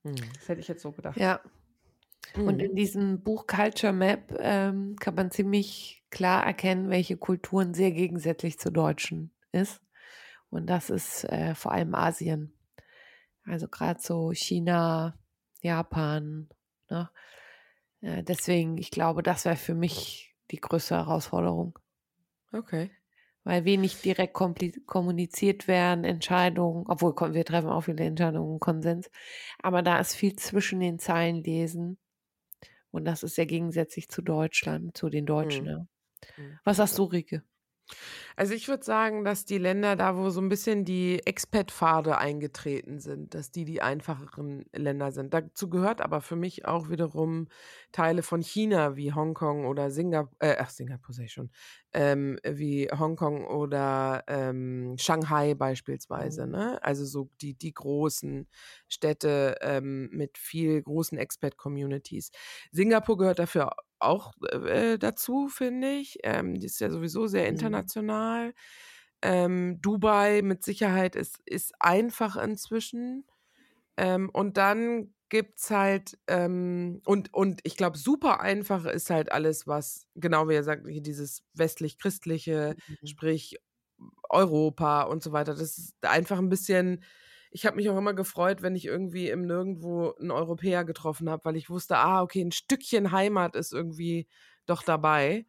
Hm. 0.03 0.15
Das 0.35 0.49
hätte 0.49 0.61
ich 0.61 0.67
jetzt 0.67 0.81
so 0.81 0.91
gedacht. 0.91 1.17
Ja. 1.17 1.41
Und 2.35 2.59
in 2.61 2.71
mhm. 2.71 2.75
diesem 2.75 3.21
Buch 3.23 3.45
Culture 3.45 3.93
Map 3.93 4.33
ähm, 4.39 4.95
kann 4.99 5.15
man 5.15 5.31
ziemlich 5.31 6.03
klar 6.11 6.45
erkennen, 6.45 6.89
welche 6.89 7.17
Kulturen 7.17 7.73
sehr 7.73 7.91
gegensätzlich 7.91 8.57
zu 8.57 8.71
Deutschen 8.71 9.31
ist. 9.51 9.81
Und 10.49 10.67
das 10.67 10.89
ist 10.89 11.25
äh, 11.25 11.55
vor 11.55 11.71
allem 11.71 11.93
Asien. 11.95 12.53
Also 13.43 13.67
gerade 13.67 13.99
so 14.01 14.31
China, 14.33 15.17
Japan. 15.61 16.47
Ne? 16.89 17.09
Äh, 18.01 18.23
deswegen, 18.23 18.77
ich 18.77 18.91
glaube, 18.91 19.23
das 19.23 19.45
wäre 19.45 19.55
für 19.55 19.75
mich 19.75 20.35
die 20.51 20.61
größte 20.61 20.95
Herausforderung. 20.95 21.79
Okay 22.53 22.91
weil 23.43 23.65
wenig 23.65 24.01
direkt 24.01 24.33
kommuniziert 24.85 25.67
werden, 25.67 26.03
Entscheidungen, 26.05 26.85
obwohl 26.87 27.13
wir 27.33 27.45
treffen 27.45 27.69
auch 27.69 27.81
viele 27.81 28.03
Entscheidungen, 28.05 28.59
Konsens, 28.59 29.09
aber 29.61 29.81
da 29.83 29.99
ist 29.99 30.15
viel 30.15 30.35
zwischen 30.35 30.79
den 30.79 30.99
Zeilen 30.99 31.43
lesen 31.43 31.97
und 32.91 33.05
das 33.05 33.23
ist 33.23 33.35
sehr 33.35 33.47
gegensätzlich 33.47 34.09
zu 34.09 34.21
Deutschland, 34.23 34.97
zu 34.97 35.09
den 35.09 35.25
Deutschen. 35.25 35.67
Mhm. 35.67 35.69
Ja. 35.69 35.87
Mhm. 36.37 36.59
Was 36.65 36.77
sagst 36.77 36.97
du, 36.99 37.05
Rike? 37.05 37.43
Also 38.35 38.53
ich 38.53 38.67
würde 38.67 38.83
sagen, 38.83 39.23
dass 39.23 39.45
die 39.45 39.57
Länder 39.57 39.95
da, 39.95 40.17
wo 40.17 40.29
so 40.29 40.41
ein 40.41 40.49
bisschen 40.49 40.85
die 40.85 41.21
Expat-Pfade 41.25 42.17
eingetreten 42.17 42.99
sind, 42.99 43.33
dass 43.33 43.51
die 43.51 43.65
die 43.65 43.81
einfacheren 43.81 44.65
Länder 44.73 45.11
sind. 45.11 45.33
Dazu 45.33 45.69
gehört 45.69 46.01
aber 46.01 46.21
für 46.21 46.35
mich 46.35 46.65
auch 46.65 46.89
wiederum 46.89 47.47
Teile 47.91 48.23
von 48.23 48.41
China 48.41 48.95
wie 48.95 49.13
Hongkong 49.13 49.65
oder 49.65 49.91
Singapur, 49.91 50.35
äh, 50.39 50.55
ach 50.59 50.69
Singapur 50.69 51.15
ich 51.19 51.33
schon, 51.33 51.51
ähm, 51.93 52.39
wie 52.43 52.87
Hongkong 52.87 53.45
oder 53.45 54.23
ähm, 54.27 54.95
Shanghai 54.97 55.53
beispielsweise. 55.53 56.45
Mhm. 56.45 56.51
Ne? 56.51 56.83
Also 56.83 57.05
so 57.05 57.29
die, 57.41 57.53
die 57.53 57.73
großen 57.73 58.47
Städte 58.87 59.57
ähm, 59.61 60.09
mit 60.11 60.37
viel 60.37 60.81
großen 60.81 61.17
Expat-Communities. 61.17 62.31
Singapur 62.71 63.17
gehört 63.17 63.39
dafür 63.39 63.71
auch 64.01 64.33
äh, 64.51 64.97
dazu, 64.97 65.47
finde 65.47 65.89
ich. 65.91 66.19
Ähm, 66.23 66.59
die 66.59 66.65
ist 66.65 66.79
ja 66.79 66.89
sowieso 66.89 67.27
sehr 67.27 67.43
mhm. 67.43 67.49
international. 67.49 68.47
Mhm. 68.47 68.53
Ähm, 69.23 69.81
Dubai 69.81 70.41
mit 70.41 70.63
Sicherheit 70.63 71.15
ist, 71.15 71.39
ist 71.45 71.73
einfach 71.79 72.37
inzwischen. 72.37 73.25
Ähm, 73.97 74.29
und 74.33 74.57
dann 74.57 75.13
gibt 75.29 75.59
es 75.59 75.71
halt, 75.71 76.17
ähm, 76.27 77.01
und, 77.05 77.33
und 77.33 77.61
ich 77.63 77.77
glaube, 77.77 77.97
super 77.97 78.41
einfach 78.41 78.85
ist 78.85 79.09
halt 79.09 79.31
alles, 79.31 79.65
was, 79.65 80.07
genau 80.15 80.49
wie 80.49 80.55
er 80.55 80.63
sagt, 80.63 80.85
hier 80.87 81.01
dieses 81.01 81.43
westlich-christliche, 81.53 82.75
mhm. 82.75 83.07
sprich 83.07 83.57
Europa 84.29 85.03
und 85.03 85.23
so 85.23 85.31
weiter. 85.31 85.53
Das 85.53 85.77
ist 85.77 85.95
einfach 86.01 86.39
ein 86.39 86.49
bisschen, 86.49 87.03
ich 87.51 87.65
habe 87.65 87.75
mich 87.75 87.89
auch 87.89 87.97
immer 87.97 88.13
gefreut, 88.13 88.61
wenn 88.61 88.75
ich 88.75 88.85
irgendwie 88.85 89.29
im 89.29 89.45
Nirgendwo 89.45 90.13
einen 90.19 90.31
Europäer 90.31 90.85
getroffen 90.85 91.29
habe, 91.29 91.45
weil 91.45 91.57
ich 91.57 91.69
wusste, 91.69 91.97
ah, 91.97 92.21
okay, 92.21 92.41
ein 92.41 92.51
Stückchen 92.51 93.11
Heimat 93.11 93.55
ist 93.55 93.73
irgendwie 93.73 94.27
doch 94.65 94.83
dabei. 94.83 95.45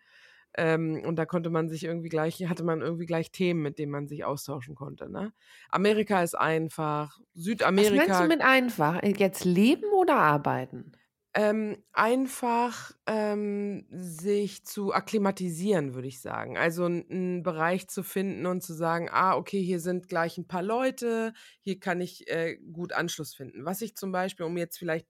Ähm, 0.55 1.03
und 1.07 1.17
da 1.17 1.25
konnte 1.25 1.49
man 1.49 1.69
sich 1.69 1.85
irgendwie 1.85 2.11
gleich, 2.11 2.45
hatte 2.47 2.65
man 2.65 2.83
irgendwie 2.83 3.07
gleich 3.07 3.31
Themen, 3.31 3.63
mit 3.63 3.79
denen 3.79 3.93
man 3.93 4.07
sich 4.07 4.25
austauschen 4.25 4.75
konnte. 4.75 5.09
Ne? 5.11 5.33
Amerika 5.71 6.23
ist 6.23 6.35
einfach, 6.35 7.19
Südamerika. 7.35 7.97
Was 7.97 8.09
meinst 8.09 8.21
du 8.21 8.29
mit 8.29 8.43
einfach? 8.43 9.03
Jetzt 9.03 9.45
leben 9.45 9.91
oder 9.93 10.17
arbeiten? 10.17 10.93
Ähm, 11.35 11.83
einfach 11.95 12.93
ähm, 13.07 13.87
sich 13.91 14.67
zu 14.67 14.93
akklimatisieren, 14.93 15.95
würde 15.95 16.09
ich 16.09 16.21
sagen. 16.21 16.59
Also 16.59 16.85
einen 16.85 17.43
Bereich 17.43 17.89
zu 17.89 18.03
finden 18.03 18.45
und 18.45 18.63
zu 18.63 18.75
sagen, 18.75 19.09
ah, 19.11 19.35
okay, 19.37 19.63
hier 19.63 19.81
sind 19.81 20.09
gleich 20.09 20.37
ein 20.37 20.47
paar 20.47 20.63
Leute, 20.63 21.33
hier 21.61 21.81
kann 21.81 22.03
ich 22.03 22.29
äh, 22.29 22.57
gut 22.57 22.93
Anschluss 22.93 23.35
finden. 23.35 23.65
Was 23.65 23.81
ich 23.81 23.97
zum 23.97 24.13
Beispiel, 24.13 24.45
um 24.45 24.59
jetzt 24.59 24.79
vielleicht 24.79 25.07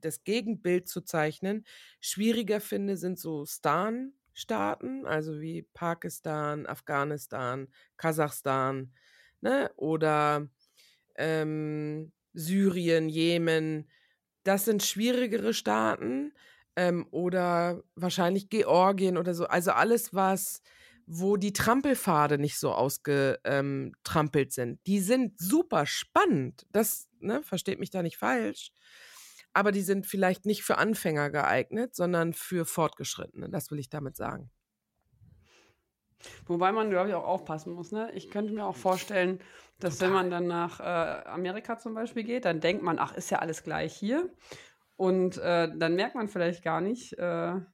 das 0.00 0.22
Gegenbild 0.24 0.86
zu 0.86 1.00
zeichnen, 1.00 1.64
schwieriger 1.98 2.60
finde, 2.60 2.98
sind 2.98 3.18
so 3.18 3.46
Stan, 3.46 4.12
Staaten, 4.34 5.06
also 5.06 5.40
wie 5.40 5.62
Pakistan, 5.62 6.66
Afghanistan, 6.66 7.68
Kasachstan, 7.96 8.92
ne? 9.40 9.70
oder 9.76 10.48
ähm, 11.16 12.12
Syrien, 12.34 13.08
Jemen. 13.08 13.88
Das 14.44 14.64
sind 14.64 14.82
schwierigere 14.82 15.52
Staaten 15.54 16.32
ähm, 16.76 17.06
oder 17.10 17.82
wahrscheinlich 17.96 18.48
Georgien 18.48 19.18
oder 19.18 19.34
so. 19.34 19.46
Also 19.46 19.72
alles, 19.72 20.14
was 20.14 20.62
wo 21.06 21.36
die 21.36 21.52
Trampelpfade 21.52 22.38
nicht 22.38 22.58
so 22.58 22.72
ausgetrampelt 22.72 24.54
sind. 24.54 24.80
Die 24.86 25.00
sind 25.00 25.38
super 25.38 25.84
spannend. 25.84 26.66
Das, 26.72 27.10
ne, 27.20 27.42
versteht 27.42 27.78
mich 27.78 27.90
da 27.90 28.02
nicht 28.02 28.16
falsch 28.16 28.70
aber 29.54 29.72
die 29.72 29.82
sind 29.82 30.06
vielleicht 30.06 30.44
nicht 30.44 30.64
für 30.64 30.78
Anfänger 30.78 31.30
geeignet, 31.30 31.94
sondern 31.94 32.34
für 32.34 32.66
Fortgeschrittene. 32.66 33.48
Das 33.48 33.70
will 33.70 33.78
ich 33.78 33.88
damit 33.88 34.16
sagen. 34.16 34.50
Wobei 36.46 36.72
man, 36.72 36.90
glaube 36.90 37.08
ich, 37.08 37.14
auch 37.14 37.26
aufpassen 37.26 37.72
muss. 37.72 37.92
Ne? 37.92 38.10
Ich 38.14 38.30
könnte 38.30 38.52
mir 38.52 38.64
auch 38.64 38.76
vorstellen, 38.76 39.40
dass 39.80 39.98
Total. 39.98 40.08
wenn 40.08 40.14
man 40.14 40.30
dann 40.30 40.46
nach 40.46 40.80
äh, 40.80 41.28
Amerika 41.28 41.78
zum 41.78 41.94
Beispiel 41.94 42.24
geht, 42.24 42.44
dann 42.44 42.60
denkt 42.60 42.82
man, 42.82 42.98
ach, 42.98 43.14
ist 43.14 43.30
ja 43.30 43.38
alles 43.38 43.62
gleich 43.62 43.94
hier. 43.94 44.30
Und 44.96 45.38
äh, 45.38 45.68
dann 45.76 45.96
merkt 45.96 46.14
man 46.14 46.28
vielleicht 46.28 46.62
gar 46.62 46.80
nicht, 46.80 47.14
äh, 47.14 47.16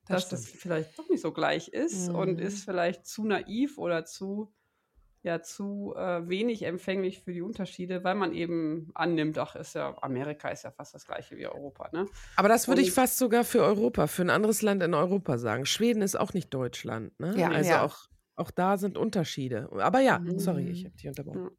das 0.08 0.28
dass 0.28 0.32
es 0.32 0.50
vielleicht 0.50 0.98
doch 0.98 1.08
nicht 1.10 1.20
so 1.20 1.32
gleich 1.32 1.68
ist 1.68 2.08
mhm. 2.08 2.14
und 2.14 2.40
ist 2.40 2.64
vielleicht 2.64 3.06
zu 3.06 3.26
naiv 3.26 3.76
oder 3.76 4.06
zu 4.06 4.54
ja 5.22 5.42
zu 5.42 5.94
äh, 5.96 6.28
wenig 6.28 6.62
empfänglich 6.62 7.20
für 7.20 7.32
die 7.32 7.42
Unterschiede, 7.42 8.04
weil 8.04 8.14
man 8.14 8.32
eben 8.32 8.90
annimmt, 8.94 9.36
ach, 9.38 9.54
ist 9.54 9.74
ja, 9.74 9.94
Amerika 10.00 10.48
ist 10.48 10.64
ja 10.64 10.70
fast 10.70 10.94
das 10.94 11.06
gleiche 11.06 11.36
wie 11.36 11.46
Europa. 11.46 11.90
Ne? 11.92 12.06
Aber 12.36 12.48
das 12.48 12.68
würde 12.68 12.80
ich 12.80 12.92
fast 12.92 13.18
sogar 13.18 13.44
für 13.44 13.62
Europa, 13.62 14.06
für 14.06 14.22
ein 14.22 14.30
anderes 14.30 14.62
Land 14.62 14.82
in 14.82 14.94
Europa 14.94 15.38
sagen. 15.38 15.66
Schweden 15.66 16.02
ist 16.02 16.18
auch 16.18 16.32
nicht 16.32 16.52
Deutschland. 16.54 17.18
Ne? 17.20 17.34
Ja, 17.36 17.50
also 17.50 17.70
ja. 17.70 17.84
Auch, 17.84 18.08
auch 18.40 18.50
da 18.50 18.76
sind 18.76 18.98
Unterschiede. 18.98 19.68
Aber 19.78 20.00
ja, 20.00 20.18
mhm. 20.18 20.38
sorry, 20.38 20.68
ich 20.68 20.84
habe 20.84 20.96
dich 20.96 21.08
unterbrochen. 21.08 21.50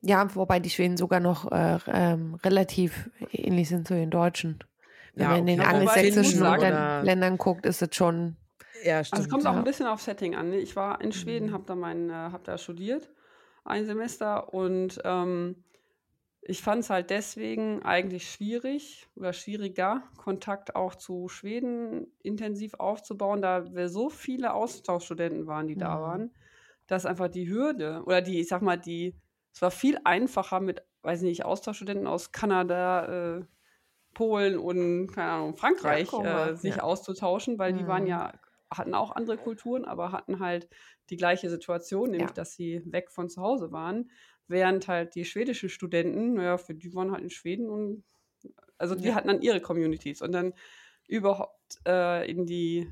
Ja. 0.00 0.24
ja. 0.24 0.34
wobei 0.34 0.60
die 0.60 0.70
Schweden 0.70 0.96
sogar 0.96 1.20
noch 1.20 1.50
äh, 1.50 1.78
ähm, 1.86 2.34
relativ 2.44 3.10
ähnlich 3.32 3.68
sind 3.68 3.88
zu 3.88 3.94
den 3.94 4.10
Deutschen. 4.10 4.62
Wenn 5.14 5.24
ja, 5.24 5.30
man 5.30 5.38
in 5.40 5.46
den 5.46 5.60
angelsächsischen 5.60 6.40
Ländern 6.40 7.36
guckt, 7.36 7.66
ist 7.66 7.82
es 7.82 7.94
schon 7.94 8.36
ja, 8.84 9.04
stimmt. 9.04 9.20
Also 9.20 9.26
es 9.26 9.30
kommt 9.30 9.46
auch 9.46 9.56
ein 9.56 9.64
bisschen 9.64 9.86
auf 9.86 10.00
Setting 10.00 10.34
an. 10.34 10.50
Ne? 10.50 10.56
Ich 10.56 10.76
war 10.76 11.00
in 11.00 11.12
Schweden, 11.12 11.48
mhm. 11.48 11.52
habe 11.52 11.64
da, 11.66 11.74
mein, 11.74 12.10
äh, 12.10 12.12
hab 12.12 12.44
da 12.44 12.58
studiert, 12.58 13.10
ein 13.64 13.84
Semester 13.86 14.52
und 14.52 15.00
ähm, 15.04 15.64
ich 16.44 16.60
fand 16.60 16.82
es 16.82 16.90
halt 16.90 17.10
deswegen 17.10 17.82
eigentlich 17.82 18.30
schwierig 18.30 19.06
oder 19.14 19.32
schwieriger, 19.32 20.02
Kontakt 20.16 20.74
auch 20.74 20.96
zu 20.96 21.28
Schweden 21.28 22.08
intensiv 22.22 22.74
aufzubauen, 22.74 23.40
da 23.40 23.72
wir 23.72 23.88
so 23.88 24.10
viele 24.10 24.52
Austauschstudenten 24.52 25.46
waren, 25.46 25.68
die 25.68 25.76
mhm. 25.76 25.80
da 25.80 26.00
waren, 26.00 26.34
dass 26.88 27.06
einfach 27.06 27.28
die 27.28 27.48
Hürde 27.48 28.02
oder 28.06 28.22
die, 28.22 28.40
ich 28.40 28.48
sag 28.48 28.60
mal, 28.60 28.76
die, 28.76 29.14
es 29.54 29.62
war 29.62 29.70
viel 29.70 29.98
einfacher 30.02 30.58
mit, 30.58 30.82
weiß 31.02 31.22
nicht, 31.22 31.44
Austauschstudenten 31.44 32.08
aus 32.08 32.32
Kanada, 32.32 33.36
äh, 33.36 33.44
Polen 34.12 34.58
und, 34.58 35.06
keine 35.06 35.30
Ahnung, 35.30 35.56
Frankreich 35.56 36.10
ja, 36.12 36.48
äh, 36.48 36.56
sich 36.56 36.76
ja. 36.76 36.82
auszutauschen, 36.82 37.58
weil 37.58 37.72
mhm. 37.72 37.78
die 37.78 37.86
waren 37.86 38.02
mhm. 38.02 38.08
ja 38.08 38.32
hatten 38.78 38.94
auch 38.94 39.14
andere 39.14 39.36
Kulturen, 39.36 39.84
aber 39.84 40.12
hatten 40.12 40.40
halt 40.40 40.68
die 41.10 41.16
gleiche 41.16 41.50
Situation, 41.50 42.10
nämlich 42.10 42.30
ja. 42.30 42.34
dass 42.34 42.54
sie 42.54 42.82
weg 42.86 43.10
von 43.10 43.28
zu 43.28 43.42
Hause 43.42 43.70
waren, 43.70 44.10
während 44.48 44.88
halt 44.88 45.14
die 45.14 45.24
schwedischen 45.24 45.68
Studenten, 45.68 46.34
naja, 46.34 46.58
für 46.58 46.74
die 46.74 46.94
waren 46.94 47.12
halt 47.12 47.22
in 47.22 47.30
Schweden 47.30 47.68
und 47.68 48.04
also 48.78 48.94
die 48.94 49.08
ja. 49.08 49.14
hatten 49.14 49.28
dann 49.28 49.42
ihre 49.42 49.60
Communities 49.60 50.22
und 50.22 50.32
dann 50.32 50.54
überhaupt 51.06 51.78
äh, 51.86 52.28
in 52.30 52.46
die, 52.46 52.90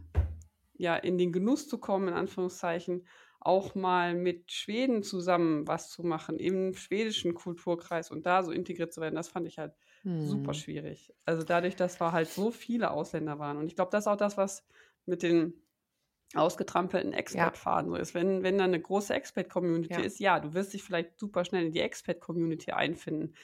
ja, 0.75 0.97
in 0.97 1.19
den 1.19 1.33
Genuss 1.33 1.69
zu 1.69 1.79
kommen, 1.79 2.09
in 2.09 2.15
Anführungszeichen, 2.15 3.07
auch 3.41 3.75
mal 3.75 4.15
mit 4.15 4.53
Schweden 4.53 5.03
zusammen 5.03 5.67
was 5.67 5.91
zu 5.91 6.03
machen, 6.03 6.39
im 6.39 6.75
schwedischen 6.75 7.35
Kulturkreis 7.35 8.11
und 8.11 8.27
da 8.27 8.43
so 8.43 8.53
integriert 8.53 8.93
zu 8.93 9.01
werden, 9.01 9.15
das 9.15 9.29
fand 9.29 9.49
ich 9.49 9.59
halt 9.59 9.73
hm. 10.03 10.27
super 10.27 10.53
schwierig. 10.55 11.13
Also 11.25 11.43
dadurch, 11.43 11.75
dass 11.75 12.01
wir 12.01 12.13
halt 12.13 12.29
so 12.29 12.51
viele 12.51 12.91
Ausländer 12.91 13.39
waren. 13.39 13.57
Und 13.57 13.67
ich 13.67 13.77
glaube, 13.77 13.91
das 13.91 14.05
ist 14.05 14.09
auch 14.09 14.17
das, 14.17 14.37
was 14.37 14.67
mit 15.07 15.23
den 15.23 15.55
ausgetrampelten 16.35 17.13
Expat-Faden 17.13 17.91
ja. 17.91 17.97
so 17.97 18.03
ist. 18.03 18.15
Wenn, 18.15 18.43
wenn 18.43 18.59
da 18.59 18.65
eine 18.65 18.81
große 18.81 19.13
Expat-Community 19.15 19.95
ja. 19.95 20.01
ist, 20.01 20.21
ja, 20.21 20.41
du 20.41 20.55
wirst 20.55 20.73
dich 20.73 20.83
vielleicht 20.83 21.19
super 21.19 21.45
schnell 21.45 21.67
in 21.67 21.73
die 21.73 21.81
Expat-Community 21.81 22.73
einfinden. 22.73 23.35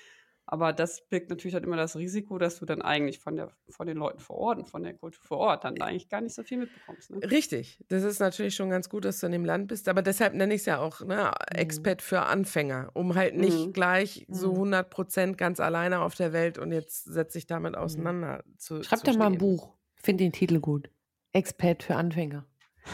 Aber 0.49 0.72
das 0.72 1.01
birgt 1.09 1.28
natürlich 1.28 1.55
halt 1.55 1.64
immer 1.64 1.76
das 1.76 1.97
Risiko, 1.97 2.39
dass 2.39 2.61
du 2.61 2.66
dann 2.66 2.80
eigentlich 2.80 3.18
von, 3.18 3.34
der, 3.34 3.51
von 3.68 3.89
den 3.89 3.97
Leuten 3.97 4.20
vor 4.20 4.37
Ort 4.37 4.59
und 4.59 4.68
von 4.68 4.84
der 4.84 4.95
Kultur 4.95 5.24
vor 5.24 5.39
Ort 5.39 5.64
dann 5.64 5.80
eigentlich 5.82 6.09
gar 6.09 6.20
nicht 6.20 6.37
so 6.37 6.45
viel 6.45 6.59
mitbekommst. 6.59 7.11
Ne? 7.11 7.18
Richtig. 7.28 7.84
Das 7.89 8.05
ist 8.05 8.20
natürlich 8.20 8.55
schon 8.55 8.70
ganz 8.70 8.89
gut, 8.89 9.05
dass 9.05 9.18
du 9.18 9.26
in 9.26 9.32
dem 9.32 9.45
Land 9.45 9.66
bist. 9.66 9.89
Aber 9.89 10.03
deshalb 10.03 10.34
nenne 10.34 10.55
ich 10.55 10.61
es 10.61 10.66
ja 10.66 10.78
auch 10.78 11.01
ne, 11.01 11.32
mhm. 11.32 11.59
Expat 11.59 12.01
für 12.01 12.22
Anfänger, 12.22 12.91
um 12.95 13.16
halt 13.16 13.37
nicht 13.37 13.59
mhm. 13.59 13.72
gleich 13.72 14.24
so 14.28 14.53
100 14.53 14.87
mhm. 14.87 14.91
Prozent 14.91 15.39
ganz 15.39 15.59
alleine 15.59 16.01
auf 16.01 16.14
der 16.14 16.32
Welt 16.32 16.59
und 16.59 16.70
jetzt 16.70 17.05
setze 17.07 17.39
ich 17.39 17.49
damit 17.49 17.72
mhm. 17.72 17.78
auseinander 17.78 18.45
mhm. 18.47 18.59
zu 18.59 18.82
Schreib 18.84 19.03
doch 19.03 19.16
mal 19.16 19.26
ein 19.26 19.39
Buch. 19.39 19.74
Finde 19.97 20.22
den 20.22 20.32
Titel 20.32 20.61
gut. 20.61 20.91
Expat 21.32 21.82
für 21.82 21.97
Anfänger. 21.97 22.47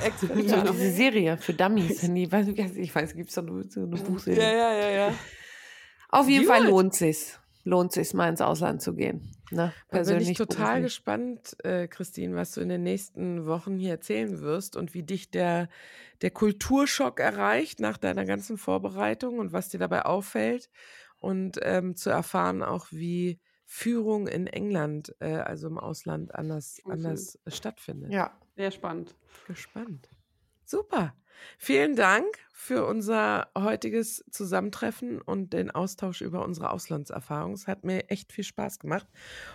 Expert. 0.02 0.36
Ja. 0.44 0.62
Diese 0.62 0.90
Serie 0.90 1.36
für 1.36 1.54
Dummies. 1.54 2.02
Ich 2.02 2.32
weiß, 2.32 2.48
ich 2.48 2.94
weiß 2.94 3.14
gibt 3.14 3.28
es 3.28 3.34
da 3.34 3.42
nur 3.42 3.64
so 3.64 3.80
eine 3.80 3.96
Buchserie. 3.96 4.40
Ja, 4.40 4.52
ja, 4.52 4.74
ja, 4.74 4.90
ja. 4.90 5.14
Auf 6.08 6.28
jeden 6.28 6.46
Fall 6.46 6.66
lohnt 6.66 6.94
sich 6.94 7.36
lohnt 7.64 7.92
sich 7.92 8.12
mal 8.14 8.28
ins 8.28 8.40
Ausland 8.40 8.82
zu 8.82 8.94
gehen. 8.94 9.30
Ne? 9.50 9.72
Persönlich. 9.88 10.24
bin 10.24 10.32
ich 10.32 10.38
total 10.38 10.80
beruflich. 10.80 10.84
gespannt, 10.84 11.56
äh, 11.64 11.86
Christine, 11.86 12.34
was 12.34 12.52
du 12.52 12.60
in 12.60 12.68
den 12.68 12.82
nächsten 12.82 13.46
Wochen 13.46 13.78
hier 13.78 13.90
erzählen 13.90 14.40
wirst 14.40 14.76
und 14.76 14.94
wie 14.94 15.02
dich 15.02 15.30
der, 15.30 15.68
der 16.22 16.30
Kulturschock 16.30 17.20
erreicht 17.20 17.80
nach 17.80 17.98
deiner 17.98 18.24
ganzen 18.24 18.56
Vorbereitung 18.56 19.38
und 19.38 19.52
was 19.52 19.68
dir 19.68 19.78
dabei 19.78 20.04
auffällt 20.04 20.70
und 21.18 21.58
ähm, 21.62 21.96
zu 21.96 22.10
erfahren 22.10 22.62
auch, 22.62 22.86
wie 22.90 23.40
Führung 23.64 24.26
in 24.26 24.46
England, 24.46 25.14
äh, 25.20 25.34
also 25.34 25.68
im 25.68 25.78
Ausland, 25.78 26.34
anders, 26.34 26.80
anders 26.84 27.38
stattfindet. 27.46 28.12
Ja, 28.12 28.38
sehr 28.56 28.70
spannend. 28.70 29.14
Gespannt. 29.46 30.08
Super. 30.64 31.14
Vielen 31.58 31.96
Dank 31.96 32.26
für 32.52 32.86
unser 32.86 33.48
heutiges 33.56 34.24
Zusammentreffen 34.30 35.20
und 35.20 35.52
den 35.52 35.70
Austausch 35.70 36.20
über 36.20 36.44
unsere 36.44 36.70
Auslandserfahrung. 36.70 37.52
Es 37.54 37.66
hat 37.66 37.84
mir 37.84 38.08
echt 38.10 38.32
viel 38.32 38.44
Spaß 38.44 38.78
gemacht 38.78 39.06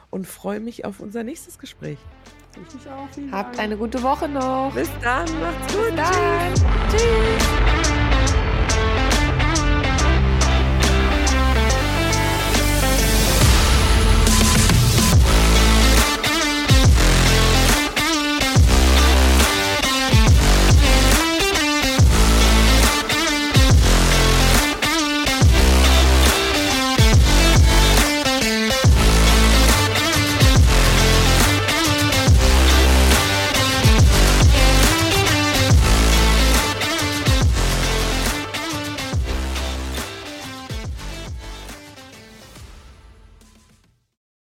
und 0.09 0.27
freue 0.27 0.59
mich 0.59 0.85
auf 0.85 0.99
unser 0.99 1.23
nächstes 1.23 1.59
Gespräch. 1.59 1.99
Ich 2.53 2.73
mich 2.73 2.87
auch. 2.89 3.07
Habt 3.31 3.49
Dank. 3.55 3.59
eine 3.59 3.77
gute 3.77 4.01
Woche 4.03 4.27
noch. 4.27 4.71
Bis 4.73 4.89
dann. 5.01 5.27
Macht's 5.39 5.73
gut. 5.73 5.87
Bis 5.87 5.95
dann. 5.95 6.53
Tschüss. 6.89 7.01
Tschüss. 7.01 7.66